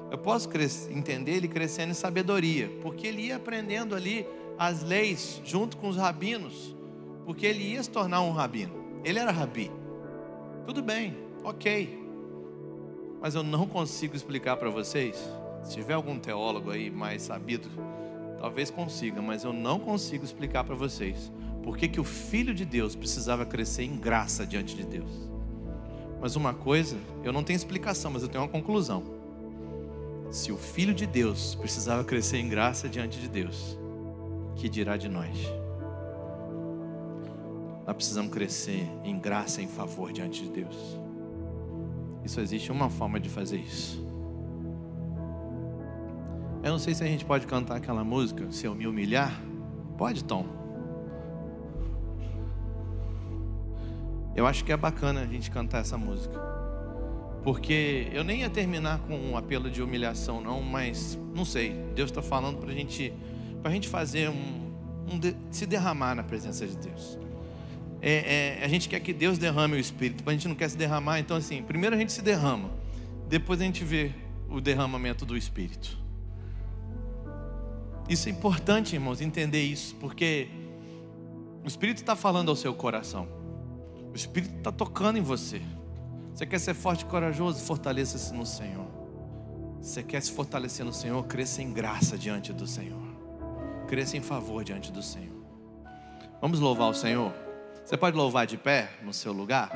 Eu 0.09 0.17
posso 0.17 0.49
entender 0.89 1.31
ele 1.31 1.47
crescendo 1.47 1.91
em 1.91 1.95
sabedoria, 1.95 2.71
porque 2.81 3.07
ele 3.07 3.23
ia 3.23 3.35
aprendendo 3.35 3.95
ali 3.95 4.25
as 4.57 4.81
leis 4.81 5.41
junto 5.43 5.75
com 5.75 5.89
os 5.89 5.97
rabinos, 5.97 6.75
porque 7.25 7.45
ele 7.45 7.63
ia 7.63 7.83
se 7.83 7.89
tornar 7.89 8.21
um 8.21 8.31
rabino. 8.31 8.73
Ele 9.03 9.19
era 9.19 9.31
rabi. 9.31 9.69
Tudo 10.65 10.81
bem, 10.81 11.17
ok. 11.43 12.06
Mas 13.21 13.35
eu 13.35 13.43
não 13.43 13.67
consigo 13.67 14.15
explicar 14.15 14.57
para 14.57 14.69
vocês. 14.69 15.17
Se 15.63 15.75
tiver 15.75 15.93
algum 15.93 16.19
teólogo 16.19 16.71
aí 16.71 16.89
mais 16.89 17.23
sabido, 17.23 17.69
talvez 18.39 18.69
consiga, 18.69 19.21
mas 19.21 19.43
eu 19.43 19.51
não 19.51 19.79
consigo 19.79 20.23
explicar 20.23 20.63
para 20.63 20.75
vocês 20.75 21.31
por 21.63 21.75
que, 21.75 21.87
que 21.87 21.99
o 21.99 22.03
Filho 22.03 22.53
de 22.53 22.63
Deus 22.63 22.95
precisava 22.95 23.45
crescer 23.45 23.83
em 23.83 23.97
graça 23.97 24.45
diante 24.45 24.75
de 24.75 24.85
Deus. 24.85 25.09
Mas 26.21 26.35
uma 26.35 26.53
coisa, 26.53 26.97
eu 27.23 27.33
não 27.33 27.43
tenho 27.43 27.57
explicação, 27.57 28.11
mas 28.11 28.23
eu 28.23 28.29
tenho 28.29 28.43
uma 28.43 28.49
conclusão. 28.49 29.03
Se 30.31 30.51
o 30.51 30.57
Filho 30.57 30.93
de 30.93 31.05
Deus 31.05 31.55
precisava 31.55 32.03
crescer 32.03 32.37
em 32.37 32.47
graça 32.47 32.87
diante 32.87 33.19
de 33.19 33.27
Deus, 33.27 33.77
que 34.55 34.69
dirá 34.69 34.97
de 34.97 35.09
nós? 35.09 35.37
Nós 37.85 37.95
precisamos 37.95 38.31
crescer 38.31 38.87
em 39.03 39.17
graça 39.17 39.61
e 39.61 39.65
em 39.65 39.67
favor 39.67 40.11
diante 40.11 40.43
de 40.43 40.49
Deus. 40.49 41.06
E 42.27 42.29
só 42.29 42.41
existe 42.41 42.73
uma 42.73 42.89
forma 42.89 43.21
de 43.21 43.29
fazer 43.29 43.55
isso. 43.55 44.05
Eu 46.61 46.71
não 46.71 46.77
sei 46.77 46.93
se 46.93 47.01
a 47.01 47.07
gente 47.07 47.23
pode 47.23 47.47
cantar 47.47 47.77
aquela 47.77 48.03
música, 48.03 48.51
Se 48.51 48.65
Eu 48.65 48.75
Me 48.75 48.85
Humilhar. 48.85 49.41
Pode, 49.97 50.25
Tom? 50.25 50.45
Eu 54.35 54.45
acho 54.45 54.65
que 54.65 54.73
é 54.73 54.75
bacana 54.75 55.21
a 55.21 55.25
gente 55.25 55.49
cantar 55.49 55.79
essa 55.79 55.97
música. 55.97 56.37
Porque 57.45 58.09
eu 58.11 58.25
nem 58.25 58.41
ia 58.41 58.49
terminar 58.49 58.99
com 59.07 59.15
um 59.15 59.37
apelo 59.37 59.71
de 59.71 59.81
humilhação, 59.81 60.41
não, 60.41 60.61
mas 60.61 61.17
não 61.33 61.45
sei. 61.45 61.81
Deus 61.95 62.09
está 62.09 62.21
falando 62.21 62.57
para 62.57 62.73
gente, 62.73 63.13
a 63.63 63.69
gente 63.69 63.87
fazer 63.87 64.27
um, 64.27 65.13
um 65.13 65.19
se 65.49 65.65
derramar 65.65 66.13
na 66.13 66.23
presença 66.23 66.67
de 66.67 66.75
Deus. 66.75 67.17
É, 68.01 68.59
é, 68.61 68.65
a 68.65 68.67
gente 68.67 68.87
quer 68.87 68.99
que 68.99 69.11
Deus 69.11 69.37
derrame 69.37 69.75
o 69.75 69.79
Espírito, 69.79 70.23
mas 70.25 70.33
a 70.33 70.37
gente 70.37 70.47
não 70.47 70.55
quer 70.55 70.69
se 70.69 70.77
derramar. 70.77 71.19
Então, 71.19 71.37
assim, 71.37 71.63
primeiro 71.63 71.95
a 71.95 71.99
gente 71.99 72.11
se 72.11 72.21
derrama, 72.21 72.69
depois 73.27 73.59
a 73.61 73.63
gente 73.63 73.83
vê 73.83 74.11
o 74.49 74.61
derramamento 74.61 75.25
do 75.25 75.35
Espírito. 75.35 75.97
Isso 78.07 78.29
é 78.29 78.31
importante, 78.31 78.95
irmãos, 78.95 79.19
entender 79.19 79.63
isso, 79.63 79.95
porque 79.95 80.47
o 81.63 81.67
Espírito 81.67 81.97
está 81.97 82.15
falando 82.15 82.49
ao 82.49 82.55
seu 82.55 82.73
coração, 82.73 83.27
o 84.11 84.15
Espírito 84.15 84.57
está 84.57 84.71
tocando 84.71 85.17
em 85.17 85.21
você. 85.21 85.61
Você 86.33 86.45
quer 86.45 86.59
ser 86.59 86.75
forte 86.75 87.01
e 87.01 87.05
corajoso? 87.05 87.59
Fortaleça-se 87.61 88.31
no 88.31 88.45
Senhor. 88.45 88.85
Você 89.81 90.03
quer 90.03 90.21
se 90.21 90.31
fortalecer 90.31 90.85
no 90.85 90.93
Senhor? 90.93 91.25
Cresça 91.25 91.61
em 91.61 91.73
graça 91.73 92.17
diante 92.17 92.53
do 92.53 92.67
Senhor. 92.67 93.01
Cresça 93.87 94.17
em 94.17 94.21
favor 94.21 94.63
diante 94.63 94.91
do 94.91 95.01
Senhor. 95.01 95.35
Vamos 96.39 96.59
louvar 96.59 96.89
o 96.89 96.93
Senhor? 96.93 97.33
Você 97.87 97.95
pode 97.95 98.17
louvar 98.17 98.45
de 98.45 98.57
pé 98.57 98.89
no 99.01 99.13
seu 99.13 99.31
lugar? 99.31 99.71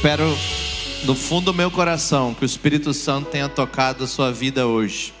Espero 0.00 0.34
do 1.04 1.14
fundo 1.14 1.52
do 1.52 1.54
meu 1.54 1.70
coração 1.70 2.32
que 2.32 2.42
o 2.42 2.46
Espírito 2.46 2.94
Santo 2.94 3.28
tenha 3.28 3.50
tocado 3.50 4.04
a 4.04 4.06
sua 4.06 4.32
vida 4.32 4.66
hoje. 4.66 5.12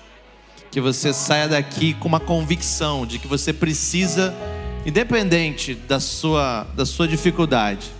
Que 0.70 0.80
você 0.80 1.12
saia 1.12 1.46
daqui 1.46 1.92
com 1.92 2.08
uma 2.08 2.18
convicção 2.18 3.04
de 3.04 3.18
que 3.18 3.28
você 3.28 3.52
precisa, 3.52 4.34
independente 4.86 5.74
da 5.74 6.00
sua, 6.00 6.64
da 6.74 6.86
sua 6.86 7.06
dificuldade. 7.06 7.90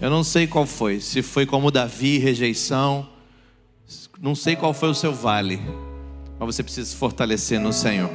Eu 0.00 0.10
não 0.10 0.24
sei 0.24 0.48
qual 0.48 0.66
foi, 0.66 1.00
se 1.00 1.22
foi 1.22 1.46
como 1.46 1.70
Davi, 1.70 2.18
rejeição, 2.18 3.08
não 4.20 4.34
sei 4.34 4.56
qual 4.56 4.74
foi 4.74 4.88
o 4.88 4.94
seu 4.96 5.14
vale, 5.14 5.62
mas 6.36 6.56
você 6.56 6.64
precisa 6.64 6.90
se 6.90 6.96
fortalecer 6.96 7.60
no 7.60 7.72
Senhor. 7.72 8.10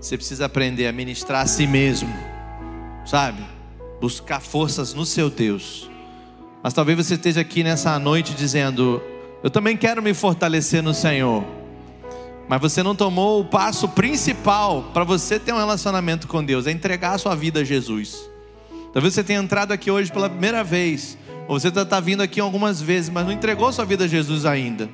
Você 0.00 0.16
precisa 0.16 0.46
aprender 0.46 0.86
a 0.86 0.92
ministrar 0.92 1.42
a 1.42 1.46
si 1.46 1.66
mesmo, 1.66 2.08
sabe? 3.04 3.42
Buscar 4.00 4.40
forças 4.40 4.94
no 4.94 5.04
seu 5.04 5.28
Deus. 5.28 5.89
Mas 6.62 6.74
talvez 6.74 6.98
você 6.98 7.14
esteja 7.14 7.40
aqui 7.40 7.64
nessa 7.64 7.98
noite 7.98 8.34
dizendo: 8.34 9.02
Eu 9.42 9.50
também 9.50 9.76
quero 9.76 10.02
me 10.02 10.12
fortalecer 10.12 10.82
no 10.82 10.92
Senhor. 10.92 11.44
Mas 12.48 12.60
você 12.60 12.82
não 12.82 12.94
tomou 12.96 13.40
o 13.40 13.44
passo 13.44 13.88
principal 13.88 14.90
para 14.92 15.04
você 15.04 15.38
ter 15.38 15.52
um 15.52 15.58
relacionamento 15.58 16.26
com 16.26 16.44
Deus, 16.44 16.66
é 16.66 16.72
entregar 16.72 17.12
a 17.12 17.18
sua 17.18 17.34
vida 17.34 17.60
a 17.60 17.64
Jesus. 17.64 18.28
Talvez 18.92 19.14
você 19.14 19.22
tenha 19.22 19.38
entrado 19.38 19.72
aqui 19.72 19.90
hoje 19.90 20.10
pela 20.10 20.28
primeira 20.28 20.64
vez, 20.64 21.16
ou 21.46 21.58
você 21.58 21.68
está 21.68 21.84
tá 21.84 22.00
vindo 22.00 22.22
aqui 22.22 22.40
algumas 22.40 22.82
vezes, 22.82 23.08
mas 23.08 23.24
não 23.24 23.32
entregou 23.32 23.72
sua 23.72 23.84
vida 23.84 24.04
a 24.04 24.08
Jesus 24.08 24.44
ainda. 24.44 24.90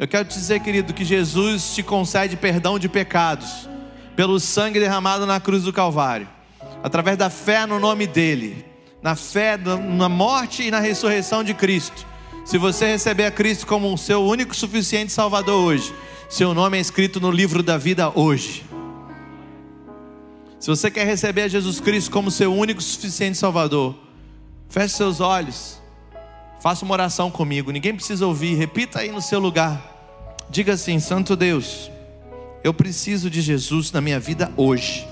Eu 0.00 0.08
quero 0.08 0.24
te 0.24 0.34
dizer, 0.34 0.60
querido, 0.60 0.92
que 0.92 1.04
Jesus 1.04 1.74
te 1.74 1.82
concede 1.82 2.36
perdão 2.36 2.78
de 2.78 2.88
pecados 2.88 3.68
pelo 4.16 4.40
sangue 4.40 4.80
derramado 4.80 5.24
na 5.26 5.38
cruz 5.38 5.62
do 5.62 5.72
Calvário, 5.72 6.28
através 6.82 7.16
da 7.16 7.30
fé 7.30 7.66
no 7.66 7.78
nome 7.78 8.06
dEle 8.06 8.69
na 9.02 9.14
fé, 9.14 9.56
na 9.56 10.08
morte 10.08 10.62
e 10.62 10.70
na 10.70 10.80
ressurreição 10.80 11.42
de 11.42 11.54
Cristo. 11.54 12.06
Se 12.44 12.58
você 12.58 12.86
receber 12.86 13.24
a 13.24 13.30
Cristo 13.30 13.66
como 13.66 13.92
o 13.92 13.98
seu 13.98 14.22
único 14.22 14.54
suficiente 14.54 15.12
Salvador 15.12 15.64
hoje, 15.64 15.94
seu 16.28 16.52
nome 16.54 16.78
é 16.78 16.80
escrito 16.80 17.20
no 17.20 17.30
livro 17.30 17.62
da 17.62 17.78
vida 17.78 18.10
hoje. 18.14 18.64
Se 20.58 20.68
você 20.68 20.90
quer 20.90 21.06
receber 21.06 21.42
a 21.42 21.48
Jesus 21.48 21.80
Cristo 21.80 22.10
como 22.10 22.30
seu 22.30 22.52
único 22.54 22.82
suficiente 22.82 23.38
Salvador, 23.38 23.94
feche 24.68 24.94
seus 24.96 25.20
olhos, 25.20 25.80
faça 26.60 26.84
uma 26.84 26.92
oração 26.92 27.30
comigo. 27.30 27.70
Ninguém 27.70 27.94
precisa 27.94 28.26
ouvir, 28.26 28.54
repita 28.54 29.00
aí 29.00 29.10
no 29.10 29.22
seu 29.22 29.40
lugar. 29.40 29.80
Diga 30.50 30.74
assim: 30.74 31.00
Santo 31.00 31.34
Deus, 31.34 31.90
eu 32.62 32.74
preciso 32.74 33.30
de 33.30 33.40
Jesus 33.40 33.90
na 33.90 34.00
minha 34.00 34.20
vida 34.20 34.52
hoje 34.56 35.08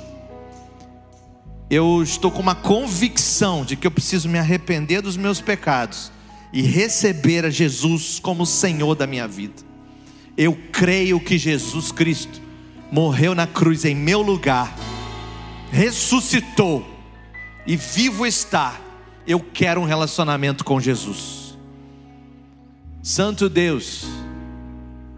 eu 1.70 2.02
estou 2.02 2.30
com 2.30 2.40
uma 2.40 2.54
convicção 2.54 3.64
de 3.64 3.76
que 3.76 3.86
eu 3.86 3.90
preciso 3.90 4.28
me 4.28 4.38
arrepender 4.38 5.02
dos 5.02 5.16
meus 5.16 5.40
pecados 5.40 6.10
e 6.52 6.62
receber 6.62 7.44
a 7.44 7.50
Jesus 7.50 8.18
como 8.18 8.46
Senhor 8.46 8.94
da 8.94 9.06
minha 9.06 9.28
vida. 9.28 9.62
Eu 10.36 10.58
creio 10.72 11.20
que 11.20 11.36
Jesus 11.36 11.92
Cristo 11.92 12.40
morreu 12.90 13.34
na 13.34 13.46
cruz 13.46 13.84
em 13.84 13.94
meu 13.94 14.22
lugar, 14.22 14.74
ressuscitou 15.70 16.86
e 17.66 17.76
vivo 17.76 18.24
está. 18.24 18.80
Eu 19.26 19.40
quero 19.40 19.82
um 19.82 19.84
relacionamento 19.84 20.64
com 20.64 20.80
Jesus. 20.80 21.58
Santo 23.02 23.48
Deus, 23.48 24.06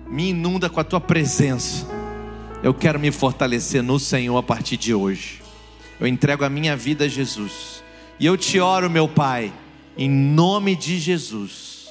me 0.08 0.30
inunda 0.30 0.68
com 0.68 0.80
a 0.80 0.84
tua 0.84 1.00
presença. 1.00 1.86
Eu 2.60 2.74
quero 2.74 2.98
me 2.98 3.12
fortalecer 3.12 3.84
no 3.84 4.00
Senhor 4.00 4.36
a 4.36 4.42
partir 4.42 4.76
de 4.76 4.92
hoje. 4.92 5.39
Eu 6.00 6.06
entrego 6.06 6.44
a 6.44 6.48
minha 6.48 6.74
vida 6.74 7.04
a 7.04 7.08
Jesus. 7.08 7.84
E 8.18 8.24
eu 8.24 8.36
te 8.36 8.58
oro, 8.58 8.88
meu 8.88 9.06
Pai, 9.06 9.52
em 9.96 10.08
nome 10.08 10.74
de 10.74 10.98
Jesus. 10.98 11.90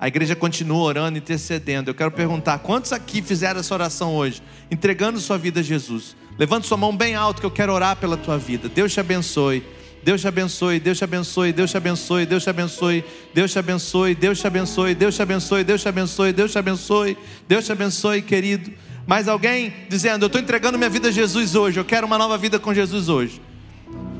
A 0.00 0.08
igreja 0.08 0.34
continua 0.34 0.82
orando, 0.82 1.16
intercedendo. 1.16 1.88
Eu 1.88 1.94
quero 1.94 2.10
perguntar: 2.10 2.58
quantos 2.58 2.92
aqui 2.92 3.22
fizeram 3.22 3.60
essa 3.60 3.72
oração 3.72 4.16
hoje, 4.16 4.42
entregando 4.70 5.20
sua 5.20 5.38
vida 5.38 5.60
a 5.60 5.62
Jesus? 5.62 6.16
Levante 6.36 6.66
sua 6.66 6.76
mão 6.76 6.94
bem 6.96 7.14
alto 7.14 7.40
que 7.40 7.46
eu 7.46 7.50
quero 7.50 7.72
orar 7.72 7.96
pela 7.96 8.16
tua 8.16 8.36
vida. 8.36 8.68
Deus 8.68 8.92
te 8.92 8.98
abençoe. 8.98 9.62
Deus 10.02 10.20
te 10.20 10.28
abençoe, 10.28 10.78
Deus 10.78 10.98
te 10.98 11.04
abençoe, 11.04 11.52
Deus 11.52 11.70
te 11.70 11.76
abençoe, 11.78 12.26
Deus 12.26 12.42
te 12.42 12.50
abençoe, 12.50 13.04
Deus 13.32 13.50
te 13.50 13.58
abençoe, 13.58 14.14
Deus 14.14 14.38
te 14.38 14.46
abençoe, 14.46 14.94
Deus 14.94 15.14
te 15.14 15.22
abençoe, 15.22 15.64
Deus 15.64 15.80
te 15.80 15.88
abençoe, 15.88 16.32
Deus 16.34 16.52
te 16.52 16.58
abençoe, 16.58 17.18
Deus 17.48 17.64
te 17.64 17.72
abençoe, 17.72 18.20
querido. 18.20 18.70
Mais 19.06 19.28
alguém 19.28 19.72
dizendo: 19.88 20.24
Eu 20.24 20.26
estou 20.26 20.40
entregando 20.40 20.78
minha 20.78 20.90
vida 20.90 21.08
a 21.08 21.12
Jesus 21.12 21.54
hoje, 21.54 21.78
eu 21.78 21.84
quero 21.84 22.06
uma 22.06 22.18
nova 22.18 22.38
vida 22.38 22.58
com 22.58 22.72
Jesus 22.72 23.08
hoje. 23.08 23.40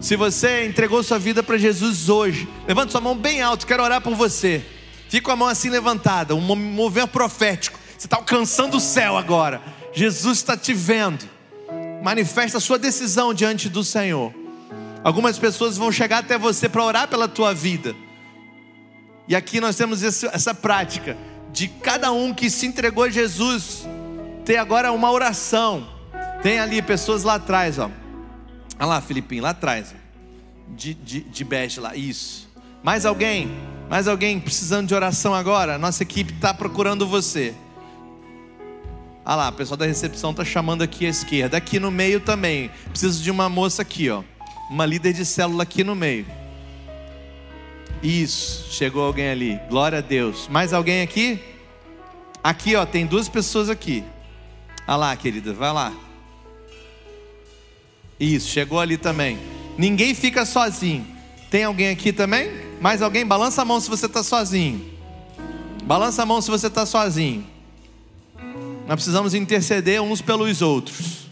Se 0.00 0.16
você 0.16 0.66
entregou 0.66 1.02
sua 1.02 1.18
vida 1.18 1.42
para 1.42 1.56
Jesus 1.56 2.08
hoje, 2.08 2.46
levante 2.68 2.92
sua 2.92 3.00
mão 3.00 3.16
bem 3.16 3.40
alto, 3.40 3.66
quero 3.66 3.82
orar 3.82 4.00
por 4.00 4.14
você. 4.14 4.62
Fica 5.08 5.26
com 5.26 5.32
a 5.32 5.36
mão 5.36 5.48
assim 5.48 5.70
levantada, 5.70 6.34
um 6.34 6.40
mover 6.40 7.06
profético. 7.06 7.78
Você 7.96 8.06
está 8.06 8.16
alcançando 8.16 8.76
o 8.76 8.80
céu 8.80 9.16
agora. 9.16 9.62
Jesus 9.92 10.38
está 10.38 10.56
te 10.56 10.74
vendo. 10.74 11.24
Manifesta 12.02 12.58
a 12.58 12.60
sua 12.60 12.78
decisão 12.78 13.32
diante 13.32 13.68
do 13.68 13.82
Senhor. 13.82 14.34
Algumas 15.02 15.38
pessoas 15.38 15.78
vão 15.78 15.90
chegar 15.90 16.18
até 16.18 16.36
você 16.36 16.68
para 16.68 16.84
orar 16.84 17.08
pela 17.08 17.28
tua 17.28 17.54
vida. 17.54 17.94
E 19.26 19.34
aqui 19.34 19.60
nós 19.60 19.76
temos 19.76 20.02
essa 20.02 20.54
prática 20.54 21.16
de 21.50 21.68
cada 21.68 22.12
um 22.12 22.34
que 22.34 22.50
se 22.50 22.66
entregou 22.66 23.04
a 23.04 23.10
Jesus 23.10 23.86
ter 24.44 24.56
agora 24.56 24.92
uma 24.92 25.10
oração. 25.10 25.88
Tem 26.42 26.60
ali 26.60 26.82
pessoas 26.82 27.22
lá 27.22 27.34
atrás, 27.34 27.78
ó. 27.78 27.90
Olha 28.78 28.86
lá, 28.86 29.00
Filipinho, 29.00 29.42
lá 29.42 29.50
atrás. 29.50 29.94
De, 30.68 30.94
de, 30.94 31.20
de 31.20 31.44
bege 31.44 31.80
lá, 31.80 31.94
isso. 31.94 32.48
Mais 32.82 33.06
alguém? 33.06 33.50
Mais 33.88 34.08
alguém 34.08 34.38
precisando 34.40 34.88
de 34.88 34.94
oração 34.94 35.34
agora? 35.34 35.78
Nossa 35.78 36.02
equipe 36.02 36.32
está 36.32 36.52
procurando 36.52 37.06
você. 37.06 37.54
Olha 39.24 39.36
lá, 39.36 39.48
o 39.48 39.52
pessoal 39.52 39.78
da 39.78 39.86
recepção 39.86 40.32
está 40.32 40.44
chamando 40.44 40.82
aqui 40.82 41.06
à 41.06 41.08
esquerda. 41.08 41.56
Aqui 41.56 41.80
no 41.80 41.90
meio 41.90 42.20
também. 42.20 42.70
Preciso 42.90 43.22
de 43.22 43.30
uma 43.30 43.48
moça 43.48 43.80
aqui, 43.80 44.10
ó. 44.10 44.22
Uma 44.70 44.84
líder 44.84 45.14
de 45.14 45.24
célula 45.24 45.62
aqui 45.62 45.82
no 45.82 45.94
meio. 45.94 46.26
Isso, 48.02 48.70
chegou 48.70 49.02
alguém 49.02 49.30
ali. 49.30 49.58
Glória 49.70 49.98
a 49.98 50.02
Deus. 50.02 50.46
Mais 50.48 50.74
alguém 50.74 51.00
aqui? 51.00 51.40
Aqui, 52.42 52.76
ó, 52.76 52.84
tem 52.84 53.06
duas 53.06 53.30
pessoas 53.30 53.70
aqui. 53.70 54.04
Olha 54.86 54.96
lá, 54.96 55.16
querida, 55.16 55.52
vai 55.52 55.72
lá. 55.72 55.92
Isso, 58.18 58.48
chegou 58.48 58.78
ali 58.78 58.96
também. 58.96 59.38
Ninguém 59.76 60.14
fica 60.14 60.44
sozinho. 60.44 61.06
Tem 61.50 61.64
alguém 61.64 61.90
aqui 61.90 62.12
também? 62.12 62.50
Mais 62.80 63.02
alguém? 63.02 63.26
Balança 63.26 63.62
a 63.62 63.64
mão 63.64 63.80
se 63.80 63.88
você 63.88 64.06
está 64.06 64.22
sozinho. 64.22 64.84
Balança 65.84 66.22
a 66.22 66.26
mão 66.26 66.40
se 66.40 66.50
você 66.50 66.66
está 66.66 66.86
sozinho. 66.86 67.46
Nós 68.86 68.96
precisamos 68.96 69.34
interceder 69.34 70.02
uns 70.02 70.20
pelos 70.20 70.60
outros. 70.60 71.28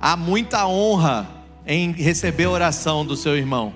Há 0.00 0.16
muita 0.16 0.66
honra 0.66 1.28
em 1.66 1.92
receber 1.92 2.44
a 2.44 2.50
oração 2.50 3.04
do 3.04 3.16
seu 3.16 3.36
irmão, 3.36 3.72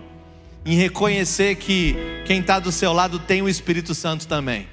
em 0.65 0.75
reconhecer 0.75 1.57
que 1.57 1.97
quem 2.27 2.41
está 2.41 2.59
do 2.59 2.71
seu 2.71 2.93
lado 2.93 3.19
tem 3.19 3.41
o 3.43 3.49
Espírito 3.49 3.95
Santo 3.95 4.27
também. 4.27 4.67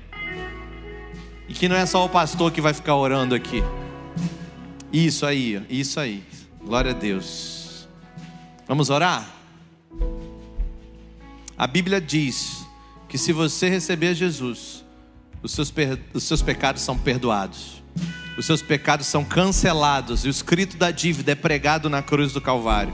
E 1.48 1.54
que 1.54 1.68
não 1.68 1.76
é 1.76 1.86
só 1.86 2.04
o 2.06 2.10
pastor 2.10 2.52
que 2.52 2.62
vai 2.62 2.74
ficar 2.74 2.96
orando 2.96 3.36
aqui. 3.36 3.64
Isso 4.92 5.26
aí, 5.26 5.62
isso 5.70 6.00
aí. 6.00 6.24
Glória 6.64 6.92
a 6.92 6.94
Deus. 6.94 7.88
Vamos 8.68 8.90
orar? 8.90 9.30
A 11.58 11.68
Bíblia 11.68 12.02
diz 12.02 12.66
que 13.08 13.18
se 13.18 13.32
você 13.32 13.70
receber 13.70 14.16
Jesus, 14.16 14.84
os 15.42 15.52
seus, 15.52 15.72
os 16.14 16.24
seus 16.24 16.42
pecados 16.42 16.82
são 16.82 16.98
perdoados, 16.98 17.84
os 18.38 18.46
seus 18.46 18.62
pecados 18.62 19.06
são 19.06 19.24
cancelados 19.24 20.26
e 20.26 20.28
o 20.28 20.32
escrito 20.32 20.76
da 20.76 20.92
dívida 20.92 21.32
é 21.32 21.36
pregado 21.36 21.90
na 21.90 22.02
cruz 22.02 22.34
do 22.34 22.42
Calvário. 22.42 22.94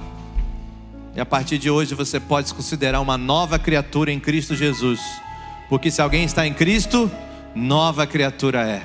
E 1.15 1.19
a 1.19 1.25
partir 1.25 1.57
de 1.57 1.69
hoje 1.69 1.95
você 1.95 2.19
pode 2.19 2.49
se 2.49 2.53
considerar 2.53 3.01
uma 3.01 3.17
nova 3.17 3.57
criatura 3.57 4.11
em 4.11 4.19
Cristo 4.19 4.55
Jesus, 4.55 4.99
porque 5.67 5.89
se 5.89 6.01
alguém 6.01 6.23
está 6.23 6.45
em 6.45 6.53
Cristo, 6.53 7.09
nova 7.55 8.07
criatura 8.07 8.61
é. 8.61 8.83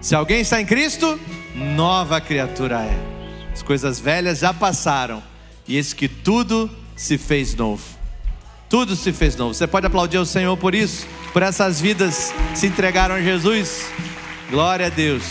Se 0.00 0.14
alguém 0.14 0.40
está 0.40 0.60
em 0.60 0.66
Cristo, 0.66 1.18
nova 1.54 2.20
criatura 2.20 2.82
é. 2.82 3.18
As 3.52 3.62
coisas 3.62 3.98
velhas 3.98 4.38
já 4.38 4.54
passaram, 4.54 5.22
e 5.66 5.76
eis 5.76 5.92
que 5.92 6.08
tudo 6.08 6.70
se 6.94 7.18
fez 7.18 7.54
novo. 7.54 7.82
Tudo 8.68 8.94
se 8.94 9.12
fez 9.12 9.34
novo. 9.34 9.54
Você 9.54 9.66
pode 9.66 9.86
aplaudir 9.86 10.18
o 10.18 10.26
Senhor 10.26 10.56
por 10.56 10.74
isso, 10.74 11.06
por 11.32 11.42
essas 11.42 11.80
vidas 11.80 12.32
que 12.52 12.58
se 12.58 12.66
entregaram 12.66 13.14
a 13.14 13.20
Jesus. 13.20 13.86
Glória 14.50 14.86
a 14.86 14.90
Deus. 14.90 15.24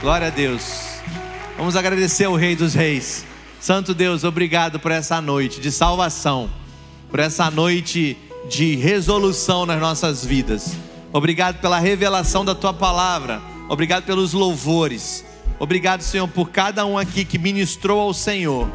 Glória 0.00 0.26
a 0.26 0.30
Deus. 0.30 1.00
Vamos 1.56 1.76
agradecer 1.76 2.24
ao 2.24 2.34
Rei 2.34 2.54
dos 2.54 2.74
Reis. 2.74 3.24
Santo 3.60 3.94
Deus, 3.94 4.24
obrigado 4.24 4.78
por 4.78 4.92
essa 4.92 5.20
noite 5.20 5.60
de 5.60 5.72
salvação, 5.72 6.48
por 7.10 7.18
essa 7.18 7.50
noite 7.50 8.16
de 8.48 8.76
resolução 8.76 9.66
nas 9.66 9.80
nossas 9.80 10.24
vidas. 10.24 10.76
Obrigado 11.12 11.60
pela 11.60 11.78
revelação 11.78 12.44
da 12.44 12.54
tua 12.54 12.72
palavra. 12.72 13.40
Obrigado 13.68 14.04
pelos 14.04 14.32
louvores. 14.32 15.24
Obrigado, 15.58 16.02
Senhor, 16.02 16.28
por 16.28 16.50
cada 16.50 16.84
um 16.86 16.96
aqui 16.96 17.24
que 17.24 17.38
ministrou 17.38 18.00
ao 18.00 18.14
Senhor. 18.14 18.68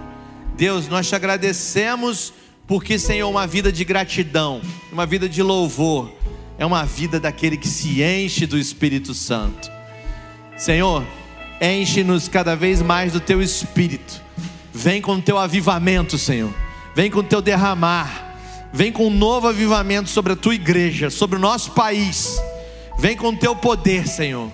Deus, 0.56 0.88
nós 0.88 1.08
te 1.08 1.16
agradecemos 1.16 2.34
Porque, 2.66 2.98
Senhor, 2.98 3.30
uma 3.30 3.46
vida 3.46 3.72
de 3.72 3.84
gratidão, 3.84 4.62
uma 4.92 5.06
vida 5.06 5.28
de 5.28 5.44
louvor, 5.44 6.12
é 6.58 6.66
uma 6.66 6.86
vida 6.86 7.20
daquele 7.20 7.58
que 7.58 7.68
se 7.68 8.02
enche 8.02 8.46
do 8.46 8.58
Espírito 8.58 9.14
Santo. 9.14 9.70
Senhor, 10.56 11.04
enche-nos 11.62 12.28
cada 12.30 12.56
vez 12.56 12.82
mais 12.82 13.12
do 13.12 13.20
teu 13.20 13.42
espírito. 13.42 14.22
Vem 14.74 15.02
com 15.02 15.16
o 15.16 15.22
teu 15.22 15.38
avivamento, 15.38 16.18
Senhor. 16.18 16.54
Vem 16.96 17.12
com 17.12 17.20
o 17.20 17.24
teu 17.24 17.42
derramar. 17.42 18.23
Vem 18.74 18.92
com 18.92 19.06
um 19.06 19.12
novo 19.12 19.48
avivamento 19.48 20.10
sobre 20.10 20.34
a 20.34 20.36
tua 20.36 20.56
igreja, 20.56 21.12
sobre 21.12 21.36
o 21.36 21.40
nosso 21.40 21.72
país. 21.72 22.42
Vem 22.98 23.16
com 23.16 23.30
o 23.30 23.38
teu 23.38 23.56
poder, 23.56 24.08
Senhor. 24.08 24.50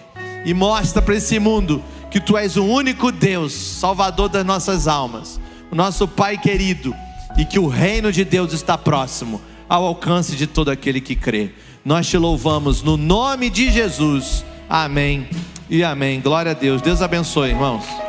E 0.45 0.53
mostra 0.53 1.01
para 1.01 1.15
esse 1.15 1.39
mundo 1.39 1.81
que 2.11 2.19
tu 2.19 2.37
és 2.37 2.57
o 2.57 2.65
único 2.65 3.13
Deus, 3.13 3.53
Salvador 3.53 4.27
das 4.27 4.45
nossas 4.45 4.89
almas, 4.89 5.39
o 5.71 5.75
nosso 5.75 6.05
Pai 6.05 6.37
querido, 6.37 6.93
e 7.37 7.45
que 7.45 7.57
o 7.57 7.67
reino 7.67 8.11
de 8.11 8.25
Deus 8.25 8.51
está 8.51 8.77
próximo, 8.77 9.41
ao 9.69 9.85
alcance 9.85 10.35
de 10.35 10.47
todo 10.47 10.69
aquele 10.69 10.99
que 10.99 11.15
crê. 11.15 11.51
Nós 11.85 12.07
te 12.07 12.17
louvamos 12.17 12.83
no 12.83 12.97
nome 12.97 13.49
de 13.49 13.71
Jesus. 13.71 14.43
Amém 14.67 15.29
e 15.69 15.81
amém. 15.81 16.19
Glória 16.19 16.51
a 16.51 16.55
Deus. 16.55 16.81
Deus 16.81 17.01
abençoe, 17.01 17.51
irmãos. 17.51 18.08